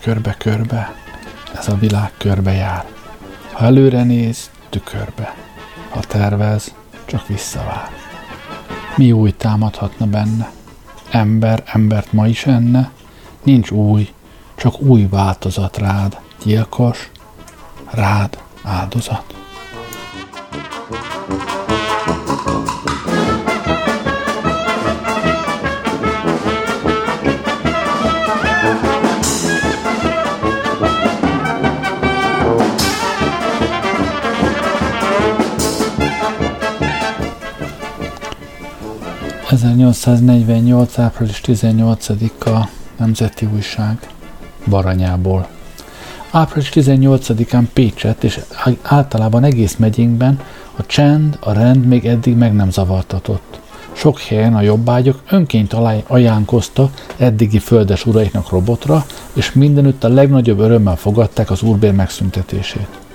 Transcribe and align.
Körbe, 0.00 0.34
körbe, 0.34 0.36
körbe, 0.38 0.38
körbe, 0.38 0.94
ez 1.58 1.68
a 1.68 1.74
világ 1.74 2.12
körbe 2.16 2.52
jár. 2.52 2.84
Ha 3.52 3.64
előre 3.64 4.02
néz, 4.02 4.50
tükörbe. 4.70 5.34
Ha 5.88 6.00
tervez, 6.00 6.74
csak 7.04 7.26
visszavár. 7.26 7.90
Mi 8.96 9.12
új 9.12 9.30
támadhatna 9.36 10.06
benne? 10.06 10.50
Ember 11.10 11.62
embert 11.66 12.12
ma 12.12 12.26
is 12.26 12.46
enne? 12.46 12.90
Nincs 13.42 13.70
új, 13.70 14.12
csak 14.56 14.80
új 14.80 15.06
változat 15.10 15.76
rád. 15.76 16.18
Gyilkos, 16.44 17.10
rád 17.90 18.38
áldozat. 18.62 19.27
1848. 39.50 40.98
április 40.98 41.40
18-a 41.44 42.68
Nemzeti 42.96 43.48
Újság 43.54 44.08
Baranyából. 44.66 45.48
Április 46.30 46.70
18-án 46.74 47.64
Pécset 47.72 48.24
és 48.24 48.40
általában 48.82 49.44
egész 49.44 49.76
megyénkben 49.76 50.40
a 50.76 50.86
csend, 50.86 51.38
a 51.40 51.52
rend 51.52 51.86
még 51.86 52.06
eddig 52.06 52.36
meg 52.36 52.54
nem 52.54 52.70
zavartatott. 52.70 53.60
Sok 53.92 54.20
helyen 54.20 54.54
a 54.54 54.60
jobbágyok 54.60 55.22
önként 55.30 55.76
ajánkoztak 56.06 57.06
eddigi 57.16 57.58
földes 57.58 58.06
uraiknak 58.06 58.50
robotra, 58.50 59.04
és 59.32 59.52
mindenütt 59.52 60.04
a 60.04 60.08
legnagyobb 60.08 60.58
örömmel 60.58 60.96
fogadták 60.96 61.50
az 61.50 61.62
úrbér 61.62 61.92
megszüntetését. 61.92 63.07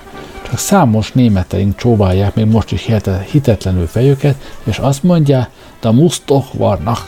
Számos 0.56 1.12
németeink 1.12 1.76
csóválják 1.76 2.34
még 2.34 2.46
most 2.46 2.72
is 2.72 2.90
hitetlenül 3.30 3.86
fejüket, 3.86 4.36
és 4.64 4.78
azt 4.78 5.02
mondják, 5.02 5.50
da 5.80 5.92
muss 5.92 6.20
doch 6.26 6.54
warnach 6.54 7.02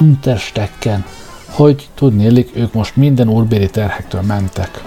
unterstecken, 0.00 1.04
hogy 1.50 1.88
tudnélik, 1.94 2.50
ők 2.54 2.72
most 2.72 2.96
minden 2.96 3.28
úrbéri 3.28 3.70
terhektől 3.70 4.22
mentek. 4.22 4.82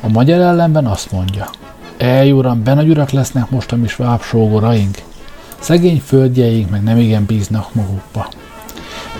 A 0.00 0.08
magyar 0.08 0.40
ellenben 0.40 0.86
azt 0.86 1.12
mondja, 1.12 1.50
Ej, 1.96 2.30
uram, 2.30 2.62
benagyurak 2.62 3.10
lesznek 3.10 3.50
most 3.50 3.72
a 3.72 3.76
mi 3.76 3.88
svábsógoraink. 3.88 5.02
Szegény 5.58 6.00
földjeink 6.00 6.70
meg 6.70 6.82
nem 6.82 6.98
igen 6.98 7.24
bíznak 7.24 7.74
magukba. 7.74 8.28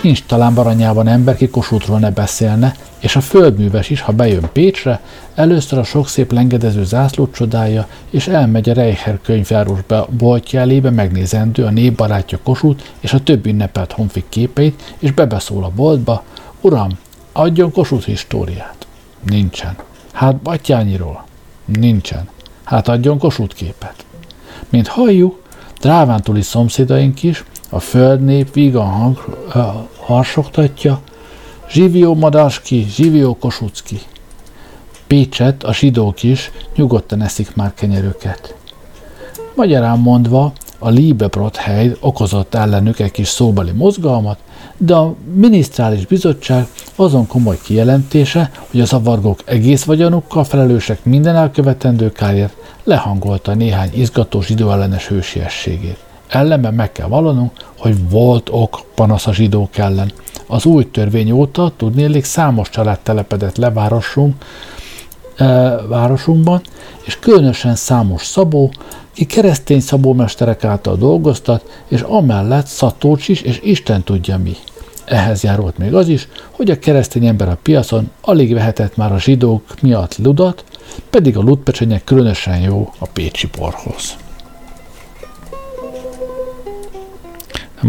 Nincs 0.01 0.23
talán 0.23 0.53
baranyában 0.53 1.07
ember, 1.07 1.35
ki 1.35 1.47
Kossuthról 1.47 1.99
ne 1.99 2.11
beszélne, 2.11 2.75
és 2.99 3.15
a 3.15 3.21
földműves 3.21 3.89
is, 3.89 4.01
ha 4.01 4.11
bejön 4.11 4.49
Pécsre, 4.53 4.99
először 5.35 5.79
a 5.79 5.83
sok 5.83 6.07
szép 6.07 6.31
lengedező 6.31 6.83
zászlót 6.83 7.33
csodálja, 7.33 7.87
és 8.09 8.27
elmegy 8.27 8.69
a 8.69 8.73
Reicher 8.73 9.19
könyvjárós 9.23 9.79
boltja 10.09 10.59
elébe 10.59 10.89
megnézendő 10.89 11.63
a 11.63 11.69
népbarátja 11.69 12.39
Kossuth 12.43 12.83
és 12.99 13.13
a 13.13 13.23
több 13.23 13.45
ünnepelt 13.45 13.91
honfik 13.91 14.25
képeit, 14.29 14.95
és 14.99 15.11
bebeszól 15.11 15.63
a 15.63 15.71
boltba, 15.75 16.23
Uram, 16.61 16.89
adjon 17.31 17.71
Kossuth 17.71 18.05
históriát. 18.05 18.87
Nincsen. 19.25 19.75
Hát 20.11 20.35
Batyányiról? 20.35 21.25
Nincsen. 21.65 22.29
Hát 22.63 22.87
adjon 22.87 23.17
Kossuth 23.17 23.55
képet. 23.55 24.05
Mint 24.69 24.87
halljuk, 24.87 25.41
Dráván 25.79 26.21
túli 26.21 26.41
szomszédaink 26.41 27.23
is, 27.23 27.43
a 27.69 27.79
földnép 27.79 28.53
vígan 28.53 28.87
hang, 28.87 29.17
uh, 29.55 29.65
harsogtatja, 29.99 31.01
Zsivió 31.69 32.15
Madarski, 32.15 32.85
Zsivió 32.89 33.37
Kosucki. 33.37 33.99
Pécset 35.07 35.63
a 35.63 35.73
zsidók 35.73 36.23
is 36.23 36.51
nyugodtan 36.75 37.21
eszik 37.21 37.55
már 37.55 37.73
kenyerüket. 37.73 38.55
Magyarán 39.55 39.99
mondva, 39.99 40.53
a 40.79 40.89
Liebebrot 40.89 41.55
hely 41.55 41.95
okozott 41.99 42.53
ellenük 42.55 42.99
egy 42.99 43.11
kis 43.11 43.27
szóbeli 43.27 43.71
mozgalmat, 43.71 44.39
de 44.77 44.95
a 44.95 45.15
minisztrális 45.33 46.05
bizottság 46.05 46.67
azon 46.95 47.27
komoly 47.27 47.57
kijelentése, 47.63 48.51
hogy 48.71 48.81
a 48.81 48.85
zavargók 48.85 49.39
egész 49.45 49.83
vagyonukkal 49.83 50.43
felelősek 50.43 51.05
minden 51.05 51.35
elkövetendő 51.35 52.11
kárért, 52.11 52.55
lehangolta 52.83 53.53
néhány 53.53 53.89
izgató 53.93 54.41
zsidó 54.41 54.71
ellenes 54.71 55.07
hősiességét. 55.07 56.06
Ellenben 56.27 56.73
meg 56.73 56.91
kell 56.91 57.07
vallanunk, 57.07 57.51
hogy 57.77 58.09
volt 58.09 58.49
ok 58.51 58.79
panasz 58.95 59.27
a 59.27 59.33
zsidók 59.33 59.77
ellen. 59.77 60.11
Az 60.47 60.65
új 60.65 60.91
törvény 60.91 61.31
óta 61.31 61.71
tudnélik 61.77 62.23
számos 62.23 62.69
család 62.69 62.99
telepedett 62.99 63.57
le 63.57 63.71
városunk, 63.71 64.35
e, 65.35 65.45
városunkban, 65.87 66.61
és 67.05 67.19
különösen 67.19 67.75
számos 67.75 68.25
szabó, 68.25 68.71
ki 69.13 69.25
keresztény 69.25 69.79
szabómesterek 69.79 70.63
által 70.63 70.95
dolgoztat, 70.95 71.81
és 71.87 72.01
amellett 72.01 72.65
szatócs 72.65 73.27
is, 73.27 73.41
és 73.41 73.59
Isten 73.63 74.03
tudja 74.03 74.37
mi. 74.37 74.55
Ehhez 75.05 75.43
járult 75.43 75.77
még 75.77 75.93
az 75.93 76.07
is, 76.07 76.27
hogy 76.51 76.71
a 76.71 76.79
keresztény 76.79 77.25
ember 77.25 77.49
a 77.49 77.57
piacon 77.61 78.09
alig 78.21 78.53
vehetett 78.53 78.95
már 78.95 79.11
a 79.11 79.19
zsidók 79.19 79.81
miatt 79.81 80.17
ludat, 80.17 80.63
pedig 81.09 81.37
a 81.37 81.41
ludpecsenyek 81.41 82.03
különösen 82.03 82.59
jó 82.59 82.93
a 82.97 83.05
pécsi 83.05 83.47
porhoz. 83.47 84.17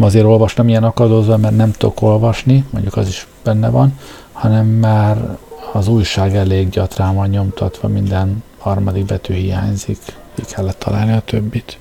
Azért 0.03 0.25
olvastam 0.25 0.69
ilyen 0.69 0.85
akadozva, 0.85 1.37
mert 1.37 1.57
nem 1.57 1.73
tudok 1.73 2.03
olvasni, 2.03 2.65
mondjuk 2.71 2.97
az 2.97 3.09
is 3.09 3.27
benne 3.43 3.69
van, 3.69 3.99
hanem 4.33 4.67
már 4.67 5.37
az 5.73 5.89
újság 5.89 6.37
elég 6.37 6.69
gyatrán 6.69 7.15
van 7.15 7.29
nyomtatva, 7.29 7.89
minden 7.89 8.43
harmadik 8.59 9.05
betű 9.05 9.35
hiányzik, 9.35 9.99
ki 10.35 10.43
kellett 10.43 10.79
találni 10.79 11.13
a 11.13 11.21
többit. 11.21 11.79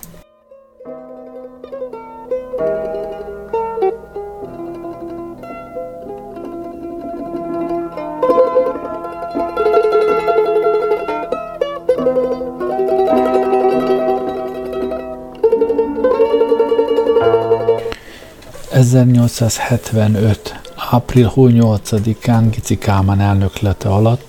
1875. 18.77 20.59
április 20.75 21.31
8-án 21.35 22.47
Gici 22.51 22.77
Kálmán 22.77 23.19
elnöklete 23.19 23.89
alatt 23.89 24.24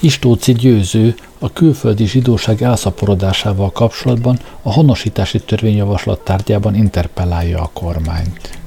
Istóci 0.00 0.52
győző 0.52 1.14
a 1.38 1.52
külföldi 1.52 2.06
zsidóság 2.06 2.62
elszaporodásával 2.62 3.72
kapcsolatban 3.72 4.38
a 4.62 4.72
honosítási 4.72 5.40
törvényjavaslat 5.40 6.20
tárgyában 6.20 6.74
interpellálja 6.74 7.62
a 7.62 7.70
kormányt. 7.72 8.58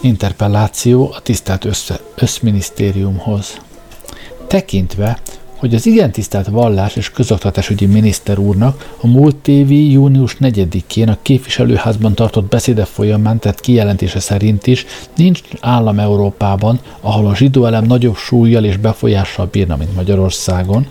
Interpelláció 0.00 1.12
a 1.12 1.20
tisztelt 1.20 1.64
össze, 1.64 2.00
összminisztériumhoz. 2.14 3.60
Tekintve, 4.46 5.18
hogy 5.62 5.74
az 5.74 5.86
igen 5.86 6.12
tisztelt 6.12 6.46
vallás 6.46 6.96
és 6.96 7.10
közoktatásügyi 7.10 7.86
miniszter 7.86 8.38
úrnak 8.38 8.94
a 9.00 9.06
múlt 9.06 9.48
évi 9.48 9.90
június 9.90 10.36
4-én 10.40 11.08
a 11.08 11.18
képviselőházban 11.22 12.14
tartott 12.14 12.48
beszéde 12.48 12.84
folyamán 12.84 13.38
tett 13.38 13.60
kijelentése 13.60 14.20
szerint 14.20 14.66
is 14.66 14.86
nincs 15.16 15.40
állam 15.60 15.98
Európában, 15.98 16.80
ahol 17.00 17.26
a 17.26 17.36
zsidó 17.36 17.64
elem 17.64 17.84
nagyobb 17.84 18.16
súlyjal 18.16 18.64
és 18.64 18.76
befolyással 18.76 19.48
bírna, 19.50 19.76
mint 19.76 19.94
Magyarországon, 19.94 20.86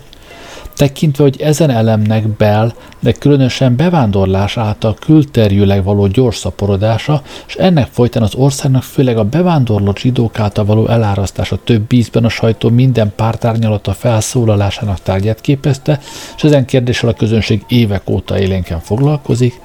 tekintve, 0.76 1.22
hogy 1.22 1.40
ezen 1.40 1.70
elemnek 1.70 2.28
bel, 2.28 2.74
de 3.00 3.12
különösen 3.12 3.76
bevándorlás 3.76 4.56
által 4.56 4.94
külterjűleg 4.94 5.84
való 5.84 6.06
gyors 6.06 6.36
szaporodása, 6.36 7.22
és 7.46 7.54
ennek 7.54 7.88
folytán 7.90 8.22
az 8.22 8.34
országnak 8.34 8.82
főleg 8.82 9.16
a 9.16 9.24
bevándorlott 9.24 9.98
zsidók 9.98 10.38
által 10.38 10.64
való 10.64 10.86
elárasztása 10.86 11.58
több 11.64 11.92
ízben 11.92 12.24
a 12.24 12.28
sajtó 12.28 12.68
minden 12.68 13.12
pártárnyalata 13.16 13.92
felszólalásának 13.92 15.02
tárgyát 15.02 15.40
képezte, 15.40 16.00
és 16.36 16.44
ezen 16.44 16.64
kérdéssel 16.64 17.08
a 17.08 17.14
közönség 17.14 17.64
évek 17.68 18.10
óta 18.10 18.38
élénken 18.38 18.80
foglalkozik, 18.80 19.60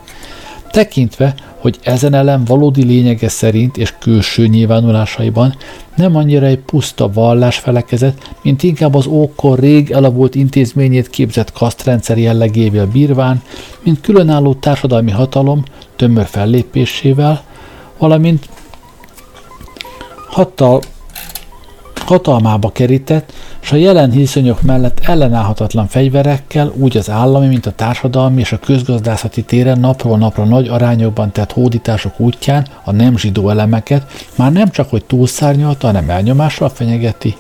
tekintve, 0.72 1.36
hogy 1.68 1.80
ezen 1.84 2.14
elem 2.14 2.44
valódi 2.46 2.84
lényege 2.84 3.30
szerint 3.30 3.78
és 3.78 3.94
külső 4.00 4.48
nyilvánulásaiban 4.48 5.56
nem 5.96 6.16
annyira 6.16 6.46
egy 6.46 6.60
puszta 6.60 7.12
vallásfelekezet, 7.12 8.36
mint 8.42 8.64
inkább 8.64 8.96
az 8.96 9.06
ókor 9.06 9.60
rég 9.60 9.92
elavult 9.92 10.36
intézményét 10.36 11.10
képzett 11.10 11.52
kasztrendszer 11.52 12.18
jellegével 12.18 12.86
bírván, 12.86 13.42
mint 13.84 14.02
különálló 14.02 14.54
társadalmi 14.54 15.12
hatalom 15.12 15.64
tömör 15.96 16.26
fellépésével, 16.26 17.44
valamint 17.98 18.50
hatal, 20.30 20.82
hatalmába 22.08 22.70
kerített, 22.70 23.34
és 23.62 23.72
a 23.72 23.76
jelen 23.76 24.12
hiszonyok 24.12 24.62
mellett 24.62 25.00
ellenállhatatlan 25.04 25.88
fegyverekkel 25.88 26.72
úgy 26.76 26.98
az 26.98 27.10
állami, 27.10 27.48
mint 27.48 27.66
a 27.66 27.72
társadalmi 27.72 28.40
és 28.40 28.52
a 28.52 28.60
közgazdászati 28.60 29.44
téren 29.44 29.80
napról 29.80 30.18
napra 30.18 30.44
nagy 30.44 30.68
arányokban 30.68 31.32
tett 31.32 31.52
hódítások 31.52 32.20
útján 32.20 32.68
a 32.84 32.92
nem 32.92 33.18
zsidó 33.18 33.50
elemeket 33.50 34.28
már 34.36 34.52
nem 34.52 34.70
csak 34.70 34.90
hogy 34.90 35.06
túlszárnyalta, 35.06 35.88
hanem 35.88 36.10
elnyomással 36.10 36.70
fenyegeti, 36.70 37.36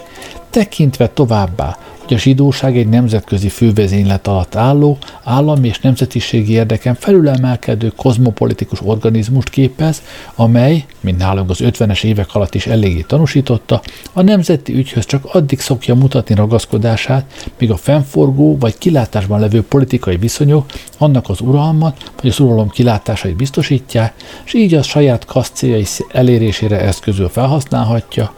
tekintve 0.49 1.07
továbbá, 1.09 1.77
hogy 2.07 2.17
a 2.17 2.19
zsidóság 2.19 2.77
egy 2.77 2.87
nemzetközi 2.87 3.49
fővezénylet 3.49 4.27
alatt 4.27 4.55
álló, 4.55 4.97
állami 5.23 5.67
és 5.67 5.79
nemzetiségi 5.79 6.51
érdeken 6.51 6.95
felülemelkedő 6.95 7.91
kozmopolitikus 7.95 8.79
organizmust 8.83 9.49
képez, 9.49 10.01
amely, 10.35 10.85
mint 10.99 11.17
nálunk 11.17 11.49
az 11.49 11.59
50-es 11.61 12.03
évek 12.03 12.35
alatt 12.35 12.55
is 12.55 12.67
eléggé 12.67 13.01
tanúsította, 13.01 13.81
a 14.13 14.21
nemzeti 14.21 14.73
ügyhöz 14.73 15.05
csak 15.05 15.25
addig 15.25 15.59
szokja 15.59 15.95
mutatni 15.95 16.35
ragaszkodását, 16.35 17.51
míg 17.59 17.71
a 17.71 17.77
fennforgó 17.77 18.57
vagy 18.57 18.77
kilátásban 18.77 19.39
levő 19.39 19.63
politikai 19.63 20.17
viszonyok 20.17 20.65
annak 20.97 21.29
az 21.29 21.41
uralmat 21.41 22.11
vagy 22.21 22.29
az 22.29 22.39
uralom 22.39 22.69
kilátásait 22.69 23.35
biztosítják, 23.35 24.13
és 24.45 24.53
így 24.53 24.73
a 24.73 24.81
saját 24.81 25.25
kaszcéljai 25.25 25.85
elérésére 26.11 26.79
eszközül 26.79 27.29
felhasználhatja, 27.29 28.31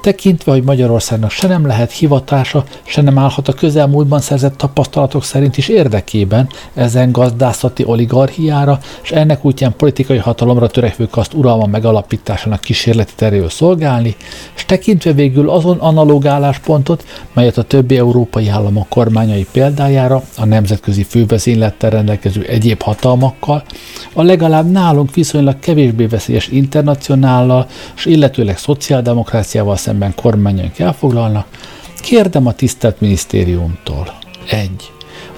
tekintve, 0.00 0.52
hogy 0.52 0.62
Magyarországnak 0.62 1.30
se 1.30 1.48
nem 1.48 1.66
lehet 1.66 1.92
hivatása, 1.92 2.64
se 2.82 3.02
nem 3.02 3.18
állhat 3.18 3.48
a 3.48 3.52
közelmúltban 3.52 4.20
szerzett 4.20 4.56
tapasztalatok 4.56 5.24
szerint 5.24 5.56
is 5.56 5.68
érdekében 5.68 6.48
ezen 6.74 7.12
gazdászati 7.12 7.84
oligarchiára, 7.84 8.78
és 9.02 9.10
ennek 9.10 9.44
útján 9.44 9.76
politikai 9.76 10.16
hatalomra 10.16 10.66
törekvő 10.66 11.06
kaszt 11.06 11.34
uralma 11.34 11.66
megalapításának 11.66 12.60
kísérleti 12.60 13.12
teréül 13.16 13.48
szolgálni, 13.48 14.16
és 14.56 14.64
tekintve 14.64 15.12
végül 15.12 15.50
azon 15.50 15.78
analóg 15.78 16.26
álláspontot, 16.26 17.04
melyet 17.32 17.58
a 17.58 17.62
többi 17.62 17.96
európai 17.96 18.48
államok 18.48 18.88
kormányai 18.88 19.46
példájára 19.52 20.22
a 20.36 20.44
nemzetközi 20.44 21.02
fővezénylettel 21.02 21.90
rendelkező 21.90 22.42
egyéb 22.42 22.82
hatalmakkal, 22.82 23.62
a 24.14 24.22
legalább 24.22 24.70
nálunk 24.70 25.14
viszonylag 25.14 25.58
kevésbé 25.58 26.06
veszélyes 26.06 26.48
internacionállal, 26.48 27.66
és 27.96 28.04
illetőleg 28.04 28.58
szociáldemokráciával 28.58 29.76
szemben 29.90 30.14
kormányaink 30.14 30.78
elfoglalnak, 30.78 31.46
kérdem 32.02 32.46
a 32.46 32.52
tisztelt 32.52 33.00
minisztériumtól. 33.00 34.12
1. 34.50 34.70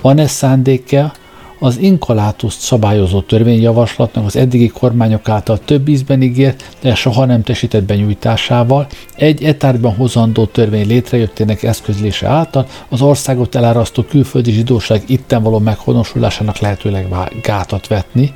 Van-e 0.00 0.26
szándéke 0.26 1.12
az 1.58 1.78
inkolátuszt 1.78 2.60
szabályozó 2.60 3.20
törvényjavaslatnak 3.20 4.24
az 4.26 4.36
eddigi 4.36 4.68
kormányok 4.68 5.28
által 5.28 5.58
több 5.64 5.88
ízben 5.88 6.22
ígért, 6.22 6.64
de 6.80 6.94
soha 6.94 7.24
nem 7.24 7.42
tesített 7.42 7.82
benyújtásával, 7.82 8.86
egy 9.16 9.42
etárban 9.42 9.94
hozandó 9.94 10.44
törvény 10.44 10.86
létrejöttének 10.86 11.62
eszközlése 11.62 12.28
által 12.28 12.66
az 12.88 13.02
országot 13.02 13.54
elárasztó 13.54 14.02
külföldi 14.02 14.52
zsidóság 14.52 15.02
itten 15.06 15.42
való 15.42 15.58
meghonosulásának 15.58 16.58
lehetőleg 16.58 17.08
gátat 17.42 17.86
vetni, 17.86 18.32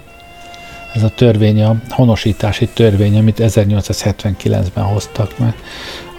ez 0.97 1.03
a 1.03 1.09
törvény, 1.09 1.63
a 1.63 1.77
honosítási 1.89 2.69
törvény, 2.75 3.19
amit 3.19 3.39
1879-ben 3.41 4.85
hoztak 4.85 5.39
meg. 5.39 5.55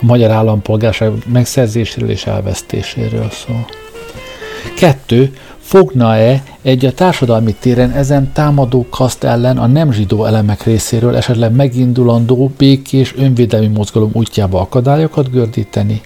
A 0.01 0.05
magyar 0.05 0.31
állampolgárság 0.31 1.11
megszerzéséről 1.25 2.09
és 2.09 2.25
elvesztéséről 2.25 3.29
szól. 3.29 3.65
Kettő, 4.75 5.33
fogna-e 5.57 6.44
egy 6.61 6.85
a 6.85 6.91
társadalmi 6.91 7.55
téren 7.59 7.91
ezen 7.91 8.31
támadó 8.33 8.85
kaszt 8.89 9.23
ellen 9.23 9.57
a 9.57 9.67
nem 9.67 9.91
zsidó 9.91 10.25
elemek 10.25 10.63
részéről 10.63 11.15
esetleg 11.15 11.51
megindulandó 11.51 12.51
békés 12.57 13.13
önvédelmi 13.17 13.67
mozgalom 13.67 14.09
útjába 14.13 14.59
akadályokat 14.59 15.31
gördíteni? 15.31 16.01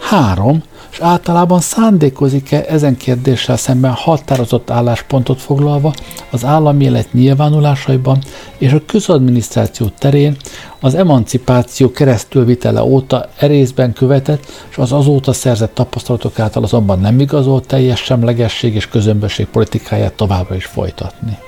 Három, 0.00 0.62
és 0.92 1.00
általában 1.00 1.60
szándékozik-e 1.60 2.64
ezen 2.68 2.96
kérdéssel 2.96 3.56
szemben 3.56 3.92
határozott 3.92 4.70
álláspontot 4.70 5.40
foglalva 5.40 5.92
az 6.30 6.44
állami 6.44 6.84
élet 6.84 7.12
nyilvánulásaiban 7.12 8.18
és 8.58 8.72
a 8.72 8.82
közadminisztráció 8.86 9.86
terén 9.98 10.36
az 10.80 10.94
emancipáció 10.94 11.90
keresztülvitele 11.90 12.82
óta 12.82 13.28
erészben 13.38 13.92
követett, 13.92 14.46
és 14.70 14.78
az 14.78 14.92
azóta 14.92 15.32
szerzett 15.32 15.74
tapasztalatok 15.74 16.38
által 16.38 16.62
azonban 16.62 17.00
nem 17.00 17.20
igazolt 17.20 17.66
teljes 17.66 18.00
semlegesség 18.00 18.74
és 18.74 18.88
közömbösség 18.88 19.46
politikáját 19.46 20.12
továbbra 20.12 20.54
is 20.54 20.64
folytatni. 20.64 21.38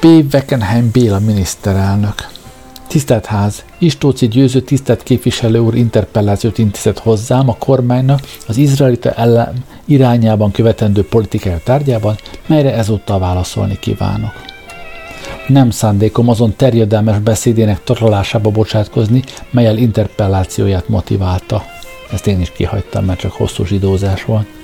P. 0.00 0.04
Weckenheim 0.04 0.90
Béla 0.90 1.18
miniszterelnök 1.18 2.37
Tisztelt 2.88 3.26
Ház! 3.26 3.64
Istóci 3.78 4.28
győző 4.28 4.60
tisztelt 4.60 5.02
képviselő 5.02 5.58
úr 5.58 5.74
interpellációt 5.74 6.58
intézett 6.58 6.98
hozzám 6.98 7.48
a 7.48 7.56
kormánynak 7.58 8.20
az 8.46 8.56
izraelita 8.56 9.10
ellen 9.10 9.64
irányában 9.84 10.50
követendő 10.50 11.04
politikai 11.04 11.52
tárgyában, 11.64 12.16
melyre 12.46 12.74
ezúttal 12.74 13.18
válaszolni 13.18 13.78
kívánok. 13.78 14.32
Nem 15.46 15.70
szándékom 15.70 16.28
azon 16.28 16.54
terjedelmes 16.56 17.18
beszédének 17.18 17.84
torolásába 17.84 18.50
bocsátkozni, 18.50 19.22
melyel 19.50 19.76
interpellációját 19.76 20.88
motiválta. 20.88 21.62
Ezt 22.12 22.26
én 22.26 22.40
is 22.40 22.52
kihagytam, 22.52 23.04
mert 23.04 23.20
csak 23.20 23.32
hosszú 23.32 23.64
zsidózás 23.64 24.24
volt 24.24 24.57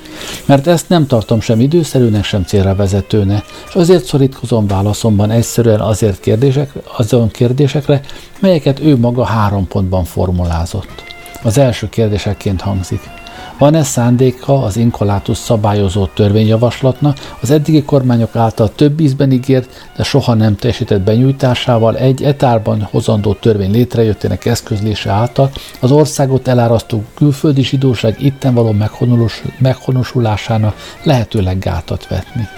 mert 0.45 0.67
ezt 0.67 0.89
nem 0.89 1.07
tartom 1.07 1.41
sem 1.41 1.61
időszerűnek, 1.61 2.25
sem 2.25 2.45
célra 2.45 2.75
vezetőnek, 2.75 3.45
és 3.69 3.75
azért 3.75 4.05
szorítkozom 4.05 4.67
válaszomban 4.67 5.31
egyszerűen 5.31 5.81
azért 5.81 6.21
kérdésekre, 6.21 6.81
azon 6.97 7.29
kérdésekre, 7.29 8.01
melyeket 8.41 8.81
ő 8.81 8.97
maga 8.97 9.25
három 9.25 9.69
pontban 9.69 10.05
formulázott. 10.05 11.03
Az 11.43 11.59
első 11.59 11.89
kérdéseként 11.89 12.61
hangzik– 12.61 13.01
van-e 13.59 13.83
szándéka 13.83 14.63
az 14.63 14.77
inkolátus 14.77 15.37
szabályozó 15.37 16.07
törvényjavaslatnak 16.07 17.19
az 17.41 17.51
eddigi 17.51 17.83
kormányok 17.83 18.37
által 18.37 18.73
több 18.75 19.01
ízben 19.01 19.33
ígért, 19.33 19.91
de 19.97 20.03
soha 20.03 20.35
nem 20.35 20.57
teljesített 20.57 21.01
benyújtásával 21.01 21.97
egy 21.97 22.23
etárban 22.23 22.89
hozandó 22.91 23.33
törvény 23.33 23.71
létrejöttének 23.71 24.45
eszközlése 24.45 25.11
által 25.11 25.51
az 25.81 25.91
országot 25.91 26.49
elárasztó 26.49 27.05
külföldi 27.15 27.63
zsidóság 27.63 28.23
itten 28.23 28.55
való 28.55 28.75
meghonosulásának 29.59 30.75
lehetőleg 31.03 31.59
gátat 31.59 32.09
vetni? 32.09 32.49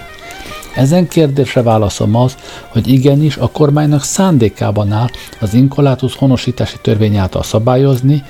Ezen 0.75 1.07
kérdésre 1.07 1.61
válaszom 1.61 2.15
az, 2.15 2.35
hogy 2.67 2.87
igenis 2.87 3.37
a 3.37 3.49
kormánynak 3.49 4.03
szándékában 4.03 4.91
áll 4.91 5.09
az 5.39 5.53
inkolátus 5.53 6.15
honosítási 6.15 6.77
törvény 6.81 7.15
által 7.15 7.43
szabályozni, 7.43 8.23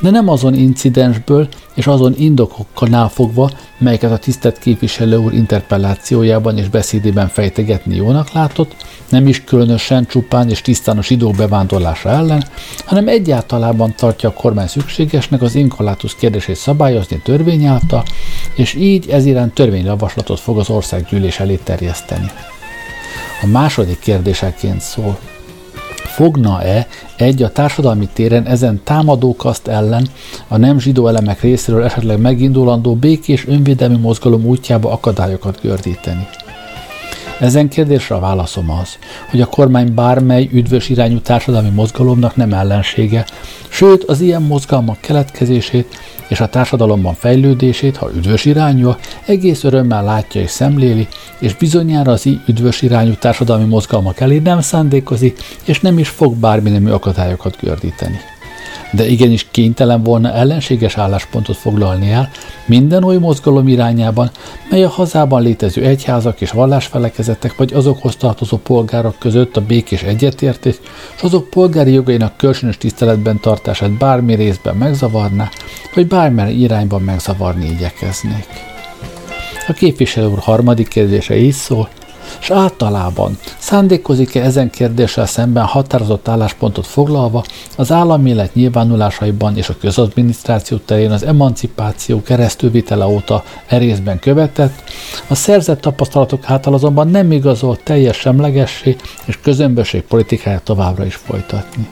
de 0.00 0.10
nem 0.10 0.28
azon 0.28 0.54
incidensből 0.54 1.48
és 1.74 1.86
azon 1.86 2.14
indokokkal 2.16 3.08
fogva, 3.08 3.50
melyeket 3.78 4.12
a 4.12 4.16
tisztelt 4.16 4.58
képviselő 4.58 5.16
úr 5.16 5.32
interpellációjában 5.32 6.58
és 6.58 6.68
beszédében 6.68 7.28
fejtegetni 7.28 7.96
jónak 7.96 8.32
látott, 8.32 8.76
nem 9.08 9.26
is 9.26 9.44
különösen 9.44 10.06
csupán 10.06 10.50
és 10.50 10.60
tisztán 10.60 10.98
a 10.98 11.02
zsidók 11.02 11.36
bevándorlása 11.36 12.08
ellen, 12.08 12.44
hanem 12.84 13.08
egyáltalában 13.08 13.94
tartja 13.96 14.28
a 14.28 14.32
kormány 14.32 14.66
szükségesnek 14.66 15.42
az 15.42 15.54
inkolátus 15.54 16.14
kérdését 16.14 16.56
szabályozni 16.56 17.20
törvény 17.24 17.64
által, 17.64 18.04
és 18.54 18.74
így 18.74 19.08
ez 19.08 19.24
iránt 19.24 19.54
törvényjavaslatot 19.54 20.40
fog 20.40 20.58
az 20.58 20.70
országgyűlés 20.70 21.40
elé 21.40 21.58
terjeszteni. 21.64 22.30
A 23.42 23.46
második 23.46 23.98
kérdéseként 23.98 24.80
szól, 24.80 25.18
fogna-e 26.18 26.86
egy 27.16 27.42
a 27.42 27.52
társadalmi 27.52 28.08
téren 28.12 28.46
ezen 28.46 28.80
támadókaszt 28.84 29.68
ellen 29.68 30.08
a 30.48 30.56
nem 30.56 30.78
zsidó 30.78 31.06
elemek 31.06 31.40
részéről 31.40 31.84
esetleg 31.84 32.20
megindulandó 32.20 32.94
békés 32.94 33.46
önvédelmi 33.46 33.96
mozgalom 33.96 34.44
útjába 34.44 34.92
akadályokat 34.92 35.60
gördíteni. 35.60 36.28
Ezen 37.40 37.68
kérdésre 37.68 38.14
a 38.14 38.20
válaszom 38.20 38.70
az, 38.70 38.98
hogy 39.30 39.40
a 39.40 39.46
kormány 39.46 39.94
bármely 39.94 40.48
üdvös 40.52 40.88
irányú 40.88 41.20
társadalmi 41.20 41.68
mozgalomnak 41.68 42.36
nem 42.36 42.52
ellensége, 42.52 43.24
sőt 43.68 44.04
az 44.04 44.20
ilyen 44.20 44.42
mozgalmak 44.42 45.00
keletkezését 45.00 45.98
és 46.28 46.40
a 46.40 46.48
társadalomban 46.48 47.14
fejlődését, 47.14 47.96
ha 47.96 48.10
üdvös 48.16 48.44
irányú, 48.44 48.94
egész 49.26 49.64
örömmel 49.64 50.04
látja 50.04 50.40
és 50.40 50.50
szemléli, 50.50 51.08
és 51.38 51.54
bizonyára 51.54 52.12
az 52.12 52.26
így 52.26 52.40
üdvös 52.46 52.82
irányú 52.82 53.14
társadalmi 53.14 53.64
mozgalmak 53.64 54.20
elé 54.20 54.38
nem 54.38 54.60
szándékozik, 54.60 55.38
és 55.64 55.80
nem 55.80 55.98
is 55.98 56.08
fog 56.08 56.34
bármi 56.34 56.70
nemű 56.70 56.90
akadályokat 56.90 57.56
gördíteni 57.60 58.20
de 58.90 59.06
igenis 59.06 59.46
kénytelen 59.50 60.02
volna 60.02 60.32
ellenséges 60.32 60.96
álláspontot 60.96 61.56
foglalni 61.56 62.10
el 62.10 62.30
minden 62.66 63.04
oly 63.04 63.16
mozgalom 63.16 63.68
irányában, 63.68 64.30
mely 64.70 64.84
a 64.84 64.88
hazában 64.88 65.42
létező 65.42 65.84
egyházak 65.84 66.40
és 66.40 66.50
vallásfelekezetek 66.50 67.56
vagy 67.56 67.72
azokhoz 67.72 68.16
tartozó 68.16 68.56
polgárok 68.56 69.18
között 69.18 69.56
a 69.56 69.60
békés 69.60 70.02
egyetértés, 70.02 70.74
és 71.16 71.22
azok 71.22 71.50
polgári 71.50 71.92
jogainak 71.92 72.36
kölcsönös 72.36 72.78
tiszteletben 72.78 73.40
tartását 73.40 73.90
bármi 73.90 74.34
részben 74.34 74.76
megzavarná, 74.76 75.48
vagy 75.94 76.06
bármely 76.06 76.54
irányban 76.54 77.02
megzavarni 77.02 77.66
igyekeznék. 77.66 78.46
A 79.68 79.72
képviselő 79.72 80.26
úr 80.26 80.38
harmadik 80.38 80.88
kérdése 80.88 81.36
így 81.36 81.52
szól, 81.52 81.88
és 82.40 82.50
általában 82.50 83.38
szándékozik-e 83.58 84.42
ezen 84.42 84.70
kérdéssel 84.70 85.26
szemben 85.26 85.64
határozott 85.64 86.28
álláspontot 86.28 86.86
foglalva 86.86 87.44
az 87.76 87.92
állami 87.92 88.30
élet 88.30 88.54
nyilvánulásaiban 88.54 89.56
és 89.56 89.68
a 89.68 89.76
közadminisztráció 89.80 90.76
terén 90.76 91.10
az 91.10 91.22
emancipáció 91.22 92.22
keresztülvitele 92.22 93.06
óta 93.06 93.44
erészben 93.66 94.18
követett, 94.18 94.82
a 95.28 95.34
szerzett 95.34 95.80
tapasztalatok 95.80 96.50
által 96.50 96.74
azonban 96.74 97.08
nem 97.08 97.32
igazol 97.32 97.78
teljes 97.82 98.16
semlegessé 98.16 98.96
és 99.24 99.38
közömbösség 99.40 100.02
politikáját 100.02 100.62
továbbra 100.62 101.04
is 101.04 101.14
folytatni. 101.14 101.88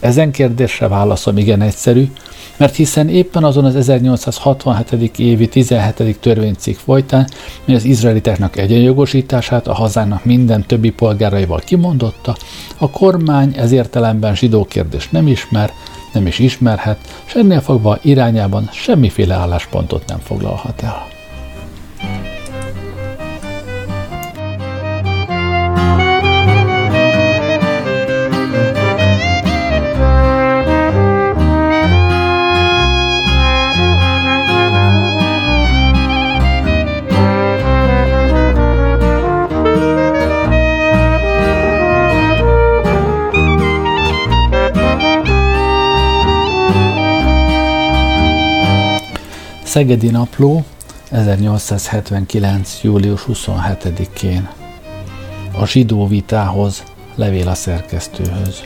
Ezen 0.00 0.30
kérdésre 0.30 0.88
válaszom 0.88 1.38
igen 1.38 1.60
egyszerű, 1.60 2.10
mert 2.56 2.74
hiszen 2.74 3.08
éppen 3.08 3.44
azon 3.44 3.64
az 3.64 3.76
1867. 3.76 5.18
évi 5.18 5.48
17. 5.48 6.18
törvénycikk 6.20 6.78
folytán, 6.78 7.28
mi 7.64 7.74
az 7.74 7.84
izraeliteknek 7.84 8.56
egyenjogosítását 8.56 9.66
a 9.66 9.74
hazának 9.74 10.24
minden 10.24 10.66
többi 10.66 10.90
polgáraival 10.90 11.58
kimondotta, 11.58 12.36
a 12.78 12.90
kormány 12.90 13.54
ez 13.56 13.72
értelemben 13.72 14.34
zsidó 14.34 14.64
kérdést 14.64 15.12
nem 15.12 15.26
ismer, 15.26 15.72
nem 16.12 16.26
is 16.26 16.38
ismerhet, 16.38 16.98
és 17.26 17.34
ennél 17.34 17.60
fogva 17.60 17.98
irányában 18.02 18.68
semmiféle 18.72 19.34
álláspontot 19.34 20.02
nem 20.06 20.18
foglalhat 20.18 20.82
el. 20.82 21.15
Szegedi 49.76 50.10
Napló 50.10 50.64
1879. 51.10 52.78
július 52.82 53.24
27-én 53.28 54.48
A 55.58 55.66
zsidó 55.66 56.06
vitához 56.06 56.82
levél 57.14 57.48
a 57.48 57.54
szerkesztőhöz. 57.54 58.62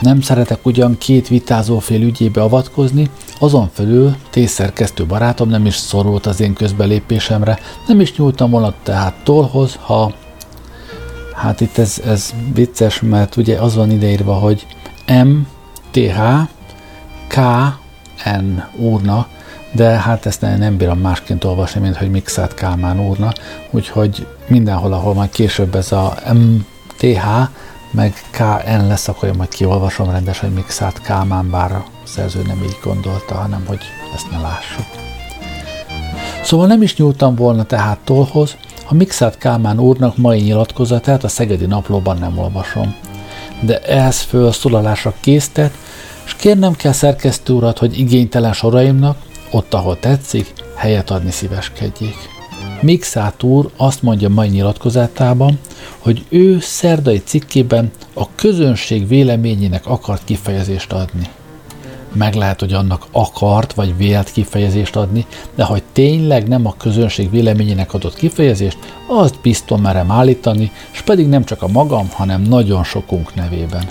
Nem 0.00 0.20
szeretek 0.20 0.66
ugyan 0.66 0.98
két 0.98 1.28
vitázófél 1.28 2.02
ügyébe 2.02 2.42
avatkozni, 2.42 3.10
azon 3.38 3.70
felül 3.72 4.16
tészerkesztő 4.30 5.06
barátom 5.06 5.48
nem 5.48 5.66
is 5.66 5.76
szorult 5.76 6.26
az 6.26 6.40
én 6.40 6.52
közbelépésemre, 6.52 7.58
nem 7.86 8.00
is 8.00 8.16
nyúltam 8.16 8.50
volna 8.50 8.74
tehát 8.82 9.14
tollhoz, 9.22 9.78
ha 9.80 10.14
hát 11.34 11.60
itt 11.60 11.78
ez, 11.78 12.02
ez 12.04 12.34
vicces, 12.54 13.00
mert 13.00 13.36
ugye 13.36 13.60
az 13.60 13.74
van 13.74 13.90
ideírva, 13.90 14.34
hogy 14.34 14.66
M, 15.06 15.38
T, 15.90 15.96
H, 15.96 16.20
K, 17.28 17.36
N 18.24 18.62
úrna, 18.76 19.26
de 19.78 19.88
hát 19.88 20.26
ezt 20.26 20.40
nem 20.40 20.76
bírom 20.76 20.98
másként 20.98 21.44
olvasni, 21.44 21.80
mint 21.80 21.96
hogy 21.96 22.10
Mixát 22.10 22.54
Kálmán 22.54 23.00
úrna, 23.00 23.32
úgyhogy 23.70 24.26
mindenhol, 24.46 24.92
ahol 24.92 25.14
majd 25.14 25.30
később 25.30 25.74
ez 25.74 25.92
a 25.92 26.14
MTH 26.32 27.26
meg 27.90 28.14
KN 28.30 28.86
lesz, 28.86 29.08
akkor 29.08 29.28
én 29.28 29.34
majd 29.36 29.48
kiolvasom 29.48 30.10
rendesen, 30.10 30.48
hogy 30.48 30.58
Mixát 30.58 31.02
Kálmán, 31.02 31.50
bár 31.50 31.72
a 31.72 31.84
szerző 32.04 32.42
nem 32.46 32.62
így 32.62 32.78
gondolta, 32.82 33.34
hanem 33.34 33.64
hogy 33.66 33.80
ezt 34.14 34.30
ne 34.30 34.38
lássuk. 34.38 34.84
Szóval 36.42 36.66
nem 36.66 36.82
is 36.82 36.96
nyúltam 36.96 37.34
volna 37.34 37.64
tehát 37.64 37.98
tollhoz, 38.04 38.56
a 38.88 38.94
Mixát 38.94 39.38
Kálmán 39.38 39.80
úrnak 39.80 40.16
mai 40.16 40.40
nyilatkozatát 40.40 41.24
a 41.24 41.28
Szegedi 41.28 41.66
Naplóban 41.66 42.18
nem 42.18 42.38
olvasom. 42.38 42.94
De 43.60 43.78
ehhez 43.78 44.20
fölszólalásra 44.20 45.14
késztet, 45.20 45.72
és 46.24 46.34
kérnem 46.34 46.76
kell 46.76 46.92
szerkesztő 46.92 47.52
urat, 47.52 47.78
hogy 47.78 47.98
igénytelen 47.98 48.52
soraimnak, 48.52 49.26
ott, 49.50 49.74
ahol 49.74 49.98
tetszik, 49.98 50.52
helyet 50.74 51.10
adni 51.10 51.30
szíveskedjék. 51.30 52.16
Mixát 52.80 53.42
úr 53.42 53.70
azt 53.76 54.02
mondja 54.02 54.28
mai 54.28 54.48
nyilatkozatában, 54.48 55.58
hogy 55.98 56.24
ő 56.28 56.60
szerdai 56.60 57.22
cikkében 57.24 57.90
a 58.14 58.34
közönség 58.34 59.08
véleményének 59.08 59.86
akart 59.86 60.24
kifejezést 60.24 60.92
adni. 60.92 61.28
Meg 62.12 62.34
lehet, 62.34 62.60
hogy 62.60 62.72
annak 62.72 63.06
akart 63.12 63.72
vagy 63.72 63.96
vélt 63.96 64.30
kifejezést 64.30 64.96
adni, 64.96 65.26
de 65.54 65.64
hogy 65.64 65.82
tényleg 65.92 66.48
nem 66.48 66.66
a 66.66 66.74
közönség 66.76 67.30
véleményének 67.30 67.94
adott 67.94 68.14
kifejezést, 68.14 68.78
azt 69.08 69.40
biztos 69.42 69.80
merem 69.80 70.10
állítani, 70.10 70.72
és 70.92 71.00
pedig 71.00 71.28
nem 71.28 71.44
csak 71.44 71.62
a 71.62 71.68
magam, 71.68 72.08
hanem 72.12 72.42
nagyon 72.42 72.84
sokunk 72.84 73.34
nevében. 73.34 73.84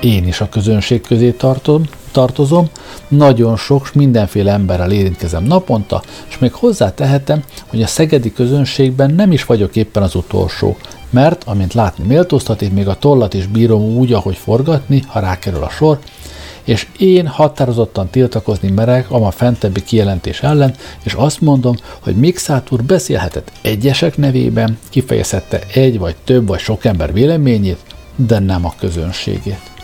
Én 0.00 0.26
is 0.26 0.40
a 0.40 0.48
közönség 0.48 1.00
közé 1.00 1.30
tartom, 1.30 1.84
tartozom, 2.10 2.68
nagyon 3.08 3.56
sok, 3.56 3.94
mindenféle 3.94 4.52
emberrel 4.52 4.92
érintkezem 4.92 5.44
naponta, 5.44 6.02
és 6.28 6.38
még 6.38 6.52
hozzátehetem, 6.52 7.42
hogy 7.66 7.82
a 7.82 7.86
szegedi 7.86 8.32
közönségben 8.32 9.14
nem 9.14 9.32
is 9.32 9.44
vagyok 9.44 9.76
éppen 9.76 10.02
az 10.02 10.14
utolsó, 10.14 10.76
mert, 11.10 11.44
amint 11.44 11.74
látni 11.74 12.04
méltóztatik, 12.04 12.72
még 12.72 12.88
a 12.88 12.98
tollat 12.98 13.34
is 13.34 13.46
bírom 13.46 13.82
úgy, 13.82 14.12
ahogy 14.12 14.36
forgatni, 14.36 15.02
ha 15.06 15.20
rákerül 15.20 15.62
a 15.62 15.68
sor, 15.68 15.98
és 16.64 16.86
én 16.98 17.26
határozottan 17.26 18.08
tiltakozni 18.10 18.70
merek 18.70 19.10
a 19.10 19.30
fentebbi 19.30 19.82
kijelentés 19.82 20.42
ellen, 20.42 20.74
és 21.02 21.12
azt 21.12 21.40
mondom, 21.40 21.76
hogy 22.00 22.16
Mixát 22.16 22.70
úr 22.70 22.82
beszélhetett 22.82 23.52
egyesek 23.62 24.16
nevében, 24.16 24.78
kifejezhette 24.88 25.60
egy 25.74 25.98
vagy 25.98 26.16
több 26.24 26.46
vagy 26.46 26.60
sok 26.60 26.84
ember 26.84 27.12
véleményét, 27.12 27.78
de 28.16 28.38
nem 28.38 28.64
a 28.64 28.74
közönségét. 28.78 29.74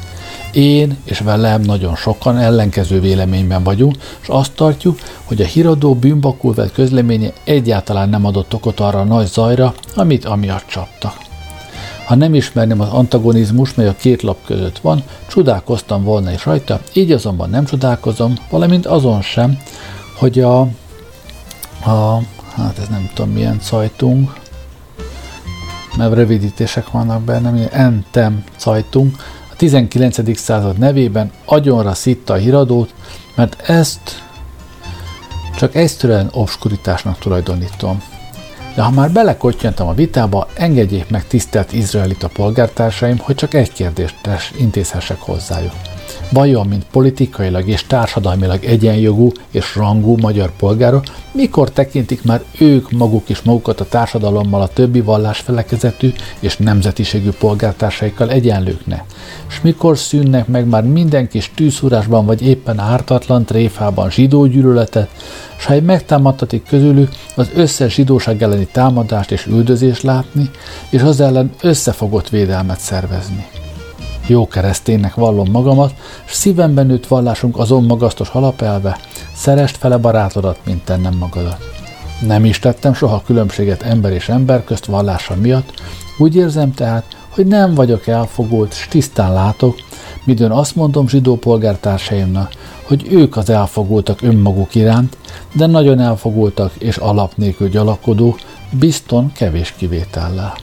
Én 0.53 0.97
és 1.05 1.19
velem 1.19 1.61
nagyon 1.61 1.97
sokan 1.97 2.39
ellenkező 2.39 3.01
véleményben 3.01 3.63
vagyunk, 3.63 3.97
és 4.23 4.29
azt 4.29 4.53
tartjuk, 4.53 4.99
hogy 5.25 5.41
a 5.41 5.45
híradó 5.45 5.95
bűnbakul 5.95 6.55
vett 6.55 6.73
közleménye 6.73 7.33
egyáltalán 7.45 8.09
nem 8.09 8.25
adott 8.25 8.55
okot 8.55 8.81
arra 8.81 9.01
a 9.01 9.05
nagy 9.05 9.27
zajra, 9.27 9.75
amit 9.95 10.25
amiatt 10.25 10.67
csaptak. 10.67 11.15
Ha 12.07 12.15
nem 12.15 12.35
ismerném 12.35 12.81
az 12.81 12.89
antagonizmus, 12.89 13.75
mely 13.75 13.89
a 13.89 13.95
két 13.95 14.23
lap 14.23 14.45
között 14.45 14.79
van, 14.79 15.03
csodálkoztam 15.27 16.05
volna 16.05 16.33
is 16.33 16.45
rajta, 16.45 16.81
így 16.93 17.13
azonban 17.13 17.51
nem 17.51 17.65
csodálkozom, 17.65 18.35
valamint 18.51 18.87
azon 18.87 19.23
sem, 19.23 19.59
hogy 20.19 20.41
a, 20.41 20.61
a 21.85 22.23
hát 22.57 22.79
ez 22.79 22.89
nem 22.89 23.11
tudom 23.15 23.33
milyen 23.33 23.59
sajtunk, 23.61 24.33
mert 25.97 26.15
rövidítések 26.15 26.91
vannak 26.91 27.23
benne, 27.23 27.69
Entem 27.69 28.45
Zeitung, 28.59 29.15
19. 29.63 30.39
század 30.39 30.79
nevében 30.79 31.31
agyonra 31.45 31.95
szitta 31.95 32.33
a 32.33 32.37
híradót, 32.37 32.95
mert 33.37 33.69
ezt 33.69 34.23
csak 35.57 35.75
egyszerűen 35.75 36.29
obskuritásnak 36.33 37.19
tulajdonítom. 37.19 38.03
De 38.75 38.83
ha 38.83 38.91
már 38.91 39.11
belekottyantam 39.11 39.89
a 39.89 39.95
vitába, 39.95 40.49
engedjék 40.55 41.11
meg 41.11 41.27
tisztelt 41.27 41.73
izraelita 41.73 42.29
polgártársaim, 42.29 43.19
hogy 43.19 43.35
csak 43.35 43.55
egy 43.55 43.73
kérdést 43.73 44.17
intézhessek 44.59 45.21
hozzájuk 45.21 45.92
vajon, 46.33 46.67
mint 46.67 46.87
politikailag 46.91 47.69
és 47.69 47.87
társadalmilag 47.87 48.65
egyenjogú 48.65 49.33
és 49.51 49.77
rangú 49.77 50.17
magyar 50.21 50.51
polgárok, 50.57 51.05
mikor 51.33 51.71
tekintik 51.71 52.25
már 52.25 52.43
ők 52.59 52.91
maguk 52.91 53.29
is 53.29 53.43
magukat 53.43 53.81
a 53.81 53.85
társadalommal 53.89 54.61
a 54.61 54.69
többi 54.69 55.01
vallás 55.01 55.39
felekezetű 55.39 56.13
és 56.41 56.57
nemzetiségű 56.57 57.31
polgártársaikkal 57.31 58.31
egyenlőknek, 58.31 59.05
és 59.49 59.61
mikor 59.61 59.99
szűnnek 59.99 60.47
meg 60.47 60.67
már 60.67 60.83
minden 60.83 61.29
kis 61.29 61.51
tűzhúrásban 61.55 62.27
vagy 62.27 62.43
éppen 62.43 62.79
ártatlan 62.79 63.45
tréfában 63.45 64.11
zsidó 64.11 64.47
gyűlöletet, 64.47 65.09
s 65.57 65.65
ha 65.65 65.81
megtámadtatik 65.81 66.65
közülük 66.69 67.11
az 67.35 67.51
összes 67.55 67.95
zsidóság 67.95 68.43
elleni 68.43 68.69
támadást 68.73 69.31
és 69.31 69.47
üldözést 69.47 70.03
látni, 70.03 70.51
és 70.91 71.03
az 71.03 71.21
ellen 71.21 71.51
összefogott 71.61 72.29
védelmet 72.29 72.81
szervezni. 72.81 73.62
Jó 74.27 74.49
kereszténynek 74.49 75.15
vallom 75.15 75.51
magamat, 75.51 75.95
s 76.25 76.35
szívemben 76.35 76.87
nőtt 76.87 77.07
vallásunk 77.07 77.59
azon 77.59 77.85
magasztos 77.85 78.29
alapelve, 78.29 78.99
szerest 79.35 79.77
fele 79.77 79.97
barátodat, 79.97 80.59
mint 80.65 80.85
tennem 80.85 81.17
magadat. 81.17 81.59
Nem 82.27 82.45
is 82.45 82.59
tettem 82.59 82.95
soha 82.95 83.23
különbséget 83.27 83.83
ember 83.83 84.13
és 84.13 84.29
ember 84.29 84.65
közt 84.65 84.85
vallása 84.85 85.35
miatt, 85.35 85.73
úgy 86.19 86.37
érzem 86.37 86.75
tehát, 86.75 87.05
hogy 87.29 87.47
nem 87.47 87.75
vagyok 87.75 88.07
elfogult, 88.07 88.75
s 88.75 88.89
tisztán 88.89 89.33
látok, 89.33 89.77
midőn 90.25 90.51
azt 90.51 90.77
mondom 90.77 91.09
zsidó 91.09 91.37
polgártársaimnak, 91.37 92.53
hogy 92.83 93.07
ők 93.11 93.37
az 93.37 93.51
elfogultak 93.51 94.23
önmaguk 94.23 94.75
iránt, 94.75 95.17
de 95.53 95.67
nagyon 95.67 96.01
elfogultak 96.01 96.73
és 96.79 96.97
alap 96.97 97.33
nélkül 97.37 97.69
gyalakodó, 97.69 98.37
bizton 98.71 99.33
kevés 99.33 99.75
kivétellel. 99.77 100.55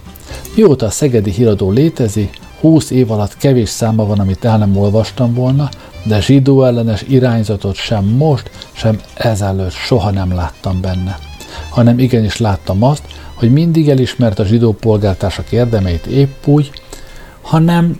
Mióta 0.55 0.85
a 0.85 0.89
szegedi 0.89 1.31
híradó 1.31 1.71
létezik, 1.71 2.39
Húsz 2.59 2.89
év 2.89 3.11
alatt 3.11 3.37
kevés 3.37 3.69
száma 3.69 4.05
van, 4.05 4.19
amit 4.19 4.45
el 4.45 4.57
nem 4.57 4.77
olvastam 4.77 5.33
volna, 5.33 5.69
de 6.03 6.21
zsidó 6.21 6.63
ellenes 6.63 7.01
irányzatot 7.07 7.75
sem 7.75 8.05
most, 8.05 8.49
sem 8.71 8.99
ezelőtt 9.13 9.71
soha 9.71 10.11
nem 10.11 10.33
láttam 10.33 10.81
benne. 10.81 11.19
hanem 11.69 11.99
igenis 11.99 12.37
láttam 12.37 12.83
azt, 12.83 13.03
hogy 13.33 13.51
mindig 13.51 13.89
elismert 13.89 14.39
a 14.39 14.45
zsidó 14.45 14.73
polgártársak 14.73 15.51
érdemeit 15.51 16.05
épp 16.05 16.47
úgy, 16.47 16.71
hanem 17.41 17.99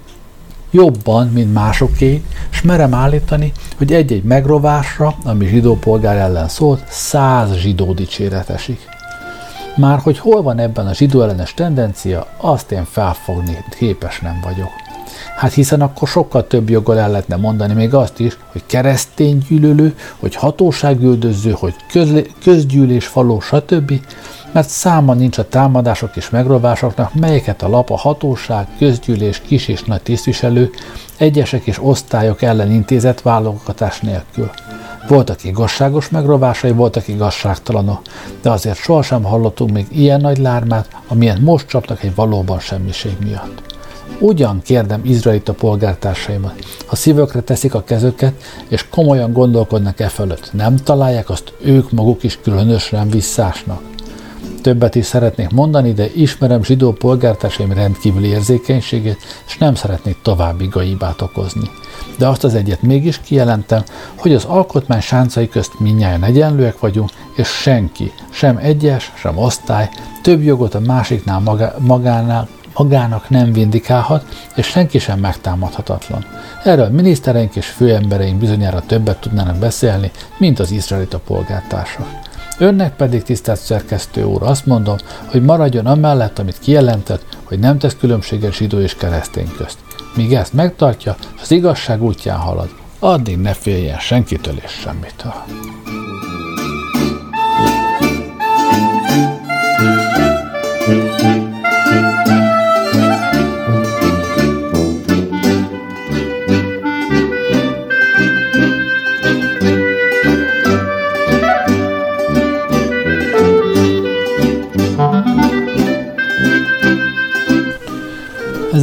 jobban, 0.71 1.27
mint 1.27 1.53
másoké, 1.53 2.23
és 2.51 2.61
merem 2.61 2.93
állítani, 2.93 3.51
hogy 3.77 3.93
egy-egy 3.93 4.23
megrovásra, 4.23 5.15
ami 5.23 5.47
zsidó 5.47 5.75
polgár 5.75 6.17
ellen 6.17 6.47
szólt, 6.47 6.83
száz 6.89 7.55
zsidó 7.55 7.93
dicséret 7.93 8.49
esik. 8.49 8.98
Már 9.75 9.99
hogy 9.99 10.19
hol 10.19 10.41
van 10.41 10.59
ebben 10.59 10.88
a 10.88 10.93
zsidó 10.93 11.21
ellenes 11.21 11.53
tendencia, 11.53 12.27
azt 12.38 12.71
én 12.71 12.85
felfogni 12.85 13.57
képes 13.77 14.19
nem 14.19 14.39
vagyok. 14.43 14.69
Hát 15.35 15.53
hiszen 15.53 15.81
akkor 15.81 16.07
sokkal 16.07 16.47
több 16.47 16.69
joggal 16.69 16.99
el 16.99 17.09
lehetne 17.09 17.35
mondani 17.35 17.73
még 17.73 17.93
azt 17.93 18.19
is, 18.19 18.38
hogy 18.51 18.63
keresztény 18.65 19.45
gyűlölő, 19.49 19.95
hogy 20.19 20.35
hatóságüldöző, 20.35 21.51
hogy 21.51 21.75
közgyűlés 22.43 23.07
faló, 23.07 23.39
stb., 23.39 23.93
mert 24.51 24.69
száma 24.69 25.13
nincs 25.13 25.38
a 25.38 25.47
támadások 25.47 26.15
és 26.15 26.29
megrovásoknak, 26.29 27.13
melyeket 27.13 27.61
a 27.61 27.67
lap 27.67 27.89
a 27.89 27.97
hatóság, 27.97 28.67
közgyűlés, 28.77 29.41
kis 29.41 29.67
és 29.67 29.83
nagy 29.83 30.01
tisztviselő, 30.01 30.69
egyesek 31.17 31.65
és 31.65 31.83
osztályok 31.83 32.41
ellen 32.41 32.71
intézett 32.71 33.21
válogatás 33.21 33.99
nélkül. 33.99 34.49
Voltak 35.09 35.43
igazságos 35.43 36.09
megrovásai, 36.09 36.71
voltak 36.71 37.07
igazságtalanok, 37.07 38.01
de 38.41 38.49
azért 38.49 38.77
sohasem 38.77 39.23
hallottunk 39.23 39.71
még 39.71 39.85
ilyen 39.91 40.21
nagy 40.21 40.37
lármát, 40.37 40.87
amilyen 41.07 41.41
most 41.41 41.67
csaptak 41.67 42.03
egy 42.03 42.15
valóban 42.15 42.59
semmiség 42.59 43.11
miatt. 43.23 43.61
Ugyan 44.19 44.61
kérdem 44.61 45.01
izraelita 45.03 45.53
polgártársaimat, 45.53 46.53
ha 46.85 46.95
szívökre 46.95 47.41
teszik 47.41 47.73
a 47.73 47.83
kezüket, 47.83 48.33
és 48.67 48.85
komolyan 48.89 49.33
gondolkodnak 49.33 49.99
e 49.99 50.07
fölött, 50.07 50.53
nem 50.53 50.75
találják 50.75 51.29
azt 51.29 51.53
ők 51.61 51.91
maguk 51.91 52.23
is 52.23 52.39
különösen 52.41 53.09
visszásnak? 53.09 53.81
Többet 54.61 54.95
is 54.95 55.05
szeretnék 55.05 55.49
mondani, 55.49 55.93
de 55.93 56.05
ismerem 56.15 56.63
zsidó 56.63 56.91
polgártársaim 56.91 57.73
rendkívüli 57.73 58.27
érzékenységét, 58.27 59.17
és 59.47 59.57
nem 59.57 59.75
szeretnék 59.75 60.17
további 60.21 60.67
gaibát 60.67 61.21
okozni. 61.21 61.69
De 62.17 62.27
azt 62.27 62.43
az 62.43 62.55
egyet 62.55 62.81
mégis 62.81 63.19
kijelentem, 63.21 63.83
hogy 64.15 64.33
az 64.33 64.45
alkotmány 64.45 65.01
sáncai 65.01 65.49
közt 65.49 65.79
minnyáján 65.79 66.23
egyenlőek 66.23 66.79
vagyunk, 66.79 67.09
és 67.35 67.47
senki, 67.47 68.11
sem 68.29 68.57
egyes, 68.57 69.11
sem 69.15 69.37
osztály 69.37 69.89
több 70.21 70.41
jogot 70.41 70.73
a 70.73 70.79
másiknál 70.79 71.39
maga, 71.39 71.75
magánál, 71.79 72.47
magának 72.73 73.29
nem 73.29 73.53
vindikálhat, 73.53 74.25
és 74.55 74.65
senki 74.65 74.99
sem 74.99 75.19
megtámadhatatlan. 75.19 76.25
Erről 76.63 76.86
a 76.86 76.89
minisztereink 76.89 77.55
és 77.55 77.65
főembereink 77.65 78.39
bizonyára 78.39 78.81
többet 78.81 79.17
tudnának 79.19 79.55
beszélni, 79.55 80.12
mint 80.38 80.60
az 80.60 80.71
izraelita 80.71 81.19
polgártársak. 81.19 82.27
Önnek 82.60 82.95
pedig, 82.95 83.24
tisztelt 83.24 83.60
szerkesztő 83.60 84.24
úr, 84.24 84.43
azt 84.43 84.65
mondom, 84.65 84.95
hogy 85.26 85.43
maradjon 85.43 85.86
amellett, 85.86 86.39
amit 86.39 86.60
kijelentett, 86.60 87.38
hogy 87.43 87.60
nem 87.60 87.78
tesz 87.78 87.95
különbséget 88.00 88.54
zsidó 88.54 88.80
és 88.80 88.95
keresztény 88.95 89.52
közt. 89.58 89.78
Míg 90.15 90.34
ezt 90.34 90.54
megtartja, 90.54 91.15
az 91.41 91.52
igazság 91.52 92.04
útján 92.04 92.38
halad, 92.38 92.69
addig 93.00 93.38
ne 93.38 93.54
féljen 93.54 94.00
senkitől 94.00 94.56
és 94.63 94.72
semmitől. 94.72 95.34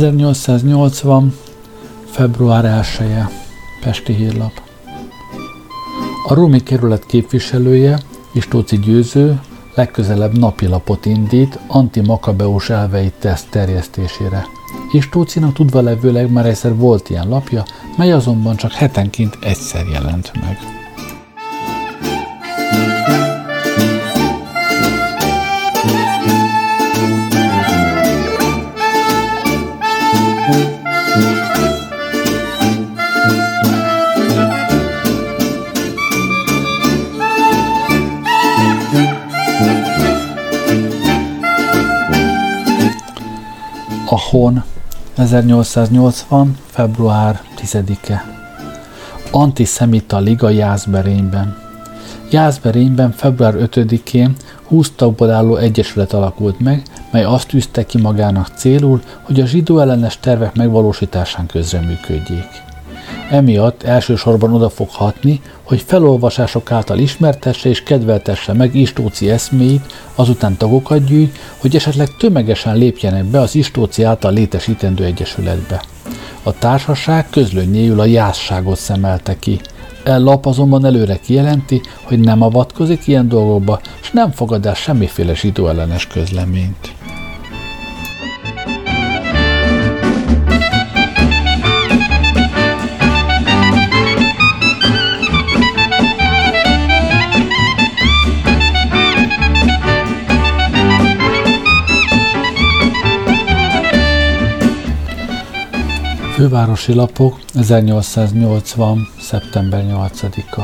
1880. 0.02 1.34
február 2.10 2.64
1 2.64 2.72
-e, 2.98 3.30
Pesti 3.80 4.14
hírlap. 4.14 4.52
A 6.26 6.34
Rumi 6.34 6.62
kerület 6.62 7.06
képviselője, 7.06 7.98
Istóci 8.32 8.78
Győző 8.78 9.40
legközelebb 9.74 10.38
napilapot 10.38 11.06
indít 11.06 11.58
anti-makabeus 11.66 12.70
elveit 12.70 13.14
teszt 13.18 13.50
terjesztésére. 13.50 14.46
Istócinak 14.92 15.52
tudva 15.52 15.80
levőleg 15.80 16.32
már 16.32 16.46
egyszer 16.46 16.76
volt 16.76 17.10
ilyen 17.10 17.28
lapja, 17.28 17.64
mely 17.96 18.12
azonban 18.12 18.56
csak 18.56 18.72
hetenként 18.72 19.38
egyszer 19.40 19.86
jelent 19.92 20.32
meg. 20.34 20.85
A 44.16 44.20
Hon 44.30 44.64
1880. 45.16 46.56
február 46.66 47.42
10-e 47.60 48.24
Antiszemita 49.30 50.18
Liga 50.18 50.48
Jászberényben 50.48 51.56
Jászberényben 52.30 53.10
február 53.10 53.54
5-én 53.56 54.36
20 54.66 54.92
tagból 54.96 55.30
álló 55.30 55.56
egyesület 55.56 56.12
alakult 56.12 56.60
meg, 56.60 56.82
mely 57.12 57.24
azt 57.24 57.48
tűzte 57.48 57.86
ki 57.86 58.00
magának 58.00 58.48
célul, 58.54 59.00
hogy 59.22 59.40
a 59.40 59.46
zsidó 59.46 59.78
ellenes 59.78 60.18
tervek 60.20 60.54
megvalósításán 60.54 61.46
közreműködjék. 61.46 62.65
Emiatt 63.30 63.82
elsősorban 63.82 64.54
oda 64.54 64.68
fog 64.68 64.88
hatni, 64.90 65.40
hogy 65.62 65.82
felolvasások 65.86 66.70
által 66.70 66.98
ismertesse 66.98 67.68
és 67.68 67.82
kedveltesse 67.82 68.52
meg 68.52 68.74
Istóci 68.74 69.30
eszméit, 69.30 69.92
azután 70.14 70.56
tagokat 70.56 71.04
gyűjt, 71.04 71.38
hogy 71.56 71.76
esetleg 71.76 72.16
tömegesen 72.16 72.76
lépjenek 72.76 73.24
be 73.24 73.40
az 73.40 73.54
Istóci 73.54 74.02
által 74.02 74.32
létesítendő 74.32 75.04
egyesületbe. 75.04 75.82
A 76.42 76.58
társaság 76.58 77.30
közlönyéül 77.30 78.00
a 78.00 78.04
jászságot 78.04 78.78
szemelte 78.78 79.38
ki. 79.38 79.60
El 80.04 80.20
lap 80.20 80.46
azonban 80.46 80.84
előre 80.84 81.18
kijelenti, 81.18 81.80
hogy 82.02 82.20
nem 82.20 82.42
avatkozik 82.42 83.06
ilyen 83.06 83.28
dolgokba, 83.28 83.80
és 84.00 84.10
nem 84.10 84.30
fogad 84.30 84.66
el 84.66 84.74
semmiféle 84.74 85.34
zsidó 85.34 85.68
ellenes 85.68 86.06
közleményt. 86.06 86.95
Fővárosi 106.36 106.94
lapok 106.94 107.38
1880. 107.54 109.08
szeptember 109.20 109.84
8-a. 109.88 110.62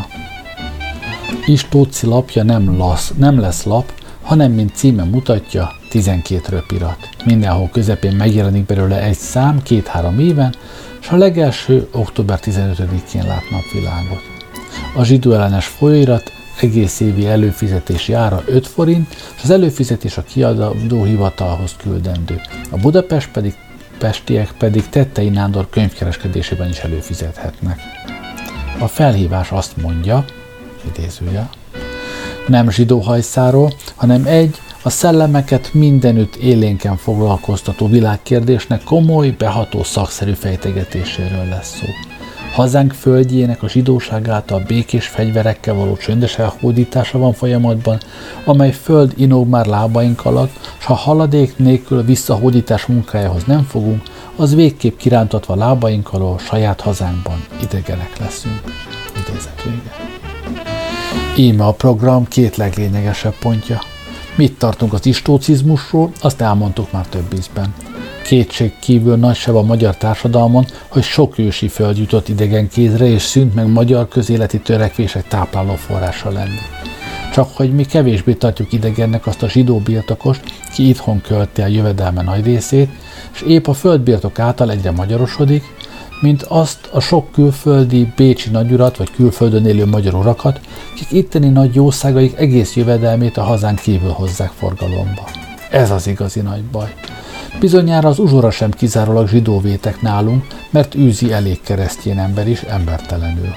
Istóci 1.46 2.06
lapja 2.06 2.42
nem, 2.42 2.76
lasz, 2.76 3.12
nem 3.16 3.40
lesz 3.40 3.62
lap, 3.62 3.92
hanem, 4.22 4.52
mint 4.52 4.74
címe 4.74 5.04
mutatja, 5.04 5.72
12 5.90 6.40
röpirat. 6.48 7.08
Mindenhol 7.24 7.68
közepén 7.72 8.16
megjelenik 8.16 8.66
belőle 8.66 9.02
egy 9.02 9.16
szám 9.16 9.62
két-három 9.62 10.18
éven, 10.18 10.54
és 11.00 11.08
a 11.08 11.16
legelső 11.16 11.88
október 11.92 12.38
15-én 12.42 13.26
lát 13.26 13.50
napvilágot. 13.50 14.22
A 14.96 15.04
zsidó 15.04 15.32
ellenes 15.32 15.66
folyóirat 15.66 16.32
egész 16.60 17.00
évi 17.00 17.26
előfizetési 17.26 18.12
ára 18.12 18.42
5 18.46 18.66
forint, 18.66 19.14
és 19.36 19.42
az 19.42 19.50
előfizetés 19.50 20.16
a 20.16 20.22
kiadó 20.22 21.04
hivatalhoz 21.04 21.74
küldendő. 21.76 22.40
A 22.70 22.76
Budapest 22.76 23.30
pedig 23.30 23.54
pestiek 24.02 24.52
pedig 24.58 24.88
Tettei 24.88 25.28
Nándor 25.28 25.68
könyvkereskedésében 25.70 26.68
is 26.68 26.78
előfizethetnek. 26.78 27.80
A 28.78 28.86
felhívás 28.86 29.50
azt 29.50 29.76
mondja, 29.76 30.24
idézője, 30.86 31.48
nem 32.46 32.70
zsidó 32.70 32.98
hajszáról, 32.98 33.72
hanem 33.94 34.26
egy 34.26 34.60
a 34.82 34.90
szellemeket 34.90 35.74
mindenütt 35.74 36.36
élénken 36.36 36.96
foglalkoztató 36.96 37.86
világkérdésnek 37.86 38.84
komoly, 38.84 39.30
beható 39.30 39.82
szakszerű 39.82 40.32
fejtegetéséről 40.32 41.48
lesz 41.48 41.78
szó. 41.78 41.86
Hazánk 42.52 42.92
földjének 42.92 43.62
a 43.62 43.68
zsidóság 43.68 44.28
által 44.28 44.62
békés 44.66 45.06
fegyverekkel 45.06 45.74
való 45.74 45.96
csöndes 45.96 46.38
elhódítása 46.38 47.18
van 47.18 47.32
folyamatban, 47.32 48.00
amely 48.44 48.72
föld 48.72 49.12
inog 49.16 49.48
már 49.48 49.66
lábaink 49.66 50.24
alatt, 50.24 50.74
s 50.78 50.84
ha 50.84 50.94
haladék 50.94 51.58
nélkül 51.58 51.98
a 51.98 52.02
visszahódítás 52.02 52.86
munkájához 52.86 53.44
nem 53.44 53.62
fogunk, 53.62 54.02
az 54.36 54.54
végképp 54.54 54.96
kirántatva 54.96 55.54
lábaink 55.54 56.12
alól 56.12 56.38
saját 56.38 56.80
hazánkban 56.80 57.44
idegenek 57.62 58.18
leszünk. 58.18 58.60
Idézet 59.26 59.62
vége. 59.62 59.96
Íme 61.36 61.64
a 61.64 61.72
program 61.72 62.28
két 62.28 62.56
leglényegesebb 62.56 63.34
pontja. 63.40 63.91
Mit 64.36 64.58
tartunk 64.58 64.92
az 64.92 65.06
istócizmusról, 65.06 66.12
azt 66.20 66.40
elmondtuk 66.40 66.92
már 66.92 67.06
több 67.06 67.34
ízben. 67.38 67.74
Kétség 68.24 68.72
kívül 68.78 69.16
nagy 69.16 69.36
seb 69.36 69.56
a 69.56 69.62
magyar 69.62 69.96
társadalmon, 69.96 70.66
hogy 70.88 71.02
sok 71.02 71.38
ősi 71.38 71.68
föld 71.68 71.98
jutott 71.98 72.28
idegen 72.28 72.68
kézre, 72.68 73.06
és 73.06 73.22
szűnt 73.22 73.54
meg 73.54 73.66
magyar 73.66 74.08
közéleti 74.08 74.60
törekvések 74.60 75.28
tápláló 75.28 75.74
forrása 75.74 76.30
lenni. 76.30 76.58
Csak 77.32 77.48
hogy 77.56 77.74
mi 77.74 77.84
kevésbé 77.84 78.32
tartjuk 78.32 78.72
idegennek 78.72 79.26
azt 79.26 79.42
a 79.42 79.48
zsidó 79.48 79.78
birtokost, 79.78 80.42
ki 80.74 80.88
itthon 80.88 81.20
költi 81.20 81.60
a 81.60 81.66
jövedelme 81.66 82.22
nagy 82.22 82.44
részét, 82.44 82.90
és 83.34 83.40
épp 83.40 83.66
a 83.66 83.74
földbirtok 83.74 84.38
által 84.38 84.70
egyre 84.70 84.90
magyarosodik, 84.90 85.64
mint 86.22 86.42
azt 86.42 86.88
a 86.92 87.00
sok 87.00 87.32
külföldi 87.32 88.12
bécsi 88.16 88.50
nagyurat 88.50 88.96
vagy 88.96 89.10
külföldön 89.10 89.66
élő 89.66 89.86
magyar 89.86 90.14
urakat, 90.14 90.60
kik 90.94 91.10
itteni 91.10 91.48
nagy 91.48 91.74
jószágaik 91.74 92.38
egész 92.38 92.76
jövedelmét 92.76 93.36
a 93.36 93.42
hazán 93.42 93.76
kívül 93.76 94.10
hozzák 94.10 94.50
forgalomba. 94.50 95.28
Ez 95.70 95.90
az 95.90 96.06
igazi 96.06 96.40
nagy 96.40 96.62
baj. 96.62 96.94
Bizonyára 97.60 98.08
az 98.08 98.18
uzsora 98.18 98.50
sem 98.50 98.70
kizárólag 98.70 99.28
zsidó 99.28 99.60
vétek 99.60 100.00
nálunk, 100.00 100.46
mert 100.70 100.94
űzi 100.94 101.32
elég 101.32 101.60
keresztjén 101.60 102.18
ember 102.18 102.48
is 102.48 102.60
embertelenül. 102.60 103.54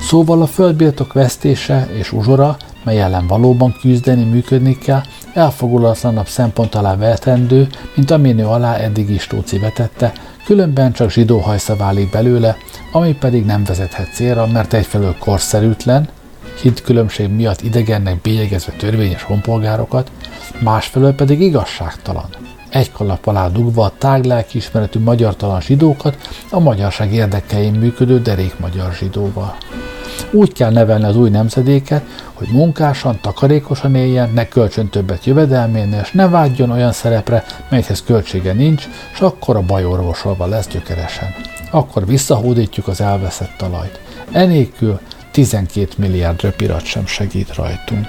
Szóval 0.00 0.42
a 0.42 0.46
földbirtok 0.46 1.12
vesztése 1.12 1.88
és 1.98 2.12
uzsora, 2.12 2.56
mely 2.84 3.00
ellen 3.00 3.26
valóban 3.26 3.76
küzdeni, 3.80 4.24
működni 4.24 4.78
kell, 4.78 5.00
elfogulatlanabb 5.34 6.26
szempont 6.26 6.74
alá 6.74 6.96
vetendő, 6.96 7.68
mint 7.94 8.10
aminő 8.10 8.44
alá 8.44 8.76
eddig 8.76 9.10
is 9.10 9.26
Tóci 9.26 9.58
vetette, 9.58 10.12
különben 10.46 10.92
csak 10.92 11.10
zsidó 11.10 11.38
hajsza 11.38 11.76
válik 11.76 12.10
belőle, 12.10 12.56
ami 12.92 13.14
pedig 13.14 13.44
nem 13.44 13.64
vezethet 13.64 14.14
célra, 14.14 14.46
mert 14.46 14.72
egyfelől 14.72 15.16
korszerűtlen, 15.18 16.08
hit 16.62 16.82
különbség 16.82 17.28
miatt 17.28 17.60
idegennek 17.60 18.20
bélyegezve 18.20 18.72
törvényes 18.72 19.22
honpolgárokat, 19.22 20.10
másfelől 20.62 21.14
pedig 21.14 21.40
igazságtalan. 21.40 22.28
Egy 22.76 22.92
kalap 22.92 23.26
alá 23.26 23.48
dugva 23.48 23.84
a 23.84 23.92
táglelkiismeretű 23.98 24.98
magyartalan 24.98 25.60
zsidókat 25.60 26.16
a 26.50 26.58
magyarság 26.58 27.12
érdekein 27.12 27.72
működő 27.72 28.20
derék 28.20 28.58
magyar 28.58 28.92
zsidóval. 28.92 29.56
Úgy 30.30 30.52
kell 30.52 30.70
nevelni 30.70 31.04
az 31.04 31.16
új 31.16 31.30
nemzedéket, 31.30 32.02
hogy 32.32 32.48
munkásan, 32.52 33.18
takarékosan 33.20 33.94
éljen, 33.94 34.30
ne 34.32 34.48
költsön 34.48 34.88
többet 34.88 35.24
jövedelménél, 35.24 36.00
és 36.02 36.10
ne 36.12 36.28
vágyjon 36.28 36.70
olyan 36.70 36.92
szerepre, 36.92 37.44
melyhez 37.68 38.02
költsége 38.02 38.52
nincs, 38.52 38.88
és 39.12 39.20
akkor 39.20 39.56
a 39.56 39.62
baj 39.62 39.84
orvosolva 39.84 40.46
lesz 40.46 40.68
gyökeresen. 40.68 41.34
Akkor 41.70 42.06
visszahódítjuk 42.06 42.88
az 42.88 43.00
elveszett 43.00 43.52
talajt. 43.56 44.00
Enélkül 44.32 45.00
12 45.30 45.88
milliárd 45.96 46.40
röpirat 46.40 46.84
sem 46.84 47.06
segít 47.06 47.54
rajtunk. 47.54 48.06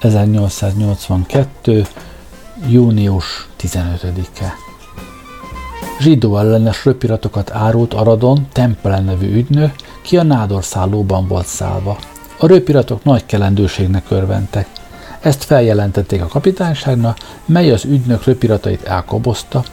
1882. 0.00 1.86
június 2.68 3.48
15-e. 3.60 4.52
Zsidó 6.00 6.36
ellenes 6.38 6.84
röpiratokat 6.84 7.50
árult 7.50 7.94
Aradon 7.94 8.46
Tempelen 8.52 9.04
nevű 9.04 9.34
ügynök, 9.34 9.74
ki 10.02 10.16
a 10.16 10.22
nádorszállóban 10.22 11.28
volt 11.28 11.46
szállva. 11.46 11.98
A 12.38 12.46
röpiratok 12.46 13.04
nagy 13.04 13.26
kelendőségnek 13.26 14.04
örventek. 14.08 14.68
Ezt 15.20 15.44
feljelentették 15.44 16.22
a 16.22 16.26
kapitányságnak, 16.26 17.18
mely 17.44 17.70
az 17.70 17.84
ügynök 17.84 18.24
röpiratait 18.24 18.82
elkobozta. 18.82 19.64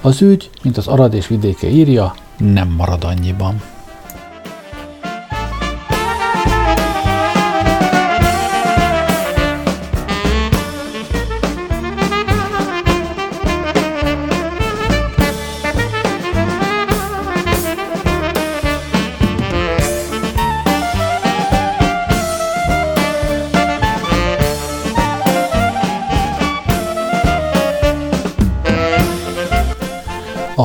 Az 0.00 0.22
ügy, 0.22 0.50
mint 0.62 0.76
az 0.76 0.86
Arad 0.86 1.14
és 1.14 1.26
vidéke 1.26 1.68
írja, 1.68 2.14
nem 2.36 2.68
marad 2.68 3.04
annyiban. 3.04 3.62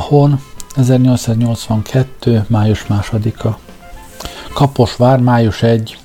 Hon 0.08 0.40
1882. 0.76 2.46
május 2.48 2.88
másodika. 2.88 3.60
Kaposvár, 4.54 5.20
május 5.20 5.64
1. 5.64 5.98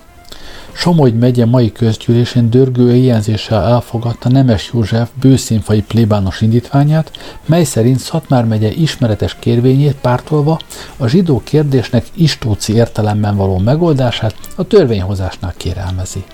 Somogy 0.72 1.18
megye 1.18 1.46
mai 1.46 1.72
közgyűlésén 1.72 2.50
dörgő 2.50 2.94
éjjelzéssel 2.94 3.62
elfogadta 3.62 4.28
Nemes 4.28 4.70
József 4.72 5.10
bőszínfai 5.20 5.82
plébános 5.82 6.40
indítványát, 6.40 7.10
mely 7.46 7.64
szerint 7.64 7.98
Szatmár 7.98 8.44
megye 8.44 8.70
ismeretes 8.70 9.36
kérvényét 9.38 9.96
pártolva 9.96 10.58
a 10.96 11.06
zsidó 11.06 11.40
kérdésnek 11.44 12.06
istóci 12.14 12.74
értelemben 12.74 13.36
való 13.36 13.58
megoldását 13.58 14.34
a 14.56 14.64
törvényhozásnál 14.64 15.54
kérelmezi. 15.56 16.24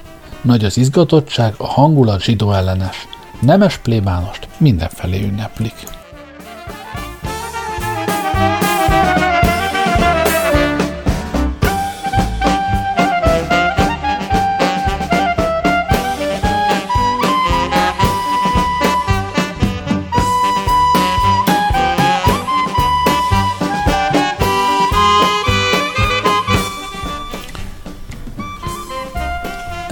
Nagy 0.40 0.64
az 0.64 0.76
izgatottság, 0.76 1.54
a 1.56 1.66
hangulat 1.66 2.22
zsidó 2.22 2.52
ellenes. 2.52 3.08
Nemes 3.40 3.78
plébánost 3.78 4.48
mindenfelé 4.58 5.22
ünneplik. 5.22 5.95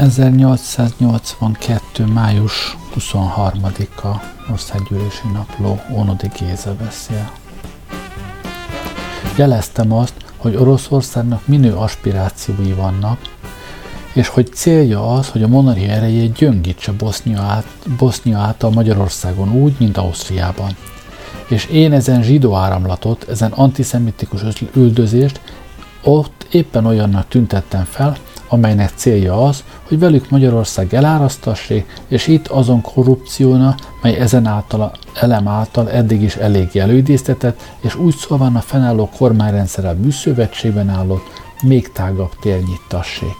1882. 0.05 2.05
május 2.05 2.77
23-a 2.99 4.21
országgyűlési 4.53 5.29
napló 5.33 5.81
Ónodi 5.93 6.31
Géza 6.39 6.75
beszél. 6.75 7.31
Jeleztem 9.37 9.93
azt, 9.93 10.15
hogy 10.37 10.57
Oroszországnak 10.57 11.47
minő 11.47 11.75
aspirációi 11.75 12.73
vannak, 12.73 13.19
és 14.13 14.29
hogy 14.29 14.53
célja 14.53 15.13
az, 15.13 15.29
hogy 15.29 15.43
a 15.43 15.49
monarchia 15.49 15.91
erejét 15.91 16.33
gyöngítse 16.33 16.93
Bosznia, 16.93 17.41
át, 17.41 17.67
Bosznia 17.99 18.39
által 18.39 18.71
Magyarországon 18.71 19.53
úgy, 19.53 19.75
mint 19.79 19.97
Ausztriában. 19.97 20.77
És 21.49 21.65
én 21.65 21.93
ezen 21.93 22.23
zsidó 22.23 22.55
áramlatot, 22.55 23.29
ezen 23.29 23.53
antiszemitikus 23.53 24.41
üldözést 24.75 25.41
ott 26.03 26.47
éppen 26.51 26.87
olyannak 26.87 27.29
tüntettem 27.29 27.85
fel, 27.85 28.17
amelynek 28.55 28.93
célja 28.95 29.47
az, 29.47 29.65
hogy 29.89 29.99
velük 29.99 30.31
Magyarország 30.31 30.95
elárasztassék, 30.95 31.87
és 32.09 32.27
itt 32.27 32.47
azon 32.47 32.81
korrupcióna, 32.81 33.75
mely 34.03 34.17
ezen 34.17 34.47
által, 34.47 34.93
elem 35.15 35.49
által 35.49 35.91
eddig 35.91 36.23
is 36.23 36.37
elég 36.37 36.77
előidéztetett, 36.77 37.61
és 37.81 37.95
úgy 37.95 38.15
szóval 38.17 38.53
a 38.57 38.61
fennálló 38.61 39.09
kormányrendszerrel 39.17 39.95
bűszövetségben 39.95 40.89
állott, 40.89 41.27
még 41.63 41.93
tágabb 41.93 42.31
tér 42.41 42.63
nyittassék. 42.63 43.37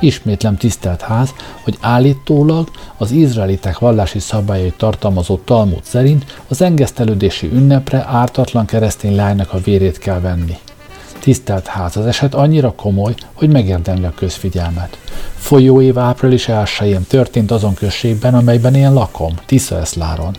Ismétlem 0.00 0.56
tisztelt 0.56 1.00
ház, 1.00 1.34
hogy 1.62 1.76
állítólag 1.80 2.68
az 2.96 3.10
izraelitek 3.10 3.78
vallási 3.78 4.18
szabályai 4.18 4.72
tartalmazó 4.76 5.36
Talmud 5.36 5.84
szerint 5.84 6.42
az 6.48 6.62
engesztelődési 6.62 7.50
ünnepre 7.52 8.04
ártatlan 8.08 8.64
keresztény 8.64 9.14
lánynak 9.14 9.52
a 9.52 9.58
vérét 9.58 9.98
kell 9.98 10.20
venni. 10.20 10.56
Tisztelt 11.24 11.66
ház, 11.66 11.96
az 11.96 12.06
eset 12.06 12.34
annyira 12.34 12.72
komoly, 12.76 13.14
hogy 13.32 13.48
megérdemli 13.48 14.04
a 14.04 14.12
közfigyelmet. 14.16 14.98
Folyóév 15.36 15.98
április 15.98 16.48
1 16.48 16.98
történt 17.08 17.50
azon 17.50 17.74
községben, 17.74 18.34
amelyben 18.34 18.74
én 18.74 18.92
lakom, 18.92 19.34
Tiszaeszláron, 19.46 20.36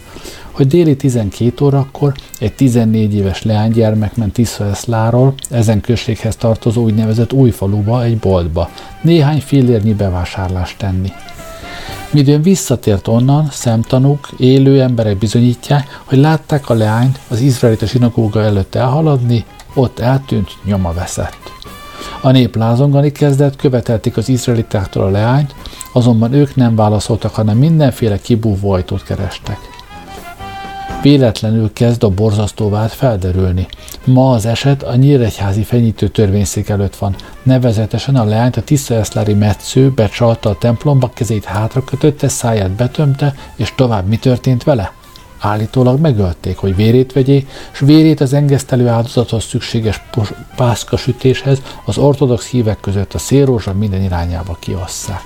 hogy 0.51 0.67
déli 0.67 0.95
12 0.95 1.65
órakor 1.65 2.13
egy 2.39 2.53
14 2.53 3.15
éves 3.15 3.43
leánygyermek 3.43 4.15
ment 4.15 4.33
Tiszaeszláról, 4.33 5.33
ezen 5.49 5.81
községhez 5.81 6.35
tartozó 6.35 6.83
úgynevezett 6.83 7.33
újfaluba, 7.33 8.03
egy 8.03 8.17
boltba, 8.17 8.69
néhány 9.01 9.41
fillérnyi 9.41 9.93
bevásárlást 9.93 10.77
tenni. 10.77 11.11
Midőn 12.11 12.41
visszatért 12.41 13.07
onnan, 13.07 13.47
szemtanúk, 13.51 14.29
élő 14.37 14.81
emberek 14.81 15.17
bizonyítják, 15.17 16.01
hogy 16.03 16.17
látták 16.17 16.69
a 16.69 16.73
leányt 16.73 17.19
az 17.27 17.41
izraelita 17.41 17.85
sinagóga 17.85 18.41
előtt 18.41 18.75
elhaladni, 18.75 19.45
ott 19.75 19.99
eltűnt, 19.99 20.57
nyoma 20.63 20.93
veszett. 20.93 21.53
A 22.21 22.31
nép 22.31 22.55
lázongani 22.55 23.11
kezdett, 23.11 23.55
követelték 23.55 24.17
az 24.17 24.29
izraelitáktól 24.29 25.03
a 25.03 25.09
leányt, 25.09 25.55
azonban 25.93 26.33
ők 26.33 26.55
nem 26.55 26.75
válaszoltak, 26.75 27.35
hanem 27.35 27.57
mindenféle 27.57 28.17
kibúvó 28.17 28.71
ajtót 28.71 29.03
kerestek. 29.03 29.57
Véletlenül 31.01 31.73
kezd 31.73 32.03
a 32.03 32.09
borzasztó 32.09 32.69
vád 32.69 32.89
felderülni. 32.89 33.67
Ma 34.03 34.31
az 34.31 34.45
eset 34.45 34.83
a 34.83 34.95
Nyíregyházi 34.95 35.63
fenyítő 35.63 36.07
törvényszék 36.07 36.69
előtt 36.69 36.95
van. 36.95 37.15
Nevezetesen 37.43 38.15
a 38.15 38.23
leányt 38.23 38.57
a 38.57 38.63
Tiszaeszlári 38.63 39.33
metsző 39.33 39.91
becsalta 39.91 40.49
a 40.49 40.57
templomba, 40.57 41.11
kezét 41.13 41.43
hátra 41.43 41.83
kötötte, 41.83 42.27
száját 42.27 42.71
betömte, 42.71 43.35
és 43.55 43.73
tovább 43.75 44.07
mi 44.07 44.17
történt 44.17 44.63
vele? 44.63 44.91
Állítólag 45.39 45.99
megölték, 45.99 46.57
hogy 46.57 46.75
vérét 46.75 47.13
vegyé, 47.13 47.47
és 47.73 47.79
vérét 47.79 48.21
az 48.21 48.33
engesztelő 48.33 48.87
áldozathoz 48.87 49.43
szükséges 49.43 50.01
pászkasütéshez 50.55 51.61
az 51.85 51.97
ortodox 51.97 52.49
hívek 52.49 52.79
között 52.79 53.13
a 53.13 53.17
szélrózsa 53.17 53.73
minden 53.73 54.01
irányába 54.01 54.57
kiosszák. 54.59 55.21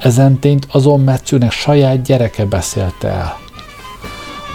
Ezen 0.00 0.38
tényt 0.38 0.66
azon 0.70 1.00
metszőnek 1.00 1.50
saját 1.50 2.02
gyereke 2.02 2.44
beszélte 2.44 3.08
el 3.08 3.40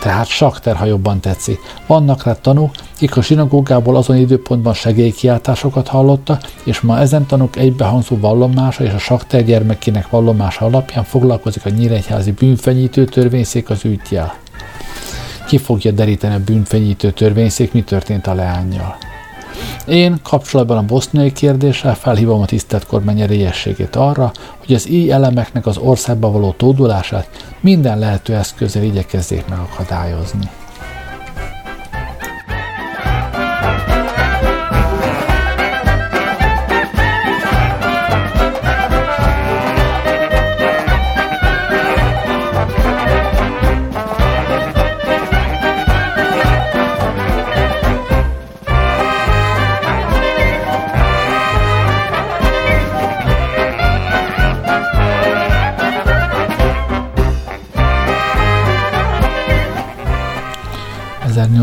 tehát 0.07 0.27
sakter, 0.27 0.75
ha 0.75 0.85
jobban 0.85 1.19
tetszik. 1.19 1.59
Vannak 1.87 2.23
rá 2.23 2.33
tanúk, 2.33 2.71
kik 2.97 3.17
a 3.17 3.21
sinagógából 3.21 3.95
azon 3.95 4.17
időpontban 4.17 4.73
segélykiáltásokat 4.73 5.87
hallotta, 5.87 6.39
és 6.63 6.79
ma 6.81 6.99
ezen 6.99 7.25
tanúk 7.25 7.55
egybehangzó 7.55 8.17
vallomása 8.19 8.83
és 8.83 8.93
a 8.93 8.97
sakter 8.97 9.43
gyermekének 9.43 10.09
vallomása 10.09 10.65
alapján 10.65 11.03
foglalkozik 11.03 11.65
a 11.65 11.69
nyíregyházi 11.69 12.31
bűnfenyítő 12.31 13.05
törvényszék 13.05 13.69
az 13.69 13.85
ügyjel. 13.85 14.33
Ki 15.47 15.57
fogja 15.57 15.91
deríteni 15.91 16.35
a 16.35 16.43
bűnfenyítő 16.45 17.11
törvényszék, 17.11 17.73
mi 17.73 17.81
történt 17.81 18.27
a 18.27 18.33
leányjal? 18.33 18.97
Én 19.87 20.19
kapcsolatban 20.23 20.77
a 20.77 20.85
boszniai 20.85 21.31
kérdéssel 21.31 21.95
felhívom 21.95 22.41
a 22.41 22.45
tisztelt 22.45 22.85
kormány 22.85 23.21
erélyességét 23.21 23.95
arra, 23.95 24.31
hogy 24.57 24.75
az 24.75 24.89
így 24.89 25.09
elemeknek 25.09 25.65
az 25.65 25.77
országba 25.77 26.31
való 26.31 26.51
tódulását 26.51 27.55
minden 27.61 27.99
lehető 27.99 28.35
eszközzel 28.35 28.83
igyekezzék 28.83 29.47
megakadályozni. 29.47 30.49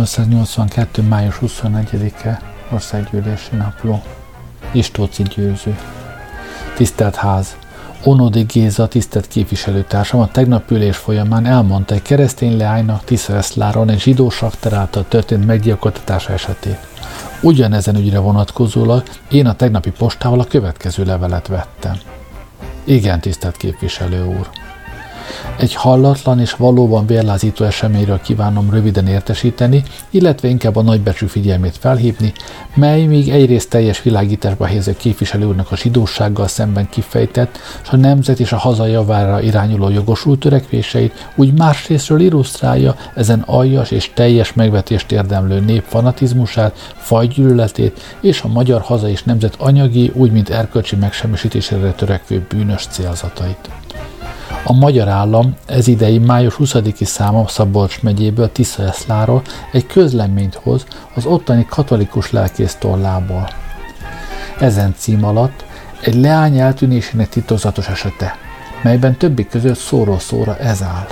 1882. 0.05 1.03
május 1.03 1.38
24-e 1.43 2.40
országgyűlési 2.71 3.57
napló. 3.57 4.03
Istóci 4.73 5.23
győző. 5.23 5.77
Tisztelt 6.77 7.14
ház! 7.14 7.57
Onodi 8.05 8.43
Géza, 8.43 8.88
tisztelt 8.88 9.29
képviselőtársam, 9.29 10.21
a 10.21 10.29
tegnap 10.29 10.71
ülés 10.71 10.97
folyamán 10.97 11.47
elmondta 11.47 11.95
egy 11.95 12.03
keresztény 12.03 12.57
leánynak 12.57 13.05
Tisza 13.05 13.37
Eszláron 13.37 13.88
egy 13.88 14.01
zsidó 14.01 14.31
sakter 14.31 14.73
által 14.73 15.05
történt 15.09 15.47
meggyilkoltatása 15.47 16.33
esetét. 16.33 16.79
Ugyanezen 17.40 17.97
ügyre 17.97 18.19
vonatkozólag 18.19 19.03
én 19.31 19.47
a 19.47 19.55
tegnapi 19.55 19.90
postával 19.90 20.40
a 20.40 20.45
következő 20.45 21.05
levelet 21.05 21.47
vettem. 21.47 21.99
Igen, 22.85 23.21
tisztelt 23.21 23.57
képviselő 23.57 24.27
úr! 24.27 24.49
Egy 25.56 25.74
hallatlan 25.74 26.40
és 26.40 26.52
valóban 26.52 27.06
vérlázító 27.06 27.64
eseményről 27.64 28.20
kívánom 28.20 28.70
röviden 28.70 29.06
értesíteni, 29.06 29.82
illetve 30.10 30.48
inkább 30.48 30.76
a 30.76 30.82
nagybecsű 30.82 31.26
figyelmét 31.26 31.76
felhívni, 31.76 32.32
mely 32.74 33.04
még 33.04 33.28
egyrészt 33.28 33.70
teljes 33.70 34.02
világításba 34.02 34.66
helyező 34.66 34.96
képviselő 34.96 35.44
úrnak 35.44 35.70
a 35.70 35.76
zsidósággal 35.76 36.48
szemben 36.48 36.88
kifejtett, 36.88 37.58
és 37.82 37.88
a 37.88 37.96
nemzet 37.96 38.40
és 38.40 38.52
a 38.52 38.56
haza 38.56 38.87
javára 38.87 39.40
irányuló 39.40 39.88
jogosult 39.88 40.40
törekvéseit, 40.40 41.30
úgy 41.34 41.52
másrésztről 41.52 42.20
illusztrálja 42.20 42.96
ezen 43.14 43.42
aljas 43.46 43.90
és 43.90 44.10
teljes 44.14 44.52
megvetést 44.52 45.12
érdemlő 45.12 45.60
nép 45.60 45.84
fanatizmusát, 45.88 46.92
fajgyűlöletét 46.96 48.16
és 48.20 48.42
a 48.42 48.48
magyar 48.48 48.80
haza 48.80 49.08
és 49.08 49.22
nemzet 49.22 49.54
anyagi, 49.58 50.10
úgy 50.14 50.32
mint 50.32 50.50
erkölcsi 50.50 50.96
megsemmisítésére 50.96 51.92
törekvő 51.92 52.46
bűnös 52.48 52.87
célzatait. 52.90 53.68
A 54.66 54.72
magyar 54.72 55.09
állam 55.09 55.57
ez 55.66 55.88
idei 55.88 56.18
május 56.18 56.57
20-i 56.59 57.05
száma 57.05 57.48
Szabolcs 57.48 58.03
megyéből 58.03 58.53
Tiszaeszláról 58.53 59.42
egy 59.72 59.87
közleményt 59.87 60.55
hoz 60.55 60.87
az 61.14 61.27
ottani 61.27 61.66
katolikus 61.68 62.31
lelkész 62.31 62.74
tollából. 62.74 63.48
Ezen 64.59 64.94
cím 64.96 65.24
alatt 65.24 65.64
egy 66.00 66.14
leány 66.14 66.59
eltűnésének 66.59 67.29
titokzatos 67.29 67.88
esete, 67.88 68.37
melyben 68.83 69.16
többi 69.16 69.46
között 69.46 69.79
szóról 69.79 70.18
szóra 70.18 70.57
ez 70.57 70.83
áll. 70.83 71.07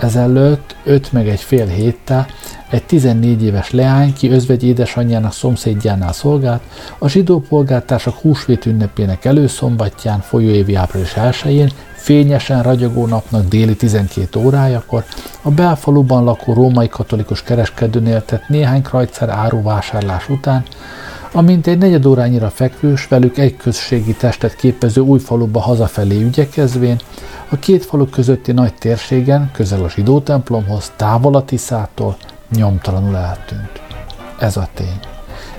Ezelőtt 0.00 0.76
öt 0.84 1.12
meg 1.12 1.28
egy 1.28 1.40
fél 1.40 1.66
héttel 1.66 2.26
egy 2.70 2.84
14 2.84 3.42
éves 3.42 3.70
leány, 3.70 4.12
ki 4.12 4.30
özvegy 4.30 4.64
édesanyjának 4.64 5.32
szomszédjánál 5.32 6.12
szolgált, 6.12 6.62
a 6.98 7.08
zsidó 7.08 7.40
polgártársak 7.40 8.14
húsvét 8.14 8.66
ünnepének 8.66 9.24
előszombatján, 9.24 10.20
folyóévi 10.20 10.74
április 10.74 11.12
1-én 11.16 11.70
fényesen 12.06 12.62
ragyogó 12.62 13.06
napnak 13.06 13.48
déli 13.48 13.76
12 13.76 14.38
órájakor 14.40 15.04
a 15.42 15.50
belfaluban 15.50 16.24
lakó 16.24 16.52
római 16.52 16.88
katolikus 16.88 17.42
kereskedőnél 17.42 18.24
tett 18.24 18.48
néhány 18.48 18.82
krajcer 18.82 19.28
áruvásárlás 19.28 20.28
után, 20.28 20.62
amint 21.32 21.66
egy 21.66 21.78
negyed 21.78 22.06
órányira 22.06 22.50
fekvős, 22.50 23.08
velük 23.08 23.38
egy 23.38 23.56
községi 23.56 24.14
testet 24.14 24.56
képező 24.56 25.00
új 25.00 25.18
faluba 25.18 25.60
hazafelé 25.60 26.22
ügyekezvén, 26.22 27.00
a 27.50 27.56
két 27.58 27.84
falu 27.84 28.08
közötti 28.08 28.52
nagy 28.52 28.74
térségen, 28.74 29.50
közel 29.52 29.84
a 29.84 29.88
zsidó 29.88 30.20
templomhoz, 30.20 30.92
távol 30.96 31.34
a 31.34 31.44
Tiszától, 31.44 32.16
nyomtalanul 32.56 33.16
eltűnt. 33.16 33.80
Ez 34.38 34.56
a 34.56 34.68
tény. 34.74 35.15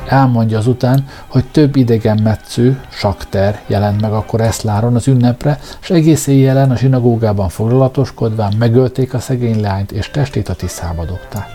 Elmondja 0.07 0.57
azután, 0.57 1.07
hogy 1.27 1.45
több 1.45 1.75
idegen 1.75 2.19
metsző, 2.23 2.81
sakter 2.89 3.61
jelent 3.67 4.01
meg 4.01 4.11
akkor 4.11 4.41
Eszláron 4.41 4.95
az 4.95 5.07
ünnepre, 5.07 5.59
és 5.81 5.89
egész 5.89 6.27
éjjelen 6.27 6.71
a 6.71 6.75
zsinagógában 6.75 7.49
foglalatoskodván 7.49 8.53
megölték 8.59 9.13
a 9.13 9.19
szegény 9.19 9.61
lányt, 9.61 9.91
és 9.91 10.09
testét 10.09 10.49
a 10.49 10.53
tiszába 10.53 11.05
dobták. 11.05 11.49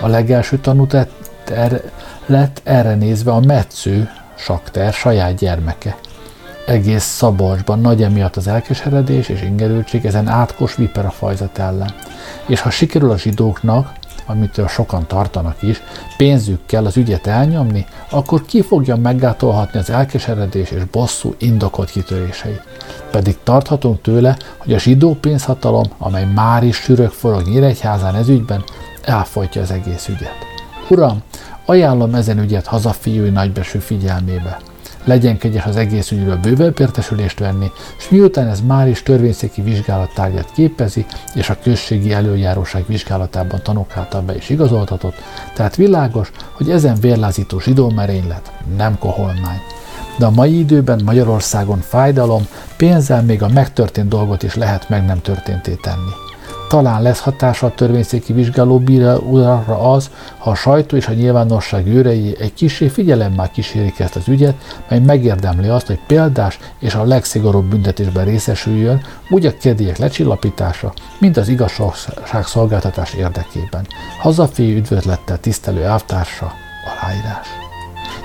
A 0.00 0.06
legelső 0.06 0.58
tanút 0.58 0.96
er, 1.44 1.82
lett 2.26 2.60
erre 2.64 2.94
nézve 2.94 3.30
a 3.30 3.40
metsző, 3.40 4.10
sakter 4.36 4.92
saját 4.92 5.34
gyermeke. 5.34 5.96
Egész 6.66 7.04
Szabolcsban 7.04 7.80
nagy 7.80 8.02
emiatt 8.02 8.36
az 8.36 8.48
elkeseredés 8.48 9.28
és 9.28 9.42
ingerültség 9.42 10.04
ezen 10.04 10.28
átkos 10.28 10.74
vipera 10.74 11.10
fajzat 11.10 11.58
ellen. 11.58 11.94
És 12.46 12.60
ha 12.60 12.70
sikerül 12.70 13.10
a 13.10 13.18
zsidóknak, 13.18 13.92
amitől 14.28 14.68
sokan 14.68 15.06
tartanak 15.06 15.62
is, 15.62 15.82
pénzükkel 16.16 16.84
az 16.84 16.96
ügyet 16.96 17.26
elnyomni, 17.26 17.86
akkor 18.10 18.44
ki 18.44 18.62
fogja 18.62 18.96
meggátolhatni 18.96 19.78
az 19.78 19.90
elkeseredés 19.90 20.70
és 20.70 20.84
bosszú 20.84 21.34
indokolt 21.38 21.90
kitöréseit. 21.90 22.62
Pedig 23.10 23.36
tarthatunk 23.42 24.02
tőle, 24.02 24.36
hogy 24.56 24.72
a 24.72 24.78
zsidó 24.78 25.14
pénzhatalom, 25.14 25.86
amely 25.98 26.24
már 26.34 26.64
is 26.64 26.76
sűrök 26.76 27.10
forog 27.10 27.48
Nyíregyházán 27.48 28.14
ez 28.14 28.28
ügyben, 28.28 28.64
elfolytja 29.02 29.62
az 29.62 29.70
egész 29.70 30.08
ügyet. 30.08 30.36
Uram, 30.88 31.22
ajánlom 31.64 32.14
ezen 32.14 32.38
ügyet 32.38 32.66
hazafiúi 32.66 33.30
nagybeső 33.30 33.78
figyelmébe. 33.78 34.58
Legyen 35.08 35.38
kegyes 35.38 35.64
az 35.64 35.76
egész 35.76 36.10
ügyről 36.10 36.36
bővebb 36.36 36.80
értesülést 36.80 37.38
venni, 37.38 37.70
és 37.98 38.08
miután 38.08 38.48
ez 38.48 38.60
már 38.60 38.88
is 38.88 39.02
törvényszéki 39.02 39.62
vizsgálat 39.62 40.14
tárgyát 40.14 40.52
képezi, 40.52 41.06
és 41.34 41.50
a 41.50 41.58
községi 41.62 42.12
előjáróság 42.12 42.84
vizsgálatában 42.86 43.60
tanúk 43.62 43.96
által 43.96 44.20
be 44.20 44.36
is 44.36 44.50
igazoltatott, 44.50 45.14
tehát 45.54 45.76
világos, 45.76 46.30
hogy 46.52 46.70
ezen 46.70 47.00
vérlázító 47.00 47.60
zsidó 47.60 47.90
merénylet 47.90 48.52
nem 48.76 48.98
koholmány. 48.98 49.60
De 50.18 50.26
a 50.26 50.30
mai 50.30 50.58
időben 50.58 51.00
Magyarországon 51.04 51.80
fájdalom, 51.80 52.46
pénzzel 52.76 53.22
még 53.22 53.42
a 53.42 53.48
megtörtént 53.48 54.08
dolgot 54.08 54.42
is 54.42 54.54
lehet 54.54 54.88
meg 54.88 55.06
nem 55.06 55.20
történté 55.20 55.74
tenni. 55.74 56.27
Talán 56.68 57.02
lesz 57.02 57.20
hatása 57.20 57.66
a 57.66 57.74
törvényszéki 57.74 58.32
vizsgáló 58.32 58.78
bírára 58.78 59.92
az, 59.92 60.10
ha 60.38 60.50
a 60.50 60.54
sajtó 60.54 60.96
és 60.96 61.06
a 61.06 61.12
nyilvánosság 61.12 61.86
őrei 61.86 62.36
egy 62.40 62.54
kisé 62.54 62.88
figyelemmel 62.88 63.50
kísérik 63.50 63.98
ezt 63.98 64.16
az 64.16 64.28
ügyet, 64.28 64.54
mely 64.88 64.98
megérdemli 64.98 65.68
azt, 65.68 65.86
hogy 65.86 65.98
példás 66.06 66.58
és 66.78 66.94
a 66.94 67.04
legszigorúbb 67.04 67.64
büntetésben 67.64 68.24
részesüljön, 68.24 69.02
úgy 69.30 69.46
a 69.46 69.56
kedélyek 69.56 69.98
lecsillapítása, 69.98 70.92
mint 71.18 71.36
az 71.36 71.48
igazságszolgáltatás 71.48 73.12
érdekében. 73.12 73.86
Hazafi 74.18 74.76
üdvözlettel 74.76 75.40
tisztelő 75.40 75.82
elvtársa, 75.82 76.52
aláírás. 76.84 77.46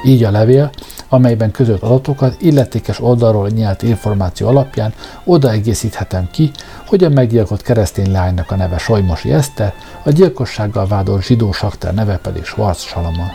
Így 0.06 0.24
a 0.24 0.32
levél, 0.32 0.70
amelyben 1.10 1.52
közölt 1.52 1.84
adatokat 1.84 2.36
illetékes 2.42 3.00
oldalról 3.02 3.50
nyert 3.50 3.82
információ 3.82 4.48
alapján 4.48 4.94
odaegészíthetem 5.24 6.28
ki, 6.32 6.52
hogy 6.88 7.04
a 7.04 7.10
meggyilkolt 7.10 7.62
keresztény 7.62 8.12
lánynak 8.12 8.52
a 8.52 8.56
neve 8.56 8.78
Solymosi 8.78 9.32
Eszter, 9.32 9.74
a 10.04 10.10
gyilkossággal 10.10 10.88
vádolt 10.88 11.24
zsidó 11.24 11.52
sakter 11.52 11.94
neve 11.94 12.18
pedig 12.18 12.44
Schwarz 12.44 12.80
Salamon. 12.80 13.32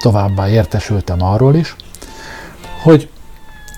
Továbbá 0.00 0.48
értesültem 0.48 1.22
arról 1.22 1.54
is, 1.54 1.76
hogy 2.82 3.08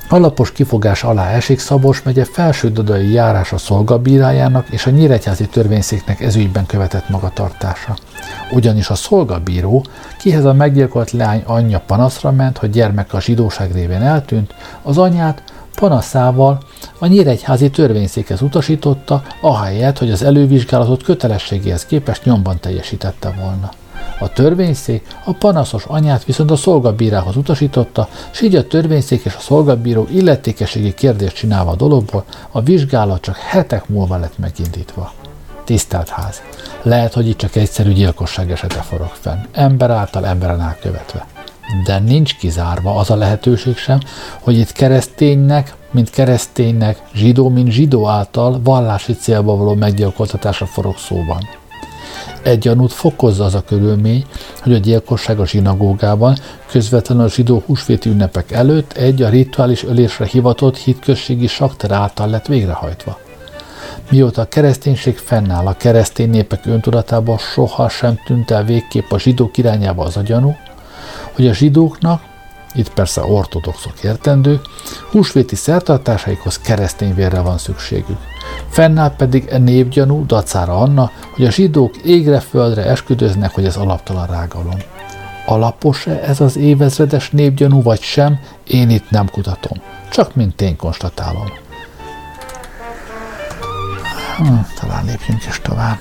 Alapos 0.09 0.53
kifogás 0.53 1.05
alá 1.05 1.31
esik 1.31 1.59
Szabos 1.59 2.03
megye 2.03 2.25
felső 2.25 2.71
dodai 2.71 3.13
járása 3.13 3.59
szolgabírájának 3.59 4.69
és 4.71 4.87
a 4.87 4.91
nyíregyházi 4.91 5.47
törvényszéknek 5.49 6.21
ezügyben 6.21 6.67
követett 6.67 7.09
magatartása. 7.09 7.97
Ugyanis 8.53 8.89
a 8.89 8.95
szolgabíró, 8.95 9.85
kihez 10.19 10.45
a 10.45 10.53
meggyilkolt 10.53 11.11
leány 11.11 11.43
anyja 11.47 11.81
panaszra 11.87 12.31
ment, 12.31 12.59
hogy 12.59 12.71
gyermek 12.71 13.13
a 13.13 13.21
zsidóság 13.21 13.73
révén 13.73 14.03
eltűnt, 14.03 14.55
az 14.83 14.99
anyát 14.99 15.43
panaszával 15.75 16.59
a 16.99 17.07
nyíregyházi 17.07 17.71
törvényszékhez 17.71 18.43
utasította, 18.43 19.23
ahelyett, 19.41 19.99
hogy 19.99 20.11
az 20.11 20.23
elővizsgálatot 20.23 21.03
kötelességéhez 21.03 21.87
képest 21.87 22.25
nyomban 22.25 22.61
teljesítette 22.61 23.35
volna. 23.41 23.71
A 24.19 24.33
törvényszék 24.33 25.07
a 25.25 25.33
panaszos 25.33 25.85
anyát 25.85 26.25
viszont 26.25 26.51
a 26.51 26.57
szolgabírához 26.57 27.37
utasította, 27.37 28.09
és 28.33 28.41
így 28.41 28.55
a 28.55 28.67
törvényszék 28.67 29.25
és 29.25 29.35
a 29.35 29.41
szolgabíró 29.41 30.07
illetékeségi 30.11 30.95
kérdést 30.95 31.37
csinálva 31.37 31.71
a 31.71 31.77
dologból, 31.77 32.25
a 32.51 32.61
vizsgálat 32.61 33.21
csak 33.21 33.37
hetek 33.37 33.89
múlva 33.89 34.17
lett 34.17 34.39
megindítva. 34.39 35.13
Tisztelt 35.65 36.09
ház! 36.09 36.43
Lehet, 36.83 37.13
hogy 37.13 37.29
itt 37.29 37.39
csak 37.39 37.57
egyszerű 37.57 37.93
gyilkosság 37.93 38.51
esete 38.51 38.81
forog 38.81 39.11
fenn, 39.13 39.39
ember 39.53 39.91
által 39.91 40.27
emberen 40.27 40.61
elkövetve. 40.61 41.27
De 41.85 41.99
nincs 41.99 42.37
kizárva 42.37 42.97
az 42.97 43.11
a 43.11 43.17
lehetőség 43.17 43.77
sem, 43.77 44.01
hogy 44.41 44.59
itt 44.59 44.73
kereszténynek, 44.73 45.75
mint 45.91 46.11
kereszténynek, 46.11 47.03
zsidó, 47.15 47.49
mint 47.49 47.71
zsidó 47.71 48.09
által 48.09 48.61
vallási 48.63 49.13
célba 49.13 49.57
való 49.57 49.75
meggyilkoltatásra 49.75 50.67
forog 50.67 50.97
szóban. 50.97 51.49
Egy 52.43 52.59
gyanút 52.59 52.93
fokozza 52.93 53.45
az 53.45 53.55
a 53.55 53.65
körülmény, 53.67 54.25
hogy 54.63 54.73
a 54.73 54.79
gyilkosság 54.79 55.41
a 55.41 55.47
zsinagógában 55.47 56.37
közvetlenül 56.71 57.25
a 57.25 57.29
zsidó 57.29 57.63
húsvéti 57.67 58.09
ünnepek 58.09 58.53
előtt 58.53 58.93
egy 58.93 59.23
a 59.23 59.29
rituális 59.29 59.85
ölésre 59.85 60.25
hivatott 60.25 60.77
hitközségi 60.77 61.47
sakter 61.47 61.91
által 61.91 62.29
lett 62.29 62.47
végrehajtva. 62.47 63.19
Mióta 64.11 64.41
a 64.41 64.49
kereszténység 64.49 65.17
fennáll, 65.17 65.67
a 65.67 65.77
keresztény 65.77 66.31
népek 66.31 66.67
öntudatában 66.67 67.39
soha 67.39 67.89
sem 67.89 68.19
tűnt 68.27 68.51
el 68.51 68.65
végképp 68.65 69.11
a 69.11 69.19
zsidók 69.19 69.57
irányába 69.57 70.05
az 70.05 70.17
a 70.17 70.23
gyanú, 70.23 70.57
hogy 71.33 71.47
a 71.47 71.55
zsidóknak, 71.55 72.23
itt 72.75 72.93
persze 72.93 73.25
ortodoxok 73.25 74.03
értendő, 74.03 74.61
húsvéti 75.11 75.55
szertartásaikhoz 75.55 76.59
keresztény 76.59 77.15
vérre 77.15 77.41
van 77.41 77.59
szükségük. 77.59 78.19
Fennáll 78.69 79.17
pedig 79.17 79.47
e 79.49 79.59
népgyanú 79.59 80.27
dacára 80.27 80.79
Anna, 80.79 81.11
hogy 81.35 81.45
a 81.45 81.51
zsidók 81.51 81.97
égre 81.97 82.41
földre 82.41 82.85
esküdöznek, 82.85 83.55
hogy 83.55 83.65
ez 83.65 83.77
alaptalan 83.77 84.27
rágalom. 84.27 84.79
Alapos-e 85.47 86.21
ez 86.25 86.41
az 86.41 86.57
évezredes 86.57 87.31
népgyanú, 87.31 87.83
vagy 87.83 88.01
sem, 88.01 88.41
én 88.67 88.91
itt 88.91 89.11
nem 89.11 89.29
kutatom. 89.31 89.79
Csak 90.11 90.35
mint 90.35 90.57
tény 90.57 90.77
konstatálom. 90.77 91.47
Hm, 94.37 94.55
talán 94.81 95.05
lépjünk 95.05 95.47
is 95.47 95.61
tovább. 95.61 95.99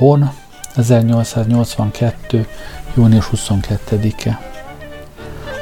Hon 0.00 0.30
1882. 0.76 2.46
június 2.94 3.30
22-e. 3.34 4.40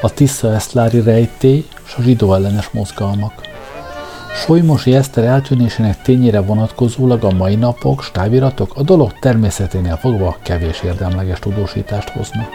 A 0.03 0.11
Tisza 0.11 0.55
Eszlári 0.55 1.01
rejtély 1.01 1.67
és 1.87 1.95
a 1.97 2.03
zsidó 2.03 2.35
ellenes 2.35 2.71
mozgalmak. 2.71 3.33
Solymosi 4.35 4.95
Eszter 4.95 5.25
eltűnésének 5.25 6.03
tényére 6.03 6.41
vonatkozólag 6.41 7.25
a 7.25 7.31
mai 7.31 7.55
napok, 7.55 8.03
stáviratok 8.03 8.77
a 8.77 8.83
dolog 8.83 9.19
természeténél 9.21 9.97
fogva 9.97 10.37
kevés 10.43 10.83
érdemleges 10.83 11.39
tudósítást 11.39 12.09
hoznak. 12.09 12.49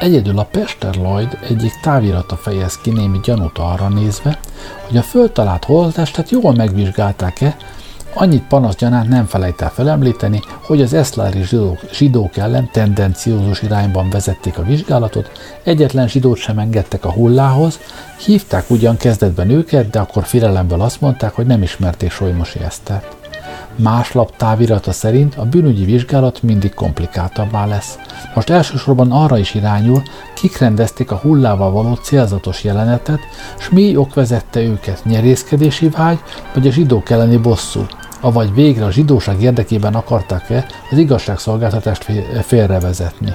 Egyedül 0.00 0.38
a 0.38 0.44
Pester 0.44 0.94
Lloyd 0.94 1.38
egyik 1.48 1.80
távirata 1.82 2.36
fejez 2.36 2.76
ki 2.76 2.90
némi 2.90 3.20
gyanút 3.22 3.58
arra 3.58 3.88
nézve, 3.88 4.38
hogy 4.86 4.96
a 4.96 5.02
föltalált 5.02 5.64
holttestet 5.64 6.30
jól 6.30 6.54
megvizsgálták-e, 6.54 7.56
Annyit 8.18 8.42
panaszgyanánt 8.42 9.08
nem 9.08 9.26
felejt 9.26 9.60
el 9.60 9.70
felemlíteni, 9.70 10.40
hogy 10.66 10.82
az 10.82 10.92
eszlári 10.92 11.42
zsidók, 11.42 11.80
zsidók 11.92 12.36
ellen 12.36 12.68
tendenciózus 12.72 13.62
irányban 13.62 14.10
vezették 14.10 14.58
a 14.58 14.62
vizsgálatot, 14.62 15.30
egyetlen 15.62 16.08
zsidót 16.08 16.38
sem 16.38 16.58
engedtek 16.58 17.04
a 17.04 17.12
hullához, 17.12 17.78
hívták 18.24 18.70
ugyan 18.70 18.96
kezdetben 18.96 19.50
őket, 19.50 19.90
de 19.90 19.98
akkor 19.98 20.24
firelemből 20.24 20.80
azt 20.80 21.00
mondták, 21.00 21.34
hogy 21.34 21.46
nem 21.46 21.62
ismerték 21.62 22.10
Solymosi 22.10 22.58
Esztert. 22.60 23.16
Más 23.76 24.12
lap 24.12 24.36
távirata 24.36 24.92
szerint 24.92 25.34
a 25.34 25.44
bűnügyi 25.44 25.84
vizsgálat 25.84 26.42
mindig 26.42 26.74
komplikáltabbá 26.74 27.66
lesz. 27.66 27.98
Most 28.34 28.50
elsősorban 28.50 29.12
arra 29.12 29.38
is 29.38 29.54
irányul, 29.54 30.02
kik 30.34 30.58
rendezték 30.58 31.10
a 31.10 31.16
hullával 31.16 31.70
való 31.70 31.94
célzatos 31.94 32.64
jelenetet, 32.64 33.20
s 33.58 33.68
mi 33.68 33.96
ok 33.96 34.14
vezette 34.14 34.60
őket, 34.60 35.04
nyerészkedési 35.04 35.88
vágy, 35.88 36.18
vagy 36.54 36.66
a 36.66 36.70
zsidók 36.70 37.10
elleni 37.10 37.36
bosszú, 37.36 37.86
avagy 38.26 38.54
végre 38.54 38.84
a 38.84 38.90
zsidóság 38.90 39.42
érdekében 39.42 39.94
akarták-e 39.94 40.66
az 40.90 40.98
igazságszolgáltatást 40.98 42.06
félrevezetni. 42.42 43.34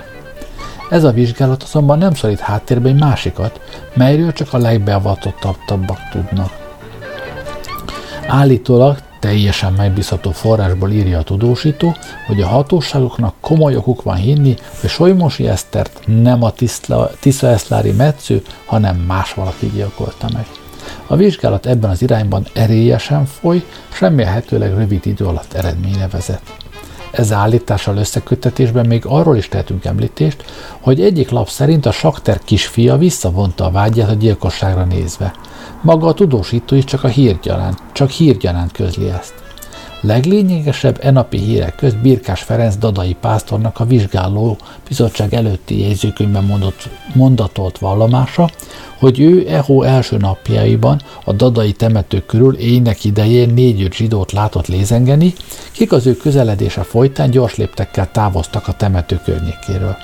Ez 0.89 1.03
a 1.03 1.11
vizsgálat 1.11 1.63
azonban 1.63 1.97
nem 1.97 2.13
szorít 2.13 2.39
háttérbe 2.39 2.89
egy 2.89 2.99
másikat, 2.99 3.59
melyről 3.93 4.33
csak 4.33 4.53
a 4.53 4.57
legbeavatottabbak 4.57 5.99
tudnak. 6.11 6.51
Állítólag 8.27 8.97
teljesen 9.19 9.73
megbízható 9.73 10.31
forrásból 10.31 10.91
írja 10.91 11.17
a 11.19 11.23
tudósító, 11.23 11.95
hogy 12.27 12.41
a 12.41 12.47
hatóságoknak 12.47 13.33
komoly 13.39 13.75
okuk 13.75 14.03
van 14.03 14.15
hinni, 14.15 14.55
hogy 14.79 14.89
Solymosi 14.89 15.47
Esztert 15.47 15.99
nem 16.05 16.43
a 16.43 16.53
Tisza 17.19 17.47
Eszlári 17.47 17.91
metsző, 17.91 18.43
hanem 18.65 18.95
más 18.95 19.33
valaki 19.33 19.71
gyilkolta 19.73 20.27
meg. 20.33 20.45
A 21.07 21.15
vizsgálat 21.15 21.65
ebben 21.65 21.89
az 21.89 22.01
irányban 22.01 22.45
erélyesen 22.53 23.25
foly, 23.25 23.65
remélhetőleg 23.99 24.75
rövid 24.75 25.05
idő 25.05 25.25
alatt 25.25 25.53
eredményre 25.53 26.07
vezet. 26.07 26.41
Ez 27.11 27.31
állítással 27.31 27.97
összeköttetésben 27.97 28.85
még 28.85 29.05
arról 29.05 29.37
is 29.37 29.47
tehetünk 29.47 29.85
említést, 29.85 30.43
hogy 30.79 31.01
egyik 31.01 31.29
lap 31.29 31.49
szerint 31.49 31.85
a 31.85 31.91
Sakter 31.91 32.39
kisfia 32.43 32.97
visszavonta 32.97 33.65
a 33.65 33.71
vágyát 33.71 34.09
a 34.09 34.13
gyilkosságra 34.13 34.83
nézve. 34.83 35.33
Maga 35.81 36.07
a 36.07 36.13
tudósító 36.13 36.75
is 36.75 36.83
csak 36.83 37.03
a 37.03 37.07
hírgyanánt, 37.07 37.79
csak 37.91 38.09
hírgyanánt 38.09 38.71
közli 38.71 39.09
ezt. 39.09 39.33
Leglényegesebb 40.01 40.99
e 41.01 41.11
napi 41.11 41.37
hírek 41.37 41.75
közt 41.75 41.97
Birkás 41.97 42.41
Ferenc 42.41 42.77
Dadai 42.77 43.15
pásztornak 43.19 43.79
a 43.79 43.85
vizsgáló 43.85 44.57
bizottság 44.87 45.33
előtti 45.33 45.79
jegyzőkönyvben 45.79 46.43
mondott, 46.43 46.89
mondatolt 47.13 47.77
vallomása, 47.77 48.49
hogy 48.99 49.19
ő 49.19 49.47
EHO 49.49 49.81
első 49.81 50.17
napjaiban 50.17 51.01
a 51.23 51.33
Dadai 51.33 51.71
temető 51.71 52.23
körül 52.25 52.55
éjnek 52.55 53.03
idején 53.03 53.53
négy-öt 53.53 53.93
zsidót 53.93 54.31
látott 54.31 54.67
lézengeni, 54.67 55.33
kik 55.71 55.91
az 55.91 56.07
ő 56.07 56.15
közeledése 56.17 56.83
folytán 56.83 57.29
gyors 57.29 57.55
léptekkel 57.55 58.11
távoztak 58.11 58.67
a 58.67 58.73
temető 58.73 59.19
környékéről. 59.25 59.97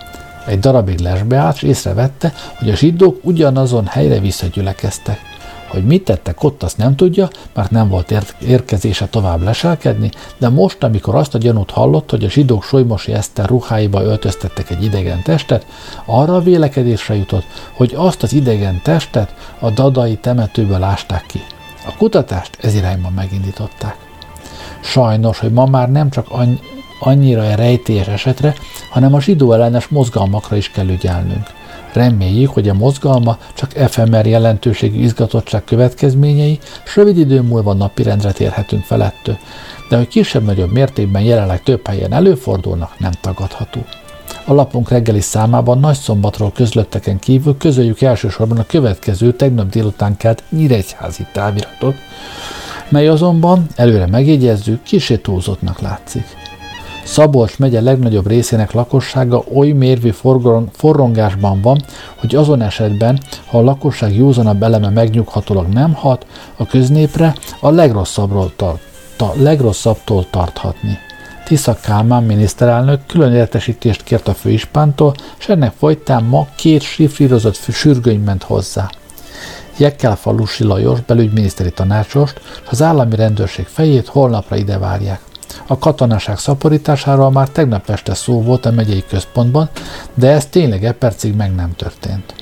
Egy 0.45 0.59
darabig 0.59 0.99
lesbe 0.99 1.37
állt, 1.37 1.55
és 1.55 1.61
észrevette, 1.61 2.33
hogy 2.55 2.69
a 2.69 2.75
zsidók 2.75 3.19
ugyanazon 3.23 3.85
helyre 3.85 4.19
visszagyülekeztek. 4.19 5.36
Hogy 5.67 5.85
mit 5.85 6.03
tettek 6.03 6.43
ott, 6.43 6.63
azt 6.63 6.77
nem 6.77 6.95
tudja, 6.95 7.29
mert 7.53 7.71
nem 7.71 7.89
volt 7.89 8.13
érkezése 8.39 9.07
tovább 9.07 9.41
leselkedni, 9.41 10.09
de 10.37 10.49
most, 10.49 10.83
amikor 10.83 11.15
azt 11.15 11.35
a 11.35 11.37
gyanút 11.37 11.71
hallott, 11.71 12.09
hogy 12.09 12.23
a 12.23 12.29
zsidók 12.29 12.63
Solymosi 12.63 13.13
Eszter 13.13 13.47
ruháiba 13.47 14.03
öltöztettek 14.03 14.69
egy 14.69 14.83
idegen 14.83 15.21
testet, 15.23 15.65
arra 16.05 16.35
a 16.35 16.41
vélekedésre 16.41 17.15
jutott, 17.15 17.45
hogy 17.73 17.93
azt 17.95 18.23
az 18.23 18.33
idegen 18.33 18.81
testet 18.83 19.33
a 19.59 19.69
dadai 19.69 20.15
temetőből 20.15 20.83
ásták 20.83 21.25
ki. 21.25 21.41
A 21.85 21.95
kutatást 21.97 22.57
ez 22.61 22.75
irányban 22.75 23.13
megindították. 23.13 23.95
Sajnos, 24.81 25.39
hogy 25.39 25.51
ma 25.51 25.65
már 25.65 25.91
nem 25.91 26.09
csak 26.09 26.27
annyira 26.99 27.55
rejtélyes 27.55 28.07
esetre, 28.07 28.55
hanem 28.89 29.13
a 29.13 29.21
zsidó 29.21 29.53
ellenes 29.53 29.87
mozgalmakra 29.87 30.55
is 30.55 30.71
kell 30.71 30.87
ügyelnünk. 30.87 31.56
Reméljük, 31.93 32.49
hogy 32.49 32.69
a 32.69 32.73
mozgalma 32.73 33.37
csak 33.53 33.75
efemer 33.75 34.25
jelentőségű 34.25 34.99
izgatottság 34.99 35.63
következményei, 35.63 36.59
és 36.85 36.95
rövid 36.95 37.17
idő 37.17 37.41
múlva 37.41 37.73
napirendre 37.73 38.31
térhetünk 38.31 38.83
felettől, 38.83 39.37
de 39.89 39.97
hogy 39.97 40.07
kisebb-nagyobb 40.07 40.71
mértékben 40.71 41.21
jelenleg 41.21 41.63
több 41.63 41.87
helyen 41.87 42.13
előfordulnak, 42.13 42.99
nem 42.99 43.11
tagadható. 43.21 43.85
A 44.45 44.53
lapunk 44.53 44.89
reggeli 44.89 45.21
számában 45.21 45.79
nagy 45.79 45.97
szombatról 45.97 46.51
közlötteken 46.51 47.19
kívül 47.19 47.57
közöljük 47.57 48.01
elsősorban 48.01 48.57
a 48.57 48.65
következő 48.65 49.33
tegnap 49.33 49.69
délután 49.69 50.17
kelt 50.17 50.43
nyíregyházi 50.49 51.25
táviratot, 51.31 51.95
mely 52.89 53.07
azonban, 53.07 53.65
előre 53.75 54.07
megjegyezzük, 54.07 54.83
kisé 54.83 55.17
túlzottnak 55.17 55.79
látszik. 55.79 56.46
Szabolcs 57.07 57.57
megye 57.57 57.81
legnagyobb 57.81 58.27
részének 58.27 58.71
lakossága 58.71 59.43
oly 59.53 59.71
mérvű 59.71 60.09
forrongásban 60.71 61.61
van, 61.61 61.81
hogy 62.15 62.35
azon 62.35 62.61
esetben, 62.61 63.19
ha 63.45 63.57
a 63.57 63.61
lakosság 63.61 64.15
józanabb 64.15 64.63
eleme 64.63 64.89
megnyughatólag 64.89 65.67
nem 65.67 65.93
hat, 65.93 66.25
a 66.57 66.65
köznépre 66.65 67.35
a 67.59 67.69
legrosszabbról 67.69 68.51
tart, 68.55 68.79
ta, 69.17 69.33
legrosszabbtól 69.35 70.25
tarthatni. 70.29 70.97
Tisza 71.45 71.77
Kálmán 71.81 72.23
miniszterelnök 72.23 73.05
külön 73.05 73.33
értesítést 73.33 74.03
kért 74.03 74.27
a 74.27 74.33
főispántól, 74.33 75.13
és 75.39 75.49
ennek 75.49 75.73
folytán 75.77 76.23
ma 76.23 76.47
két 76.55 76.81
sifrírozott 76.81 77.55
sürgöny 77.55 78.19
ment 78.19 78.43
hozzá. 78.43 78.89
Jekkel 79.77 80.15
Falusi 80.15 80.63
Lajos 80.63 80.99
belügyminiszteri 81.01 81.71
tanácsost, 81.71 82.41
az 82.69 82.81
állami 82.81 83.15
rendőrség 83.15 83.65
fejét 83.65 84.07
holnapra 84.07 84.55
ide 84.55 84.77
várják. 84.77 85.26
A 85.67 85.77
katonaság 85.77 86.37
szaporításáról 86.37 87.31
már 87.31 87.49
tegnap 87.49 87.89
este 87.89 88.13
szó 88.13 88.41
volt 88.41 88.65
a 88.65 88.71
megyei 88.71 89.03
központban, 89.09 89.69
de 90.13 90.29
ez 90.29 90.45
tényleg 90.45 90.83
e 90.83 90.91
percig 90.91 91.35
meg 91.35 91.55
nem 91.55 91.75
történt. 91.75 92.33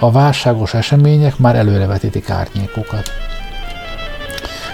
A 0.00 0.10
válságos 0.10 0.74
események 0.74 1.38
már 1.38 1.56
előrevetítik 1.56 2.30
árnyékokat. 2.30 3.10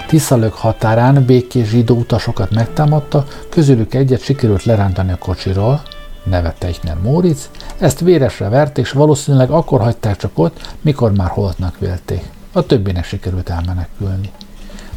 Tiszalök 0.06 0.52
határán 0.52 1.24
békés 1.24 1.68
zsidó 1.68 1.96
utasokat 1.96 2.50
megtámadta, 2.50 3.24
közülük 3.48 3.94
egyet 3.94 4.22
sikerült 4.22 4.64
lerántani 4.64 5.12
a 5.12 5.16
kocsiról, 5.16 5.82
neve 6.24 6.54
Teichner 6.58 6.96
Móric, 7.02 7.50
ezt 7.78 8.00
véresre 8.00 8.48
vert, 8.48 8.78
és 8.78 8.90
valószínűleg 8.90 9.50
akkor 9.50 9.80
hagyták 9.80 10.16
csak 10.16 10.30
ott, 10.34 10.74
mikor 10.80 11.12
már 11.12 11.28
holtnak 11.28 11.78
vélték. 11.78 12.22
A 12.52 12.66
többinek 12.66 13.04
sikerült 13.04 13.48
elmenekülni. 13.48 14.30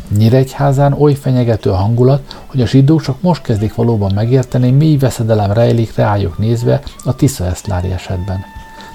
Nyíregyházán 0.08 0.94
oly 0.94 1.14
fenyegető 1.14 1.70
a 1.70 1.76
hangulat, 1.76 2.44
hogy 2.46 2.62
a 2.62 2.68
zsidók 2.68 3.02
csak 3.02 3.22
most 3.22 3.42
kezdik 3.42 3.76
valóban 3.76 4.12
megérteni, 4.14 4.72
mi 4.72 4.98
veszedelem 4.98 5.52
rejlik 5.52 5.96
rájuk 5.96 6.38
nézve 6.38 6.82
a 7.04 7.16
Tisza 7.16 7.46
Eszlári 7.46 7.92
esetben. 7.92 8.40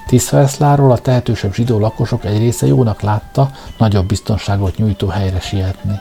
Tisza 0.07 0.39
Eszláról 0.39 0.91
a 0.91 0.97
tehetősebb 0.97 1.53
zsidó 1.53 1.79
lakosok 1.79 2.25
egy 2.25 2.37
része 2.37 2.67
jónak 2.67 3.01
látta 3.01 3.51
nagyobb 3.77 4.05
biztonságot 4.05 4.77
nyújtó 4.77 5.07
helyre 5.07 5.39
sietni. 5.39 5.99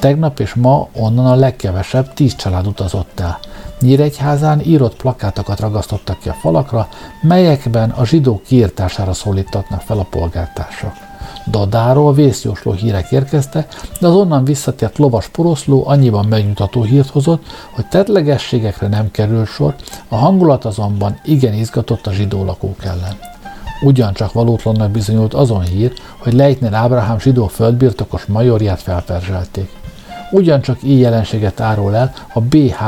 Tegnap 0.00 0.40
és 0.40 0.54
ma 0.54 0.88
onnan 0.92 1.26
a 1.26 1.34
legkevesebb 1.34 2.12
tíz 2.12 2.36
család 2.36 2.66
utazott 2.66 3.20
el. 3.20 3.38
Nyíregyházán 3.80 4.60
írott 4.60 4.96
plakátokat 4.96 5.60
ragasztottak 5.60 6.18
ki 6.18 6.28
a 6.28 6.32
falakra, 6.32 6.88
melyekben 7.22 7.90
a 7.90 8.04
zsidók 8.04 8.42
kiirtására 8.42 9.12
szólítatnak 9.12 9.80
fel 9.80 9.98
a 9.98 10.06
polgártársak. 10.10 11.09
Dadáról 11.46 12.14
vészjósló 12.14 12.72
hírek 12.72 13.10
érkeztek, 13.10 13.74
de 14.00 14.06
az 14.06 14.14
onnan 14.14 14.44
visszatért 14.44 14.98
lovas 14.98 15.28
poroszló 15.28 15.86
annyiban 15.86 16.26
megnyugtató 16.26 16.82
hírt 16.82 17.08
hozott, 17.08 17.46
hogy 17.70 17.86
tetlegességekre 17.86 18.88
nem 18.88 19.10
kerül 19.10 19.46
sor, 19.46 19.74
a 20.08 20.16
hangulat 20.16 20.64
azonban 20.64 21.20
igen 21.24 21.54
izgatott 21.54 22.06
a 22.06 22.12
zsidó 22.12 22.44
lakók 22.44 22.84
ellen. 22.84 23.18
Ugyancsak 23.82 24.32
valótlannak 24.32 24.90
bizonyult 24.90 25.34
azon 25.34 25.62
hír, 25.62 25.92
hogy 26.18 26.32
Leitner 26.32 26.74
Ábrahám 26.74 27.18
zsidó 27.18 27.46
földbirtokos 27.46 28.24
majorját 28.24 28.80
felperzselték. 28.80 29.70
Ugyancsak 30.30 30.82
így 30.82 31.00
jelenséget 31.00 31.60
árul 31.60 31.96
el 31.96 32.12
a 32.32 32.40
BH 32.40 32.82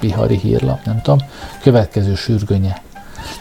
Bihari 0.00 0.36
hírlap, 0.36 0.84
nem 0.84 1.00
tudom, 1.02 1.18
következő 1.62 2.14
sürgönye. 2.14 2.82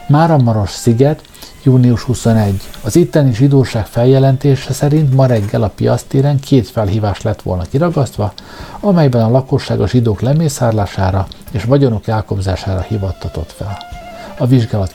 Máramaros 0.08 0.70
sziget 0.70 1.22
Június 1.64 2.02
21. 2.02 2.62
Az 2.84 2.96
itteni 2.96 3.34
zsidóság 3.34 3.86
feljelentése 3.86 4.74
szerint 4.74 5.14
ma 5.14 5.26
reggel 5.26 5.64
a 5.64 5.72
piasztéren 5.76 6.40
két 6.40 6.68
felhívás 6.68 7.22
lett 7.22 7.42
volna 7.42 7.64
kiragasztva, 7.64 8.34
amelyben 8.80 9.24
a 9.24 9.30
lakosság 9.30 9.82
a 9.82 9.88
zsidók 9.88 10.22
lemészárlására 10.22 11.28
és 11.52 11.64
vagyonok 11.64 12.08
elkobzására 12.08 12.82
hivattatott 12.82 13.52
fel. 13.52 13.78
A 14.38 14.46
vizsgálat 14.46 14.94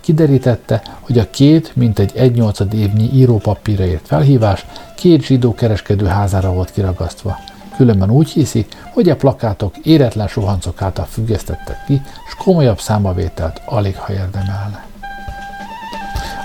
kiderítette, 0.00 0.82
hogy 1.00 1.18
a 1.18 1.30
két, 1.30 1.72
mintegy 1.74 2.12
egy 2.14 2.34
nyolcad 2.34 2.74
évnyi 2.74 3.10
írópapírra 3.12 3.84
ért 3.84 4.06
felhívás 4.06 4.66
két 4.94 5.22
zsidó 5.22 5.54
kereskedő 5.54 6.06
házára 6.06 6.52
volt 6.52 6.70
kiragasztva. 6.72 7.38
Különben 7.76 8.10
úgy 8.10 8.28
hiszi, 8.28 8.66
hogy 8.92 9.08
a 9.08 9.16
plakátok 9.16 9.76
éretlen 9.76 10.28
suhancok 10.28 10.82
által 10.82 11.04
függesztettek 11.04 11.84
ki, 11.86 12.02
és 12.26 12.34
komolyabb 12.38 12.80
számavételt 12.80 13.60
alig 13.64 13.96
ha 13.96 14.12
érdemelne. 14.12 14.84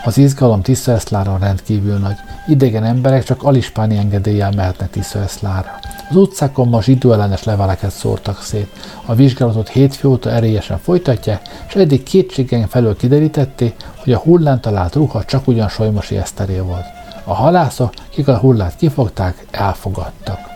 Az 0.04 0.18
izgalom 0.18 0.62
Tiszaeszláron 0.62 1.40
rendkívül 1.40 1.98
nagy. 1.98 2.16
Idegen 2.48 2.84
emberek 2.84 3.24
csak 3.24 3.44
alispáni 3.44 3.98
engedéllyel 3.98 4.52
mehetnek 4.56 4.90
Tiszaeszlára. 4.90 5.80
Az 6.10 6.16
utcákon 6.16 6.68
ma 6.68 6.82
zsidó 6.82 7.12
ellenes 7.12 7.44
leveleket 7.44 7.92
szórtak 7.92 8.42
szét. 8.42 8.72
A 9.06 9.16
vizsgálatot 9.16 9.70
hétfő 9.70 10.08
óta 10.08 10.30
erélyesen 10.30 10.78
folytatják, 10.78 11.42
és 11.68 11.76
eddig 11.76 12.04
kétségen 12.04 12.68
felől 12.68 12.96
kiderítették, 12.96 13.76
hogy 13.96 14.14
a 14.14 14.20
hullán 14.20 14.62
talált 14.62 14.96
ruha 14.96 15.24
csak 15.24 15.48
ugyan 15.48 15.70
Solymosi 15.70 16.18
Eszteré 16.18 16.60
volt. 16.60 16.86
A 17.24 17.34
halászok, 17.34 17.94
kik 18.10 18.28
a 18.28 18.38
hullát 18.38 18.76
kifogták, 18.76 19.46
elfogadtak. 19.52 20.51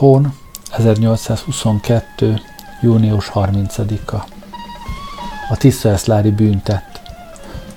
Hón 0.00 0.32
1822. 0.78 2.40
június 2.82 3.30
30-a. 3.34 4.16
A 5.50 5.56
Tiszaeszlári 5.56 6.30
bűntett. 6.30 7.00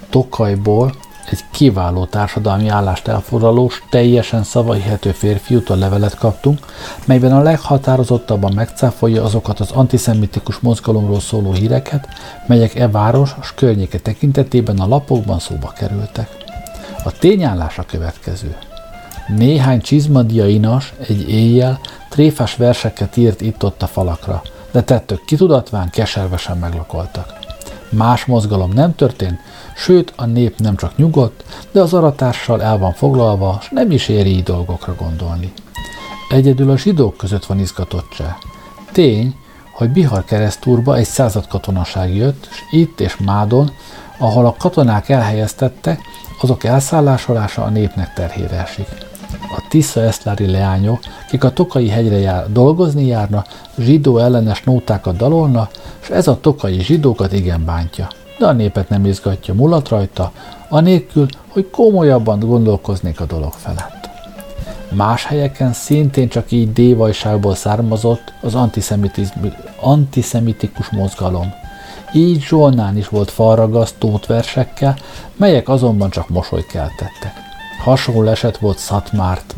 Tokajból 0.10 0.94
egy 1.30 1.40
kiváló 1.52 2.06
társadalmi 2.06 2.68
állást 2.68 3.08
elfoglalós, 3.08 3.84
teljesen 3.90 4.44
szavahihető 4.44 5.12
férfiútól 5.12 5.78
levelet 5.78 6.16
kaptunk, 6.16 6.60
melyben 7.06 7.32
a 7.32 7.42
leghatározottabban 7.42 8.54
megcáfolja 8.54 9.24
azokat 9.24 9.60
az 9.60 9.72
antiszemitikus 9.72 10.60
mozgalomról 10.60 11.20
szóló 11.20 11.52
híreket, 11.52 12.08
melyek 12.48 12.76
e 12.76 12.88
város 12.88 13.36
és 13.42 13.54
környéke 13.56 14.00
tekintetében 14.00 14.80
a 14.80 14.88
lapokban 14.88 15.40
szóba 15.40 15.74
kerültek. 15.76 16.30
A 17.04 17.12
tényállás 17.12 17.78
a 17.78 17.84
következő. 17.84 18.58
Néhány 19.28 19.82
csizmadia 19.82 20.48
inas 20.48 20.94
egy 21.08 21.30
éjjel 21.30 21.80
tréfás 22.14 22.56
verseket 22.56 23.18
írt 23.18 23.42
itt-ott 23.42 23.82
a 23.82 23.88
falakra, 23.88 24.42
de 24.72 24.84
tettök 24.84 25.26
kitudatván 25.26 25.90
keservesen 25.90 26.58
meglakoltak. 26.58 27.34
Más 27.90 28.26
mozgalom 28.26 28.72
nem 28.72 28.96
történt, 28.96 29.40
sőt 29.76 30.14
a 30.16 30.26
nép 30.26 30.60
nem 30.60 30.76
csak 30.76 30.98
nyugodt, 30.98 31.44
de 31.72 31.82
az 31.82 31.94
aratással 31.94 32.62
el 32.62 32.78
van 32.78 32.94
foglalva, 32.94 33.58
és 33.62 33.70
nem 33.70 33.92
is 33.92 34.08
éri 34.08 34.30
így 34.30 34.44
dolgokra 34.44 34.96
gondolni. 34.96 35.54
Egyedül 36.30 36.72
a 36.72 36.78
zsidók 36.78 37.18
között 37.18 37.46
van 37.46 37.60
izgatottság. 37.60 38.38
Tény, 38.92 39.36
hogy 39.72 39.90
Bihar 39.90 40.24
keresztúrba 40.24 40.96
egy 40.96 41.06
század 41.06 41.48
katonaság 41.48 42.16
jött, 42.16 42.48
és 42.52 42.62
itt 42.72 43.00
és 43.00 43.18
Mádon, 43.18 43.72
ahol 44.18 44.46
a 44.46 44.56
katonák 44.58 45.10
elhelyeztettek, 45.10 46.02
azok 46.42 46.64
elszállásolása 46.64 47.64
a 47.64 47.70
népnek 47.70 48.14
terhére 48.14 48.62
esik. 48.62 48.88
A 49.56 49.64
Tisza 49.70 50.02
eszlári 50.02 50.52
leányok, 50.52 51.00
kik 51.30 51.44
a 51.44 51.52
Tokai 51.52 51.90
hegyre 51.90 52.20
jár, 52.20 52.52
dolgozni 52.52 53.06
járna, 53.06 53.44
zsidó 53.78 54.18
ellenes 54.18 54.64
nótákat 54.64 55.16
dalolna, 55.16 55.70
és 56.02 56.10
ez 56.10 56.28
a 56.28 56.40
tokai 56.40 56.80
zsidókat 56.80 57.34
igen 57.34 57.66
bántja. 57.66 58.08
De 58.40 58.46
a 58.46 58.52
népet 58.52 58.90
nem 58.90 59.06
izgatja 59.06 59.54
mulat 59.54 59.90
rajta, 59.90 60.32
anélkül, 60.70 61.28
hogy 61.48 61.70
komolyabban 61.70 62.40
gondolkoznék 62.40 63.20
a 63.20 63.26
dolog 63.26 63.52
felett. 63.52 64.10
Más 64.92 65.26
helyeken 65.26 65.74
szintén 65.74 66.30
csak 66.30 66.52
így 66.52 66.74
dévajságból 66.74 67.56
származott 67.56 68.34
az 68.42 68.56
antiszemitikus 69.82 70.90
mozgalom. 70.90 71.54
Így 72.14 72.42
Zsolnán 72.42 72.98
is 72.98 73.08
volt 73.08 73.32
falragasztót 73.32 74.26
versekkel, 74.26 74.96
melyek 75.36 75.70
azonban 75.70 76.10
csak 76.10 76.30
mosoly 76.30 76.66
keltettek. 76.66 77.43
Hasonló 77.84 78.30
eset 78.30 78.58
volt 78.58 78.78
Szatmárt. 78.78 79.56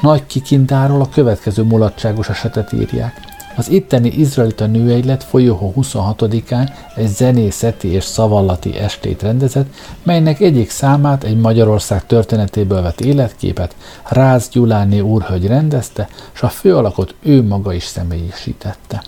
Nagy 0.00 0.26
kikindáról 0.26 1.00
a 1.00 1.08
következő 1.08 1.62
mulatságos 1.62 2.28
esetet 2.28 2.72
írják. 2.72 3.20
Az 3.56 3.70
itteni 3.70 4.08
izraelita 4.08 4.66
nőegylet 4.66 5.24
folyóhó 5.24 5.72
26-án 5.76 6.70
egy 6.94 7.08
zenészeti 7.08 7.88
és 7.88 8.04
szavallati 8.04 8.76
estét 8.76 9.22
rendezett, 9.22 9.74
melynek 10.02 10.40
egyik 10.40 10.70
számát 10.70 11.24
egy 11.24 11.36
Magyarország 11.36 12.06
történetéből 12.06 12.82
vett 12.82 13.00
életképet 13.00 13.74
Ráz 14.08 14.48
Gyuláné 14.48 15.00
úrhölgy 15.00 15.46
rendezte, 15.46 16.08
s 16.32 16.42
a 16.42 16.48
főalakot 16.48 17.14
ő 17.22 17.42
maga 17.42 17.72
is 17.72 17.84
személyisítette. 17.84 19.02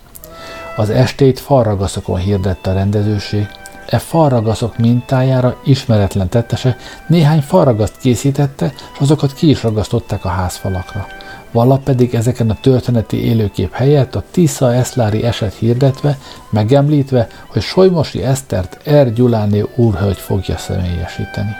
Az 0.76 0.90
estét 0.90 1.40
falragaszokon 1.40 2.18
hirdette 2.18 2.70
a 2.70 2.74
rendezőség, 2.74 3.48
e 3.90 3.98
falragaszok 3.98 4.78
mintájára 4.78 5.56
ismeretlen 5.64 6.28
tettese 6.28 6.76
néhány 7.06 7.40
falragaszt 7.40 7.98
készítette, 7.98 8.72
és 8.92 8.98
azokat 9.00 9.34
ki 9.34 9.48
is 9.48 9.62
ragasztották 9.62 10.24
a 10.24 10.28
házfalakra. 10.28 11.06
Vala 11.52 11.76
pedig 11.84 12.14
ezeken 12.14 12.50
a 12.50 12.60
történeti 12.60 13.24
élőkép 13.24 13.72
helyett 13.72 14.14
a 14.14 14.24
Tisza 14.30 14.74
Eszlári 14.74 15.24
eset 15.24 15.54
hirdetve, 15.54 16.18
megemlítve, 16.50 17.28
hogy 17.46 17.62
Solymosi 17.62 18.22
Esztert 18.22 18.80
Er 18.84 19.12
Gyuláné 19.12 19.64
úrhölgy 19.76 20.18
fogja 20.18 20.56
személyesíteni. 20.56 21.56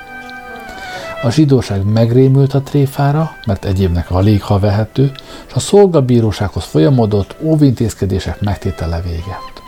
A 1.23 1.31
zsidóság 1.31 1.85
megrémült 1.85 2.55
a 2.55 2.63
tréfára, 2.63 3.31
mert 3.47 3.65
egyébnek 3.65 4.11
alig 4.11 4.43
ha 4.43 4.59
vehető, 4.59 5.13
és 5.49 5.55
a 5.55 5.61
szolgabírósághoz 5.61 6.65
folyamodott 6.65 7.37
óvintézkedések 7.41 8.41
megtétele 8.41 9.01
véget. 9.01 9.60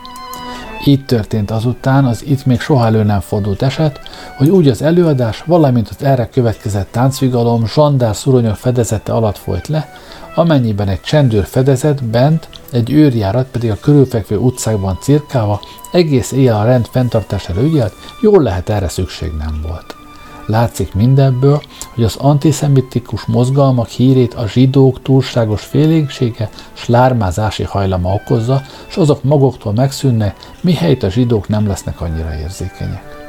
Így 0.85 1.05
történt 1.05 1.51
azután 1.51 2.05
az 2.05 2.24
itt 2.26 2.47
még 2.47 2.61
soha 2.61 2.87
elő 2.87 3.03
nem 3.03 3.20
fordult 3.20 3.62
eset, 3.62 4.01
hogy 4.37 4.49
úgy 4.49 4.68
az 4.68 4.83
előadás, 4.83 5.43
valamint 5.47 5.89
az 5.89 6.05
erre 6.05 6.28
következett 6.28 6.91
táncvigalom 6.91 7.66
zsandár 7.66 8.16
szuronyok 8.16 8.57
fedezete 8.57 9.12
alatt 9.12 9.39
folyt 9.39 9.68
le, 9.68 9.93
amennyiben 10.35 10.89
egy 10.89 11.01
csendőr 11.01 11.45
fedezet 11.45 12.05
bent, 12.05 12.49
egy 12.72 12.91
őrjárat 12.91 13.47
pedig 13.47 13.70
a 13.70 13.80
körülfekvő 13.80 14.37
utcákban 14.37 14.99
cirkálva 15.01 15.61
egész 15.93 16.33
éjjel 16.33 16.61
a 16.61 16.64
rend 16.64 16.87
fenntartására 16.87 17.62
ügyelt, 17.62 17.95
jól 18.20 18.43
lehet 18.43 18.68
erre 18.68 18.89
szükség 18.89 19.33
nem 19.39 19.61
volt. 19.62 20.01
Látszik 20.47 20.95
mindebből, 20.95 21.62
hogy 21.95 22.05
az 22.05 22.16
antiszemitikus 22.16 23.24
mozgalmak 23.24 23.88
hírét 23.88 24.34
a 24.34 24.49
zsidók 24.49 25.03
túlságos 25.03 25.62
félénksége 25.62 26.51
s 26.72 26.86
lármázási 26.88 27.62
hajlama 27.62 28.14
okozza, 28.14 28.62
és 28.88 28.97
azok 28.97 29.22
maguktól 29.22 29.72
megszűnnek, 29.72 30.36
mihelyt 30.61 31.03
a 31.03 31.11
zsidók 31.11 31.49
nem 31.49 31.66
lesznek 31.66 32.01
annyira 32.01 32.38
érzékenyek. 32.38 33.20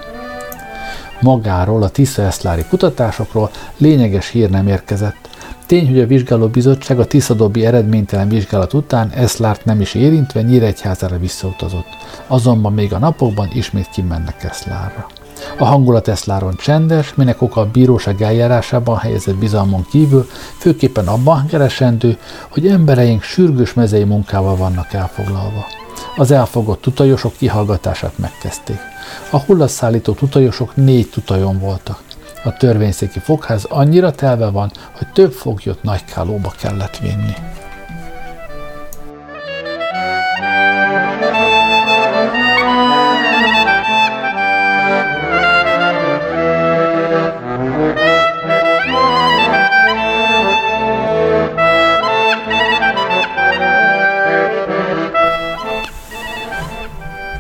Magáról, 1.21 1.83
a 1.83 1.89
Tisza-Eszlári 1.89 2.65
kutatásokról 2.69 3.49
lényeges 3.77 4.29
hír 4.29 4.49
nem 4.49 4.67
érkezett. 4.67 5.29
Tény, 5.65 5.87
hogy 5.87 5.99
a 5.99 6.07
vizsgálóbizottság 6.07 6.99
a 6.99 7.05
Tiszadóbi 7.05 7.65
eredménytelen 7.65 8.29
vizsgálat 8.29 8.73
után 8.73 9.09
Eszlárt 9.09 9.65
nem 9.65 9.81
is 9.81 9.93
érintve 9.93 10.41
Nyíregyházára 10.41 11.17
visszautazott. 11.17 11.87
Azonban 12.27 12.73
még 12.73 12.93
a 12.93 12.97
napokban 12.97 13.49
ismét 13.53 13.89
kimennek 13.89 14.43
Eszlárra. 14.43 15.07
A 15.57 15.65
hangulat 15.65 16.07
Eszláron 16.07 16.55
csendes, 16.55 17.13
minek 17.15 17.41
oka 17.41 17.61
a 17.61 17.69
bíróság 17.71 18.21
eljárásában 18.21 18.97
helyezett 18.97 19.35
bizalmon 19.35 19.85
kívül, 19.89 20.27
főképpen 20.57 21.07
abban 21.07 21.45
keresendő, 21.45 22.17
hogy 22.49 22.67
embereink 22.67 23.21
sürgős 23.21 23.73
mezei 23.73 24.03
munkával 24.03 24.55
vannak 24.55 24.93
elfoglalva. 24.93 25.65
Az 26.15 26.31
elfogott 26.31 26.81
tutajosok 26.81 27.33
kihallgatását 27.37 28.17
megkezdték. 28.17 28.79
A 29.31 29.39
hullasszállító 29.39 30.13
tutajosok 30.13 30.75
négy 30.75 31.09
tutajon 31.09 31.59
voltak. 31.59 32.01
A 32.43 32.53
törvényszéki 32.57 33.19
fogház 33.19 33.63
annyira 33.63 34.11
telve 34.11 34.49
van, 34.49 34.71
hogy 34.97 35.07
több 35.13 35.31
foglyot 35.31 35.83
nagykálóba 35.83 36.53
kellett 36.59 36.97
vinni. 36.97 37.33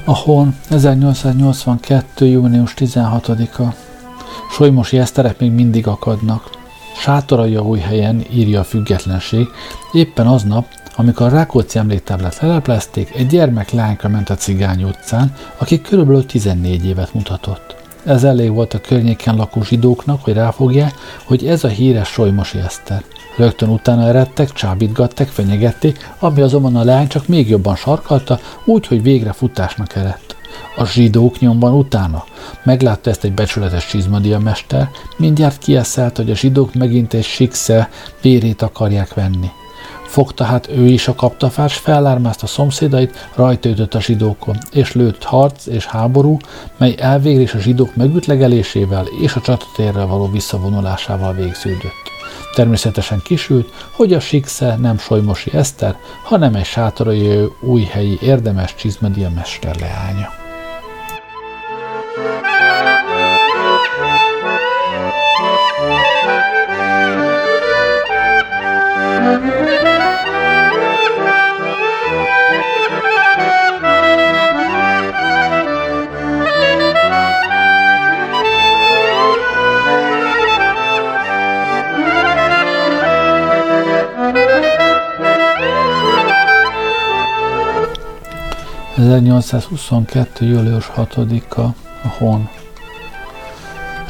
Ahol 0.05 0.53
1882. 0.69 2.25
június 2.25 2.73
16-a. 2.77 3.73
Solymosi 4.51 4.97
eszterek 4.97 5.39
még 5.39 5.51
mindig 5.51 5.87
akadnak. 5.87 6.49
Sátorai 6.97 7.55
a 7.55 7.61
új 7.61 7.79
helyen, 7.79 8.23
írja 8.31 8.59
a 8.59 8.63
függetlenség, 8.63 9.47
éppen 9.91 10.27
aznap, 10.27 10.65
amikor 10.95 11.25
a 11.25 11.29
Rákóczi 11.29 11.79
emléktáblát 11.79 12.39
leleplezték, 12.39 13.15
egy 13.15 13.27
gyermek 13.27 13.71
lányka 13.71 14.07
ment 14.09 14.29
a 14.29 14.35
Cigány 14.35 14.83
utcán, 14.83 15.33
aki 15.57 15.81
körülbelül 15.81 16.25
14 16.25 16.85
évet 16.85 17.13
mutatott. 17.13 17.75
Ez 18.05 18.23
elég 18.23 18.51
volt 18.51 18.73
a 18.73 18.79
környéken 18.79 19.35
lakó 19.35 19.63
zsidóknak, 19.63 20.23
hogy 20.23 20.33
ráfogják, 20.33 20.93
hogy 21.25 21.45
ez 21.45 21.63
a 21.63 21.67
híres 21.67 22.07
Solymosi 22.07 22.59
Eszter. 22.59 23.03
Rögtön 23.37 23.69
utána 23.69 24.07
eredtek, 24.07 24.51
csábítgatták, 24.51 25.27
fenyegették, 25.27 26.11
ami 26.19 26.41
azonban 26.41 26.75
a 26.75 26.83
leány 26.83 27.07
csak 27.07 27.27
még 27.27 27.49
jobban 27.49 27.75
sarkalta, 27.75 28.39
úgy, 28.65 28.87
hogy 28.87 29.01
végre 29.01 29.31
futásnak 29.31 29.95
eredt. 29.95 30.35
A 30.75 30.85
zsidók 30.85 31.39
nyomban 31.39 31.73
utána. 31.73 32.23
Meglátta 32.63 33.09
ezt 33.09 33.23
egy 33.23 33.33
becsületes 33.33 33.87
csizmadia 33.87 34.39
mester, 34.39 34.89
mindjárt 35.17 35.57
kieszelt, 35.57 36.17
hogy 36.17 36.31
a 36.31 36.35
zsidók 36.35 36.73
megint 36.73 37.13
egy 37.13 37.23
siksze 37.23 37.89
vérét 38.21 38.61
akarják 38.61 39.13
venni. 39.13 39.49
Fogta 40.05 40.43
hát 40.43 40.69
ő 40.69 40.85
is 40.85 41.07
a 41.07 41.15
kaptafát, 41.15 41.69
s 41.69 41.77
fellármázta 41.77 42.47
szomszédait, 42.47 43.29
rajta 43.35 43.69
ütött 43.69 43.93
a 43.93 44.01
zsidókon, 44.01 44.57
és 44.71 44.93
lőtt 44.93 45.23
harc 45.23 45.65
és 45.65 45.85
háború, 45.85 46.37
mely 46.77 46.95
elvégre 46.97 47.59
a 47.59 47.61
zsidók 47.61 47.95
megütlegelésével 47.95 49.05
és 49.21 49.35
a 49.35 49.41
csatatérrel 49.41 50.07
való 50.07 50.29
visszavonulásával 50.31 51.33
végződött. 51.33 52.12
Természetesen 52.53 53.21
kisült, 53.21 53.73
hogy 53.91 54.13
a 54.13 54.19
Siksze 54.19 54.75
nem 54.75 54.97
Solymosi 54.97 55.53
Eszter, 55.53 55.97
hanem 56.23 56.55
egy 56.55 56.65
sátorai 56.65 57.47
újhelyi 57.59 58.17
érdemes 58.21 58.75
csizmadia 58.75 59.29
mester 59.29 59.75
1822. 88.97 90.45
július 90.45 90.91
6-a 90.95 91.61
a 91.61 92.07
Hon. 92.17 92.49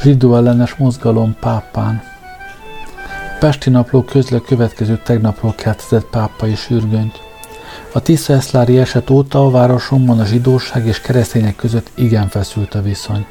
Zsidó 0.02 0.36
ellenes 0.36 0.74
mozgalom 0.74 1.36
pápán. 1.40 2.02
Pesti 3.38 3.70
napló 3.70 4.02
közle 4.02 4.38
következő 4.38 5.00
tegnapról 5.04 5.54
keltezett 5.54 6.04
pápai 6.04 6.54
sürgönyt. 6.54 7.20
A 7.92 8.00
Tisza-Eszlári 8.00 8.78
eset 8.78 9.10
óta 9.10 9.44
a 9.44 9.50
városomban 9.50 10.20
a 10.20 10.24
zsidóság 10.24 10.86
és 10.86 11.00
keresztények 11.00 11.56
között 11.56 11.90
igen 11.94 12.28
feszült 12.28 12.74
a 12.74 12.82
viszony. 12.82 13.26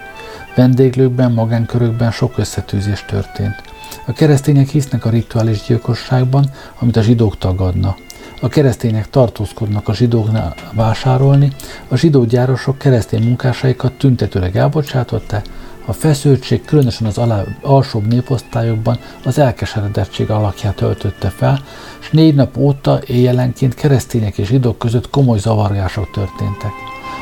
Vendéglőkben, 0.56 1.32
magánkörökben 1.32 2.12
sok 2.12 2.38
összetűzés 2.38 3.06
történt. 3.08 3.64
A 4.06 4.14
keresztények 4.14 4.68
hisznek 4.68 5.06
a 5.06 5.10
rituális 5.10 5.62
gyilkosságban, 5.68 6.46
amit 6.80 6.96
a 6.96 7.02
zsidók 7.02 7.38
tagadna. 7.38 7.96
A 8.44 8.48
keresztények 8.48 9.10
tartózkodnak 9.10 9.88
a 9.88 9.94
zsidóknál 9.94 10.56
vásárolni, 10.74 11.52
a 11.88 11.96
zsidó 11.96 12.24
gyárosok 12.24 12.78
keresztény 12.78 13.24
munkásaikat 13.24 13.94
tüntetőleg 13.94 14.58
elbocsátották, 14.58 15.46
a 15.86 15.94
feszültség 15.94 16.66
különösen 16.66 17.08
az 17.08 17.18
alá, 17.18 17.44
alsóbb 17.62 18.08
néposztályokban 18.08 19.00
az 19.26 19.38
elkeseredettség 19.38 20.30
alakját 20.30 20.82
öltötte 20.82 21.30
fel, 21.30 21.64
és 22.02 22.10
négy 22.10 22.36
nap 22.36 22.58
óta 22.58 23.00
éjjelenként 23.06 23.74
keresztények 23.74 24.38
és 24.38 24.48
zsidók 24.48 24.78
között 24.78 25.10
komoly 25.10 25.40
zavargások 25.40 26.12
történtek. 26.12 26.72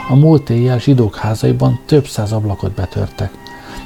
A 0.10 0.16
múlt 0.16 0.50
éjjel 0.50 0.80
zsidók 0.80 1.16
házaiban 1.16 1.80
több 1.86 2.08
száz 2.08 2.32
ablakot 2.32 2.72
betörtek. 2.72 3.32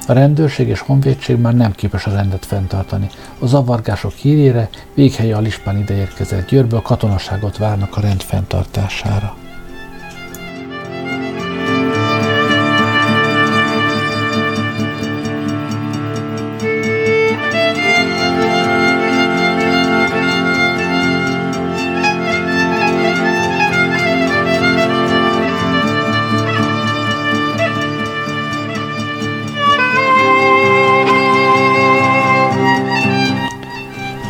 A 0.08 0.14
rendőrség 0.14 0.68
és 0.68 0.80
honvédség 0.80 1.38
már 1.38 1.54
nem 1.54 1.72
képes 1.72 2.06
a 2.06 2.12
rendet 2.12 2.46
fenntartani. 2.46 3.10
A 3.40 3.46
zavargások 3.46 4.12
hírére 4.12 4.70
véghelye 4.94 5.36
Alispán 5.36 5.78
ide 5.78 5.94
érkezett 5.94 6.50
Győrből 6.50 6.82
katonaságot 6.82 7.58
várnak 7.58 7.98
a 7.98 8.02
rend 8.02 8.22
fenntartására. 8.22 9.45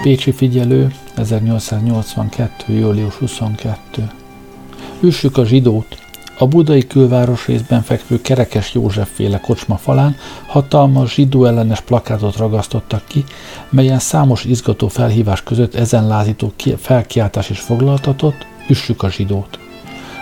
Pécsi 0.06 0.32
figyelő, 0.32 0.94
1882. 1.16 2.74
július 2.74 3.16
22. 3.16 4.12
Üssük 5.02 5.38
a 5.38 5.46
zsidót! 5.46 5.98
A 6.38 6.48
budai 6.48 6.88
külváros 6.88 7.48
részben 7.48 7.82
fekvő 7.82 8.22
Kerekes 8.22 8.74
József 8.74 9.10
féle 9.14 9.40
kocsma 9.40 9.78
falán 9.78 10.16
hatalmas 10.48 11.14
zsidó 11.14 11.46
ellenes 11.46 11.82
plakátot 11.82 12.38
ragasztottak 12.38 13.04
ki, 13.08 13.24
melyen 13.70 14.00
számos 14.00 14.44
izgató 14.44 14.88
felhívás 14.88 15.44
között 15.44 15.76
ezen 15.76 16.08
lázító 16.08 16.54
felkiáltás 16.78 17.50
is 17.50 17.60
foglaltatott, 17.60 18.46
üssük 18.70 19.04
a 19.04 19.10
zsidót. 19.10 19.60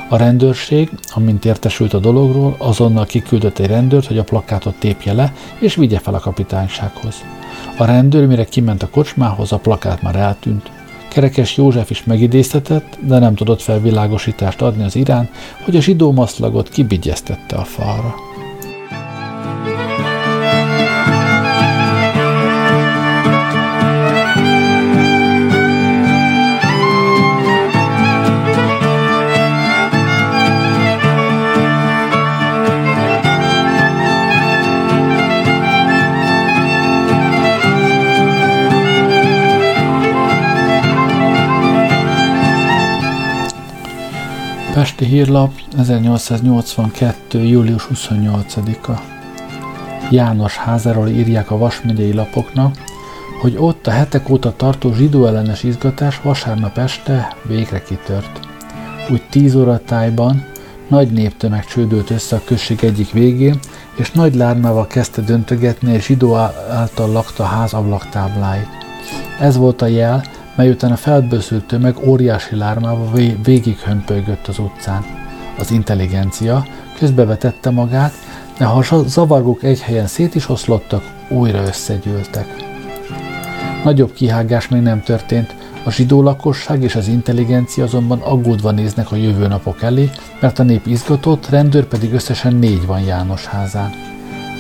A 0.10 0.18
rendőrség, 0.18 0.90
amint 1.14 1.46
értesült 1.46 1.94
a 1.94 2.00
dologról, 2.00 2.56
azonnal 2.58 3.06
kiküldött 3.06 3.60
egy 3.60 3.68
rendőrt, 3.68 4.08
hogy 4.08 4.18
a 4.18 4.24
plakátot 4.24 4.76
tépje 4.80 5.14
le, 5.14 5.34
és 5.60 5.76
vigye 5.76 6.00
fel 6.00 6.14
a 6.14 6.20
kapitánysághoz. 6.20 7.24
A 7.78 7.86
rendőr, 7.86 8.28
mire 8.28 8.46
kiment 8.46 8.84
a 8.84 8.90
kocsmához, 8.90 9.52
a 9.52 9.58
plakát 9.58 10.02
már 10.02 10.16
eltűnt. 10.16 10.72
Kerekes 11.10 11.58
József 11.58 11.90
is 11.90 12.04
megidéztetett, 12.04 12.98
de 13.00 13.20
nem 13.20 13.36
tudott 13.36 13.62
felvilágosítást 13.62 14.62
adni 14.62 14.84
az 14.84 14.96
irán, 14.96 15.30
hogy 15.64 15.76
a 15.76 15.82
zsidó 15.82 16.12
maszlagot 16.12 16.70
kibigyeztette 16.70 17.56
a 17.56 17.64
falra. 17.64 18.16
Pesti 44.84 45.06
Hírlap, 45.06 45.52
1882. 45.78 47.44
július 47.44 47.88
28-a. 47.94 48.92
János 50.12 50.58
házáról 50.58 51.08
írják 51.08 51.52
a 51.52 51.58
Vasmegyei 51.58 52.14
lapoknak, 52.14 52.76
hogy 53.42 53.56
ott 53.58 53.88
a 53.88 53.92
hetek 53.92 54.30
óta 54.30 54.54
tartó 54.56 54.94
zsidó 54.94 55.26
ellenes 55.26 55.64
izgatás 55.64 56.22
vasárnap 56.22 56.78
este 56.78 57.36
végre 57.48 57.84
kitört. 57.84 58.40
Úgy 59.10 59.22
tíz 59.30 59.56
óra 59.56 59.82
tájban 59.86 60.46
nagy 60.88 61.12
néptömeg 61.12 61.66
csődült 61.66 62.10
össze 62.10 62.36
a 62.36 62.42
község 62.46 62.84
egyik 62.84 63.12
végén, 63.12 63.60
és 63.96 64.12
nagy 64.12 64.36
lármával 64.36 64.88
kezdte 64.88 65.22
döntögetni 65.22 65.94
egy 65.94 66.04
zsidó 66.04 66.36
által 66.70 67.12
lakta 67.12 67.44
ház 67.44 67.74
ablaktábláit. 67.74 68.70
Ez 69.40 69.58
volt 69.58 69.82
a 69.82 69.88
jel, 69.88 70.24
mely 70.56 70.70
után 70.70 70.92
a 70.92 70.96
felbőszült 70.96 71.66
tömeg 71.66 71.98
óriási 72.08 72.56
lármával 72.56 73.12
végig 73.44 73.78
hömpölygött 73.78 74.48
az 74.48 74.60
utcán. 74.60 75.06
Az 75.60 75.72
intelligencia 75.72 76.66
közbevetette 76.98 77.70
magát, 77.70 78.14
de 78.58 78.66
ha 78.66 78.84
a 78.90 79.04
zavargók 79.08 79.64
egy 79.64 79.82
helyen 79.82 80.08
szét 80.08 80.36
is 80.36 80.50
oszlottak, 80.50 81.04
újra 81.30 81.64
összegyűltek. 81.64 82.56
Nagyobb 83.84 84.14
kihágás 84.14 84.68
még 84.68 84.82
nem 84.82 85.04
történt, 85.04 85.56
a 85.86 85.92
zsidó 85.92 86.22
lakosság 86.22 86.84
és 86.84 86.96
az 86.96 87.08
intelligencia 87.08 87.84
azonban 87.84 88.20
aggódva 88.20 88.72
néznek 88.72 89.12
a 89.12 89.16
jövő 89.16 89.48
napok 89.48 89.82
elé, 89.82 90.10
mert 90.40 90.60
a 90.60 90.64
nép 90.64 90.88
izgatott, 90.88 91.50
rendőr 91.50 91.86
pedig 91.86 92.14
összesen 92.14 92.56
négy 92.56 92.86
van 92.86 93.02
János 93.02 93.46
házán. 93.46 93.92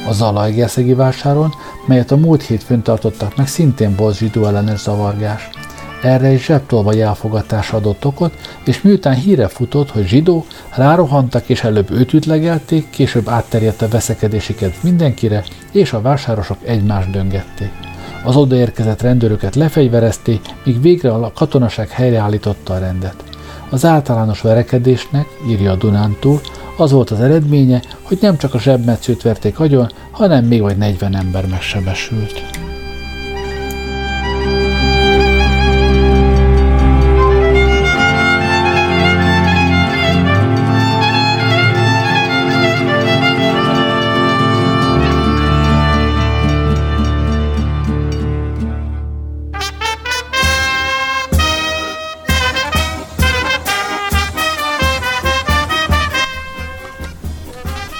A 0.07 0.13
Zalaegerszegi 0.13 0.93
vásáron, 0.93 1.53
melyet 1.87 2.11
a 2.11 2.17
múlt 2.17 2.41
hétfőn 2.41 2.81
tartottak 2.81 3.35
meg, 3.35 3.47
szintén 3.47 3.95
volt 3.95 4.17
zsidó 4.17 4.45
ellenes 4.45 4.79
zavargás– 4.79 5.49
erre 6.03 6.27
egy 6.27 6.39
zsebtolva 6.39 6.93
jelfogatásra 6.93 7.77
adott 7.77 8.05
okot, 8.05 8.33
és 8.65 8.81
miután 8.81 9.15
híre 9.15 9.47
futott, 9.47 9.91
hogy 9.91 10.07
zsidó, 10.07 10.45
rárohantak 10.75 11.49
és 11.49 11.63
előbb 11.63 11.91
őt 11.91 12.13
ütlegelték, 12.13 12.89
később 12.89 13.29
átterjedt 13.29 13.81
a 13.81 13.87
veszekedésiket 13.87 14.83
mindenkire, 14.83 15.43
és 15.71 15.93
a 15.93 16.01
vásárosok 16.01 16.57
egymást 16.63 17.09
döngették. 17.09 17.71
Az 18.23 18.35
odaérkezett 18.35 19.01
rendőröket 19.01 19.55
lefegyverezték, 19.55 20.41
míg 20.65 20.81
végre 20.81 21.13
a 21.13 21.31
katonaság 21.35 21.89
helyreállította 21.89 22.73
a 22.73 22.79
rendet. 22.79 23.23
Az 23.69 23.85
általános 23.85 24.41
verekedésnek, 24.41 25.25
írja 25.47 25.71
a 25.71 25.75
Dunántúl, 25.75 26.41
az 26.77 26.91
volt 26.91 27.11
az 27.11 27.19
eredménye, 27.19 27.81
hogy 28.01 28.17
nem 28.21 28.37
csak 28.37 28.53
a 28.53 28.59
zsebmetszőt 28.59 29.21
verték 29.21 29.59
agyon, 29.59 29.91
hanem 30.11 30.45
még 30.45 30.61
vagy 30.61 30.77
40 30.77 31.15
ember 31.15 31.47
megsebesült. 31.47 32.43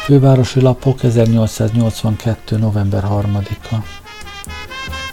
Fővárosi 0.04 0.62
lapok 0.62 1.04
1882. 1.04 2.58
november 2.58 3.04
3-a. 3.10 3.76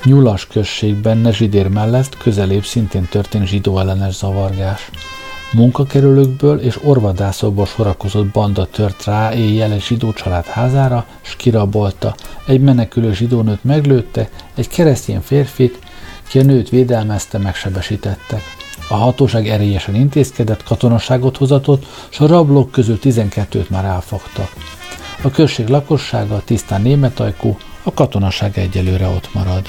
Nyulas 0.05 0.47
községben 0.47 1.17
Nezsidér 1.17 1.69
mellett 1.69 2.17
közelébb 2.17 2.65
szintén 2.65 3.09
történt 3.11 3.47
zsidó 3.47 3.79
ellenes 3.79 4.15
zavargás. 4.15 4.91
Munkakerülőkből 5.53 6.59
és 6.59 6.79
orvadászokból 6.85 7.67
sorakozott 7.67 8.27
banda 8.27 8.67
tört 8.67 9.05
rá 9.05 9.35
éjjel 9.35 9.73
egy 9.73 9.83
zsidó 9.83 10.13
család 10.13 10.45
házára, 10.45 11.07
s 11.21 11.37
kirabolta. 11.37 12.15
Egy 12.47 12.61
menekülő 12.61 13.13
zsidónőt 13.13 13.65
meglőtte, 13.65 14.29
egy 14.55 14.69
keresztény 14.69 15.21
férfit, 15.21 15.79
ki 16.29 16.39
a 16.39 16.43
nőt 16.43 16.69
védelmezte, 16.69 17.39
megsebesítettek. 17.39 18.43
A 18.89 18.95
hatóság 18.95 19.49
erélyesen 19.49 19.95
intézkedett, 19.95 20.63
katonaságot 20.63 21.37
hozatott, 21.37 21.87
s 22.09 22.21
a 22.21 22.27
rablók 22.27 22.71
közül 22.71 22.99
12-t 23.03 23.69
már 23.69 23.85
elfogtak. 23.85 24.79
A 25.23 25.31
község 25.31 25.69
lakossága 25.69 26.43
tisztán 26.45 26.83
németajkú, 26.83 27.57
a 27.83 27.95
katonaság 27.95 28.59
egyelőre 28.59 29.07
ott 29.07 29.35
marad. 29.35 29.69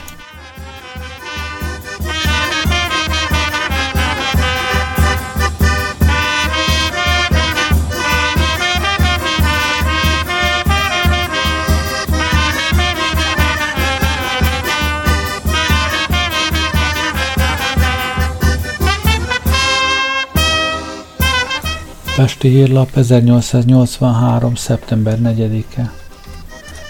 Budapesti 22.15 22.47
hírlap 22.47 22.89
1883. 22.95 24.55
szeptember 24.55 25.17
4-e. 25.23 25.91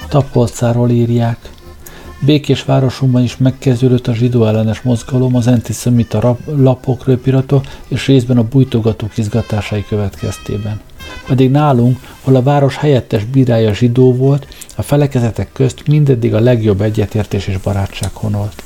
Tapolcáról 0.09 0.89
írják. 0.89 1.49
Békés 2.19 2.63
városunkban 2.63 3.23
is 3.23 3.37
megkezdődött 3.37 4.07
a 4.07 4.13
zsidó 4.13 4.45
ellenes 4.45 4.81
mozgalom 4.81 5.35
az 5.35 5.47
antiszemita 5.47 6.37
lapok, 6.45 7.05
röpiratok 7.05 7.65
és 7.87 8.07
részben 8.07 8.37
a 8.37 8.43
bújtogatók 8.43 9.17
izgatásai 9.17 9.85
következtében. 9.85 10.81
Pedig 11.27 11.51
nálunk, 11.51 11.99
hol 12.21 12.35
a 12.35 12.43
város 12.43 12.77
helyettes 12.77 13.23
bírája 13.25 13.73
zsidó 13.73 14.13
volt, 14.13 14.47
a 14.75 14.81
felekezetek 14.81 15.51
közt 15.53 15.87
mindeddig 15.87 16.33
a 16.33 16.39
legjobb 16.39 16.81
egyetértés 16.81 17.47
és 17.47 17.57
barátság 17.57 18.11
honolt. 18.13 18.63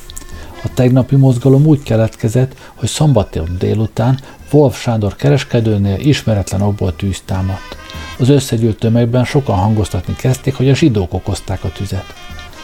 A 0.64 0.70
tegnapi 0.74 1.16
mozgalom 1.16 1.66
úgy 1.66 1.84
keletkezett, 1.84 2.56
hogy 2.76 2.90
szombaton 2.90 3.56
délután 3.60 4.20
Wolf 4.56 4.82
Sándor 4.82 5.16
kereskedőnél 5.16 6.00
ismeretlen 6.00 6.62
okból 6.62 6.96
tűz 6.96 7.22
támadt. 7.26 7.78
Az 8.20 8.30
összegyűlt 8.30 8.80
tömegben 8.80 9.26
sokan 9.26 9.56
hangoztatni 9.56 10.16
kezdték, 10.16 10.56
hogy 10.56 10.70
a 10.70 10.76
zsidók 10.76 11.14
okozták 11.14 11.64
a 11.64 11.72
tüzet. 11.72 12.14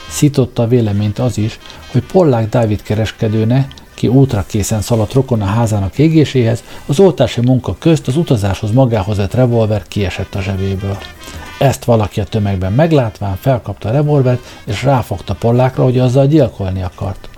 Szította 0.09 0.63
a 0.63 0.67
véleményt 0.67 1.19
az 1.19 1.37
is, 1.37 1.59
hogy 1.91 2.03
Pollák 2.03 2.49
Dávid 2.49 2.81
kereskedőne, 2.81 3.67
ki 3.93 4.07
útra 4.07 4.45
készen 4.47 4.81
szaladt 4.81 5.13
rokon 5.13 5.41
a 5.41 5.45
házának 5.45 5.97
égéséhez, 5.97 6.63
az 6.85 6.99
oltási 6.99 7.41
munka 7.41 7.75
közt 7.79 8.07
az 8.07 8.17
utazáshoz 8.17 8.71
magához 8.71 9.17
vett 9.17 9.33
revolver 9.33 9.87
kiesett 9.87 10.35
a 10.35 10.41
zsebéből. 10.41 10.97
Ezt 11.59 11.83
valaki 11.83 12.19
a 12.19 12.23
tömegben 12.23 12.73
meglátván 12.73 13.37
felkapta 13.41 13.89
a 13.89 13.91
revolvert, 13.91 14.41
és 14.65 14.83
ráfogta 14.83 15.33
Pollákra, 15.33 15.83
hogy 15.83 15.99
azzal 15.99 16.27
gyilkolni 16.27 16.81
akart. 16.83 17.29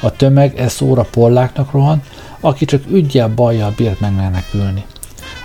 A 0.00 0.10
tömeg 0.16 0.58
e 0.58 0.68
szóra 0.68 1.06
Polláknak 1.10 1.70
rohant, 1.70 2.04
aki 2.42 2.64
csak 2.64 2.82
ügyjel 2.90 3.28
bajjal 3.28 3.72
bírt 3.76 4.00
megmenekülni. 4.00 4.84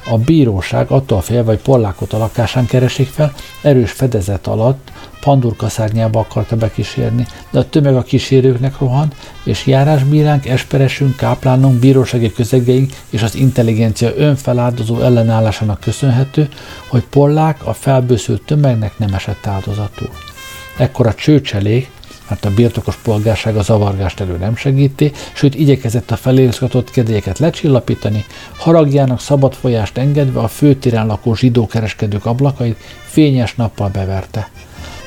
A 0.10 0.18
bíróság 0.18 0.92
attól 0.92 1.22
fél, 1.22 1.44
vagy 1.44 1.58
Pollákot 1.58 2.14
a 2.14 2.18
lakásán 2.18 2.66
keresik 2.66 3.08
fel, 3.08 3.34
erős 3.62 3.92
fedezet 3.92 4.48
alatt 4.48 4.92
pandurka 5.20 5.70
szárnyába 5.70 6.20
akarta 6.20 6.56
bekísérni, 6.56 7.28
de 7.52 7.60
a 7.60 7.70
tömeg 7.70 7.96
a 7.96 8.04
kísérőknek 8.04 8.80
rohant, 8.80 9.16
és 9.44 9.66
járásbíránk, 9.66 10.48
esperesünk, 10.48 11.16
káplánunk, 11.16 11.80
bírósági 11.80 12.32
közegeink 12.32 12.94
és 13.10 13.22
az 13.22 13.36
intelligencia 13.36 14.16
önfeláldozó 14.16 15.00
ellenállásának 15.02 15.80
köszönhető, 15.80 16.50
hogy 16.88 17.04
Pollák 17.10 17.66
a 17.66 17.74
felbőszült 17.74 18.42
tömegnek 18.42 18.98
nem 18.98 19.14
esett 19.14 19.48
áldozatul. 19.48 20.10
Ekkor 20.78 21.08
a 21.08 21.14
csőcselék, 21.14 21.90
mert 22.30 22.46
a 22.46 22.54
birtokos 22.54 22.96
polgárság 22.96 23.58
a 23.58 23.62
zavargást 23.62 24.20
elő 24.20 24.38
nem 24.38 24.56
segíti, 24.56 25.12
sőt 25.34 25.56
igyekezett 25.56 26.12
a 26.12 26.16
felérszkatott 26.16 26.92
kedélyeket 26.92 27.40
lecsillapítani, 27.40 28.26
haragjának 28.58 29.20
szabad 29.20 29.54
folyást 29.54 29.98
engedve 29.98 30.40
a 30.40 30.48
főtéren 30.48 31.06
lakó 31.06 31.36
zsidó 31.36 31.70
ablakait 32.24 32.78
fényes 33.06 33.56
nappal 33.56 33.90
beverte. 33.90 34.50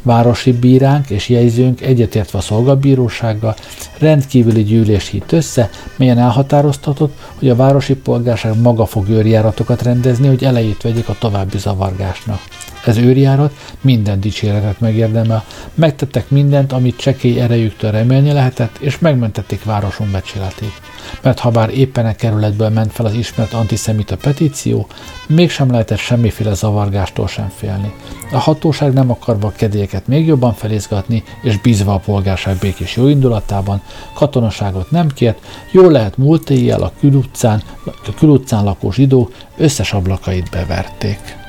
Városi 0.02 0.52
bíránk 0.52 1.10
és 1.10 1.28
jegyzőnk 1.28 1.80
egyetértve 1.80 2.38
a 2.38 2.42
szolgabírósággal 2.42 3.54
rendkívüli 3.98 4.62
gyűlés 4.62 5.08
hit 5.08 5.32
össze, 5.32 5.70
melyen 5.96 6.18
elhatároztatott, 6.18 7.18
hogy 7.38 7.48
a 7.48 7.56
városi 7.56 7.94
polgárság 7.94 8.60
maga 8.60 8.86
fog 8.86 9.08
őrjáratokat 9.08 9.82
rendezni, 9.82 10.28
hogy 10.28 10.44
elejét 10.44 10.82
vegyék 10.82 11.08
a 11.08 11.16
további 11.18 11.58
zavargásnak. 11.58 12.40
Ez 12.84 12.96
őrjárat 12.96 13.52
minden 13.80 14.20
dicséretet 14.20 14.80
megérdemel. 14.80 15.44
Megtettek 15.74 16.30
mindent, 16.30 16.72
amit 16.72 16.96
csekély 16.96 17.40
erejüktől 17.40 17.90
remélni 17.90 18.32
lehetett, 18.32 18.76
és 18.78 18.98
megmentették 18.98 19.64
városunk 19.64 20.10
becsületét. 20.10 20.80
Mert 21.22 21.38
ha 21.38 21.50
bár 21.50 21.70
éppen 21.70 22.06
a 22.06 22.14
kerületből 22.14 22.68
ment 22.68 22.92
fel 22.92 23.06
az 23.06 23.14
ismert 23.14 23.52
antiszemita 23.52 24.16
petíció, 24.16 24.86
mégsem 25.26 25.70
lehetett 25.70 25.98
semmiféle 25.98 26.54
zavargástól 26.54 27.28
sem 27.28 27.52
félni. 27.56 27.92
A 28.32 28.38
hatóság 28.38 28.92
nem 28.92 29.10
akarva 29.10 29.46
a 29.46 29.52
kedélyeket 29.56 30.06
még 30.06 30.26
jobban 30.26 30.54
felizgatni, 30.54 31.22
és 31.42 31.60
bízva 31.60 31.94
a 31.94 31.98
polgárság 31.98 32.56
békés 32.56 32.96
jó 32.96 33.08
indulatában, 33.08 33.80
katonaságot 34.14 34.90
nem 34.90 35.08
kért, 35.08 35.38
jól 35.72 35.90
lehet 35.90 36.16
múlt 36.16 36.50
éjjel 36.50 36.82
a 36.82 36.92
külutcán, 37.00 37.62
a 37.84 38.14
külutcán 38.18 38.64
lakó 38.64 38.92
zsidók 38.92 39.32
összes 39.56 39.92
ablakait 39.92 40.50
beverték. 40.50 41.39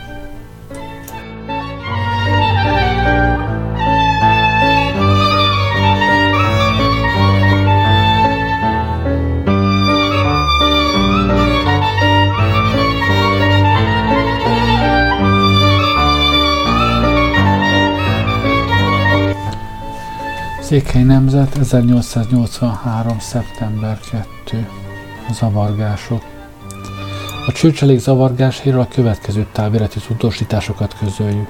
Székely 20.71 21.03
Nemzet 21.03 21.57
1883. 21.57 23.19
szeptember 23.19 23.99
2. 23.99 24.67
Zavargások 25.31 26.23
A 27.47 27.51
csőcselék 27.51 27.99
zavargásáról 27.99 28.81
a 28.81 28.87
következő 28.87 29.47
távirati 29.51 29.99
tudósításokat 29.99 30.97
közöljük. 30.99 31.49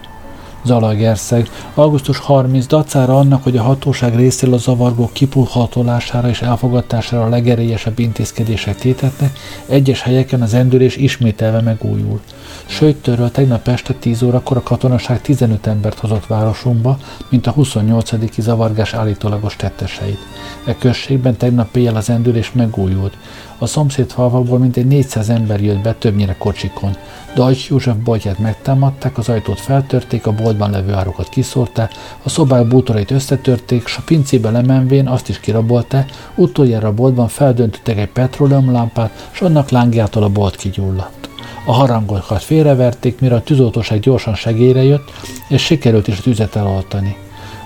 Zalagerszeg. 0.64 1.50
Augusztus 1.74 2.18
30 2.18 2.66
dacára 2.66 3.18
annak, 3.18 3.44
hogy 3.44 3.58
a 3.58 3.62
hatóság 3.62 4.16
részéről 4.16 4.54
a 4.54 4.58
zavargók 4.58 5.14
kipulhatolására 5.14 6.30
és 6.30 6.42
elfogadására 6.42 7.24
a 7.24 7.30
legerélyesebb 7.30 8.00
intézkedések 8.00 8.76
tétetnek, 8.76 9.40
egyes 9.66 10.02
helyeken 10.02 10.42
az 10.42 10.54
endülés 10.54 10.96
ismételve 10.96 11.62
megújul. 11.62 12.22
Sőttörről 12.66 13.32
tegnap 13.32 13.68
este 13.68 13.94
10 13.94 14.22
órakor 14.22 14.58
a 14.58 14.64
katonaság 14.64 15.22
15 15.22 15.68
embert 15.68 16.00
hozott 16.00 16.26
városunkba, 16.26 16.98
mint 17.30 17.48
a 17.48 17.52
28. 17.52 18.42
zavargás 18.42 18.94
állítólagos 18.94 19.56
tetteseit. 19.56 20.20
E 20.66 20.76
községben 20.78 21.38
tegnap 21.38 21.76
éjjel 21.76 21.96
az 21.96 22.10
endülés 22.10 22.52
megújult. 22.52 23.18
A 23.62 23.66
szomszéd 23.66 24.12
falvakból 24.12 24.60
mintegy 24.60 24.86
400 24.86 25.30
ember 25.30 25.62
jött 25.62 25.82
be, 25.82 25.94
többnyire 25.94 26.36
kocsikon. 26.38 26.96
Dajcs 27.36 27.70
József 27.70 27.96
boltját 27.96 28.40
megtámadták, 28.40 29.18
az 29.18 29.30
ajtót 29.30 29.60
feltörték, 29.60 30.28
a 30.28 30.32
boltban 30.32 30.72
levő 30.72 30.94
árukat 30.94 31.30
kiszórták, 31.30 31.92
a 32.24 32.30
szobák 32.30 32.68
bútorait 32.68 33.12
összetörték, 33.12 33.88
s 33.88 33.98
a 33.98 34.02
pincébe 34.06 34.52
lemenvén 34.52 35.08
azt 35.08 35.30
is 35.30 35.40
kirabolták, 35.40 36.10
utoljára 36.36 36.88
a 36.88 36.94
boltban 36.94 37.28
feldöntöttek 37.28 37.98
egy 37.98 38.12
petróleumlámpát, 38.12 39.30
s 39.32 39.42
annak 39.42 39.70
lángjától 39.70 40.24
a 40.24 40.30
bolt 40.30 40.56
kigyulladt. 40.56 41.30
A 41.66 41.72
harangokat 41.74 42.44
félreverték, 42.44 43.20
mire 43.20 43.36
a 43.36 43.42
tűzoltóság 43.42 44.00
gyorsan 44.00 44.36
segélyre 44.36 44.84
jött, 44.84 45.12
és 45.48 45.66
sikerült 45.66 46.08
is 46.08 46.18
a 46.18 46.22
tüzet 46.22 46.56
eloltani. 46.56 47.16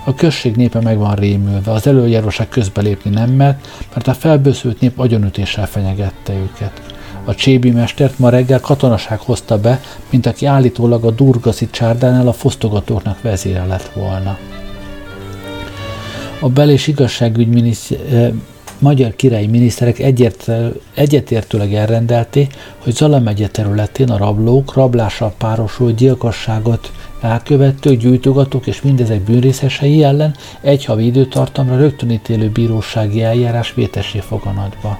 A 0.08 0.14
község 0.14 0.56
népe 0.56 0.80
meg 0.80 0.98
van 0.98 1.14
rémülve, 1.14 1.72
az 1.72 1.86
előjáróság 1.86 2.48
közbelépni 2.48 3.10
nem 3.10 3.30
mert, 3.30 3.66
mert 3.94 4.08
a 4.08 4.14
felbőszült 4.14 4.80
nép 4.80 4.98
agyonütéssel 4.98 5.66
fenyegette 5.66 6.32
őket. 6.32 6.82
A 7.24 7.34
csébi 7.34 7.70
mestert 7.70 8.18
ma 8.18 8.28
reggel 8.28 8.60
katonaság 8.60 9.18
hozta 9.20 9.58
be, 9.58 9.80
mint 10.10 10.26
aki 10.26 10.46
állítólag 10.46 11.04
a 11.04 11.10
durgaszi 11.10 11.68
csárdánál 11.70 12.28
a 12.28 12.32
fosztogatóknak 12.32 13.22
vezére 13.22 13.64
lett 13.64 13.90
volna. 13.94 14.38
A 16.40 16.48
bel- 16.48 16.70
és 16.70 16.86
igazságügy 16.86 17.76
eh, 18.10 18.30
magyar 18.78 19.16
királyi 19.16 19.46
miniszterek 19.46 19.98
egyért, 19.98 20.50
egyetértőleg 20.94 21.74
elrendelték, 21.74 22.54
hogy 22.78 22.94
Zala 22.94 23.18
megye 23.18 23.48
területén 23.48 24.10
a 24.10 24.16
rablók 24.16 24.74
rablással 24.74 25.34
párosul 25.38 25.92
gyilkosságot 25.92 26.92
elkövetők, 27.26 27.98
gyújtogatók 27.98 28.66
és 28.66 28.82
mindezek 28.82 29.20
bűnrészesei 29.20 30.02
ellen 30.02 30.34
egy 30.60 30.84
havi 30.84 31.04
időtartamra 31.04 31.76
rögtönítélő 31.76 32.50
bírósági 32.50 33.22
eljárás 33.22 33.74
vétessé 33.74 34.18
foganatba. 34.18 34.98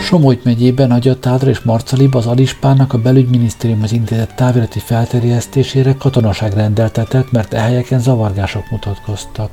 Somogy 0.00 0.40
megyében 0.42 0.88
Nagyatádra 0.88 1.50
és 1.50 1.60
Marcaliba 1.60 2.18
az 2.18 2.26
Alispának 2.26 2.92
a 2.92 2.98
belügyminisztériumhoz 2.98 3.92
intézett 3.92 4.32
távirati 4.36 4.78
felterjesztésére 4.78 5.94
katonaság 5.98 6.52
rendeltetett, 6.52 7.30
mert 7.30 7.54
e 7.54 7.98
zavargások 7.98 8.70
mutatkoztak. 8.70 9.50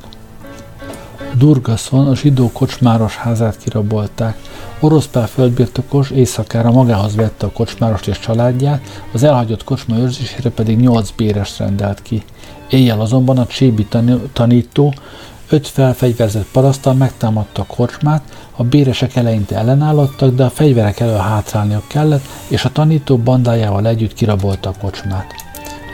Durgaszon 1.36 2.08
a 2.08 2.16
zsidó 2.16 2.52
kocsmáros 2.52 3.16
házát 3.16 3.58
kirabolták. 3.58 4.38
Oroszpál 4.80 5.28
földbirtokos 5.28 6.10
éjszakára 6.10 6.72
magához 6.72 7.16
vette 7.16 7.46
a 7.46 7.52
kocsmárost 7.52 8.08
és 8.08 8.20
családját, 8.20 9.04
az 9.14 9.24
elhagyott 9.24 9.64
kocsma 9.64 9.98
őrzésére 9.98 10.50
pedig 10.50 10.80
nyolc 10.80 11.12
béres 11.12 11.60
rendelt 11.60 12.02
ki. 12.02 12.24
Éjjel 12.70 13.02
azonban 13.02 13.38
a 13.38 13.46
csébi 13.46 13.88
tanító 14.34 14.94
öt 15.50 15.68
felfegyverzett 15.68 16.48
parasztal 16.52 16.94
megtámadta 16.94 17.62
a 17.62 17.74
kocsmát, 17.76 18.24
a 18.56 18.64
béresek 18.64 19.16
eleinte 19.16 19.56
ellenállottak, 19.56 20.36
de 20.36 20.44
a 20.44 20.50
fegyverek 20.50 21.00
elől 21.00 21.18
hátrálniuk 21.18 21.88
kellett, 21.88 22.26
és 22.48 22.66
a 22.66 22.72
tanító 22.72 23.18
bandájával 23.18 23.88
együtt 23.88 24.14
kirabolta 24.14 24.70
a 24.70 24.80
kocsmát. 24.82 25.34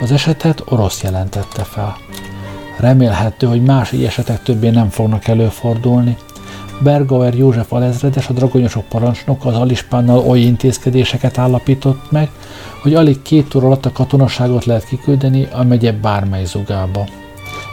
Az 0.00 0.12
esetet 0.12 0.62
orosz 0.68 1.02
jelentette 1.02 1.62
fel. 1.62 1.96
Remélhető, 2.76 3.46
hogy 3.46 3.62
más 3.62 3.92
esetek 3.92 4.42
többé 4.42 4.70
nem 4.70 4.88
fognak 4.88 5.28
előfordulni. 5.28 6.16
Bergauer 6.82 7.34
József 7.34 7.72
alezredes, 7.72 8.28
a 8.28 8.32
dragonyosok 8.32 8.84
parancsnoka 8.84 9.48
az 9.48 9.54
Alispánnal 9.54 10.18
oly 10.18 10.40
intézkedéseket 10.40 11.38
állapított 11.38 12.10
meg, 12.10 12.30
hogy 12.82 12.94
alig 12.94 13.22
két 13.22 13.54
óra 13.54 13.66
alatt 13.66 13.86
a 13.86 13.92
katonaságot 13.92 14.64
lehet 14.64 14.84
kiküldeni 14.84 15.48
a 15.52 15.62
megye 15.62 15.92
bármely 15.92 16.44
zugába. 16.44 17.06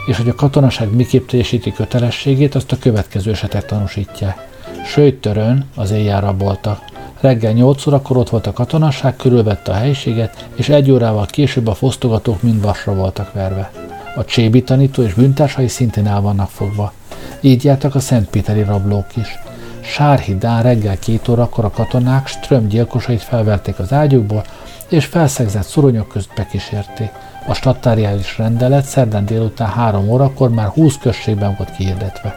És 0.06 0.16
hogy 0.16 0.28
a 0.28 0.34
katonaság 0.34 0.94
miképp 0.94 1.28
teljesíti 1.28 1.72
kötelességét, 1.72 2.54
azt 2.54 2.72
a 2.72 2.78
következő 2.78 3.30
esetek 3.30 3.66
tanúsítják. 3.66 4.48
Sőtörön 4.86 5.66
az 5.76 5.90
éjjel 5.90 6.20
raboltak. 6.20 6.84
Reggel 7.20 7.52
8 7.52 7.86
órakor 7.86 8.16
ott 8.16 8.28
volt 8.28 8.46
a 8.46 8.52
katonaság, 8.52 9.16
körülvette 9.16 9.72
a 9.72 9.74
helyiséget, 9.74 10.48
és 10.54 10.68
egy 10.68 10.90
órával 10.90 11.26
később 11.26 11.66
a 11.66 11.74
fosztogatók 11.74 12.42
mind 12.42 12.62
vasra 12.62 12.94
voltak 12.94 13.32
verve. 13.32 13.70
A 14.14 14.24
csébi 14.24 14.62
tanító 14.62 15.02
és 15.02 15.14
bűntársai 15.14 15.68
szintén 15.68 16.06
el 16.06 16.20
vannak 16.20 16.50
fogva. 16.50 16.92
Így 17.40 17.64
jártak 17.64 17.94
a 17.94 18.00
Szentpéteri 18.00 18.62
rablók 18.62 19.16
is. 19.16 19.38
Sárhidán 19.80 20.62
reggel 20.62 20.98
két 20.98 21.28
órakor 21.28 21.64
a 21.64 21.70
katonák 21.70 22.26
Ström 22.26 22.68
gyilkosait 22.68 23.22
felverték 23.22 23.78
az 23.78 23.92
ágyukból, 23.92 24.44
és 24.88 25.04
felszegzett 25.04 25.66
szoronyok 25.66 26.08
közt 26.08 26.30
bekísérték. 26.36 27.10
A 27.46 27.54
stattáriális 27.54 28.38
rendelet 28.38 28.84
szerdán 28.84 29.26
délután 29.26 29.68
három 29.68 30.08
órakor 30.08 30.50
már 30.50 30.66
20 30.66 30.98
községben 30.98 31.54
volt 31.58 31.76
kihirdetve. 31.76 32.34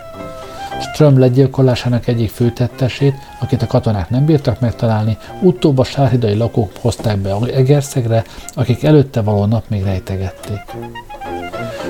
Ström 0.79 1.19
legyilkolásának 1.19 2.07
egyik 2.07 2.29
főtettesét, 2.29 3.15
akit 3.39 3.61
a 3.61 3.67
katonák 3.67 4.09
nem 4.09 4.25
bírtak 4.25 4.59
megtalálni, 4.59 5.17
utóbb 5.41 5.77
a 5.77 5.83
sárhidai 5.83 6.35
lakók 6.35 6.71
hozták 6.81 7.17
be 7.17 7.35
Egerszegre, 7.53 8.23
akik 8.53 8.83
előtte 8.83 9.21
való 9.21 9.45
nap 9.45 9.63
még 9.69 9.83
rejtegették. 9.83 10.61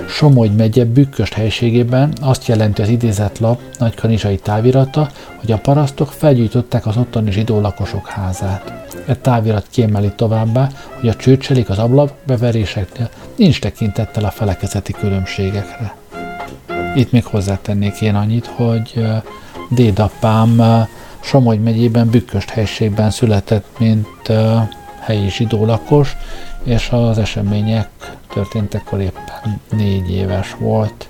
Somogy 0.07 0.55
megye 0.55 0.85
bükköst 0.85 1.33
helységében 1.33 2.13
azt 2.21 2.47
jelenti 2.47 2.81
az 2.81 2.89
idézett 2.89 3.39
lap 3.39 3.61
nagykanizsai 3.79 4.37
távirata, 4.37 5.09
hogy 5.39 5.51
a 5.51 5.57
parasztok 5.57 6.11
felgyújtották 6.11 6.85
az 6.85 6.97
ottani 6.97 7.31
zsidó 7.31 7.61
lakosok 7.61 8.07
házát. 8.07 8.73
E 9.07 9.15
távirat 9.15 9.67
kiemeli 9.71 10.11
továbbá, 10.15 10.69
hogy 10.99 11.09
a 11.09 11.15
csőcselik 11.15 11.69
az 11.69 11.77
ablak 11.77 12.11
beveréseknél 12.25 13.09
nincs 13.35 13.59
tekintettel 13.59 14.23
a 14.25 14.31
felekezeti 14.31 14.93
különbségekre. 14.93 15.95
Itt 16.95 17.11
még 17.11 17.25
hozzátennék 17.25 18.01
én 18.01 18.15
annyit, 18.15 18.45
hogy 18.45 19.05
dédapám 19.69 20.61
Somogy 21.19 21.59
megyében 21.59 22.09
Bükköst 22.09 22.49
helységben 22.49 23.09
született, 23.09 23.65
mint 23.79 24.31
helyi 24.99 25.29
zsidó 25.29 25.65
lakos, 25.65 26.15
és 26.65 26.89
az 26.89 27.17
események 27.17 27.89
történtekkor 28.33 29.01
éppen 29.01 29.61
négy 29.71 30.11
éves 30.11 30.55
volt. 30.59 31.09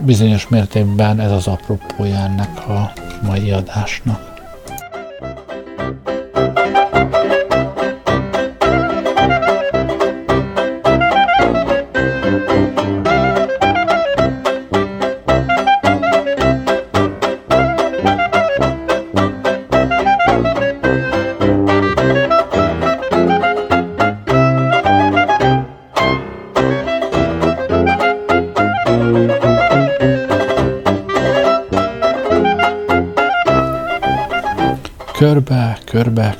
Bizonyos 0.00 0.48
mértékben 0.48 1.20
ez 1.20 1.30
az 1.30 1.46
apropója 1.46 2.16
ennek 2.16 2.68
a 2.68 2.92
mai 3.22 3.50
adásnak. 3.50 4.37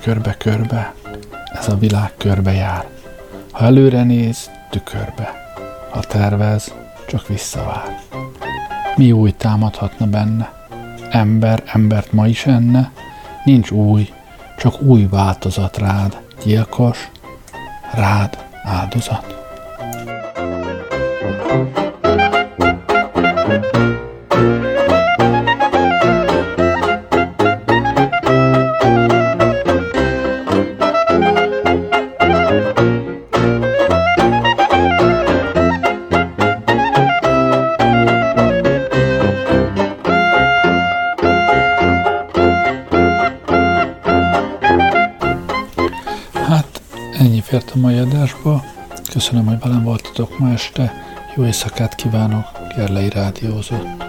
Körbe, 0.02 0.34
körbe, 0.36 0.36
körbe, 0.38 0.94
ez 1.52 1.68
a 1.68 1.76
világ 1.76 2.12
körbe 2.16 2.52
jár. 2.52 2.86
Ha 3.52 3.64
előre 3.64 4.02
néz, 4.02 4.50
tükörbe. 4.70 5.54
Ha 5.90 6.00
tervez, 6.00 6.74
csak 7.08 7.26
visszavár. 7.26 7.98
Mi 8.96 9.12
új 9.12 9.30
támadhatna 9.30 10.06
benne? 10.06 10.52
Ember 11.10 11.62
embert 11.66 12.12
ma 12.12 12.26
is 12.26 12.46
enne? 12.46 12.90
Nincs 13.44 13.70
új, 13.70 14.12
csak 14.58 14.80
új 14.80 15.06
változat 15.10 15.78
rád. 15.78 16.20
Gyilkos, 16.44 17.10
rád 17.92 18.38
áldozat. 18.62 19.27
Köszönöm, 49.18 49.46
hogy 49.46 49.58
velem 49.58 49.84
voltatok 49.84 50.38
ma 50.38 50.52
este. 50.52 50.92
Jó 51.36 51.44
éjszakát 51.44 51.94
kívánok, 51.94 52.46
Gerlei 52.76 53.08
Rádiózott. 53.08 54.07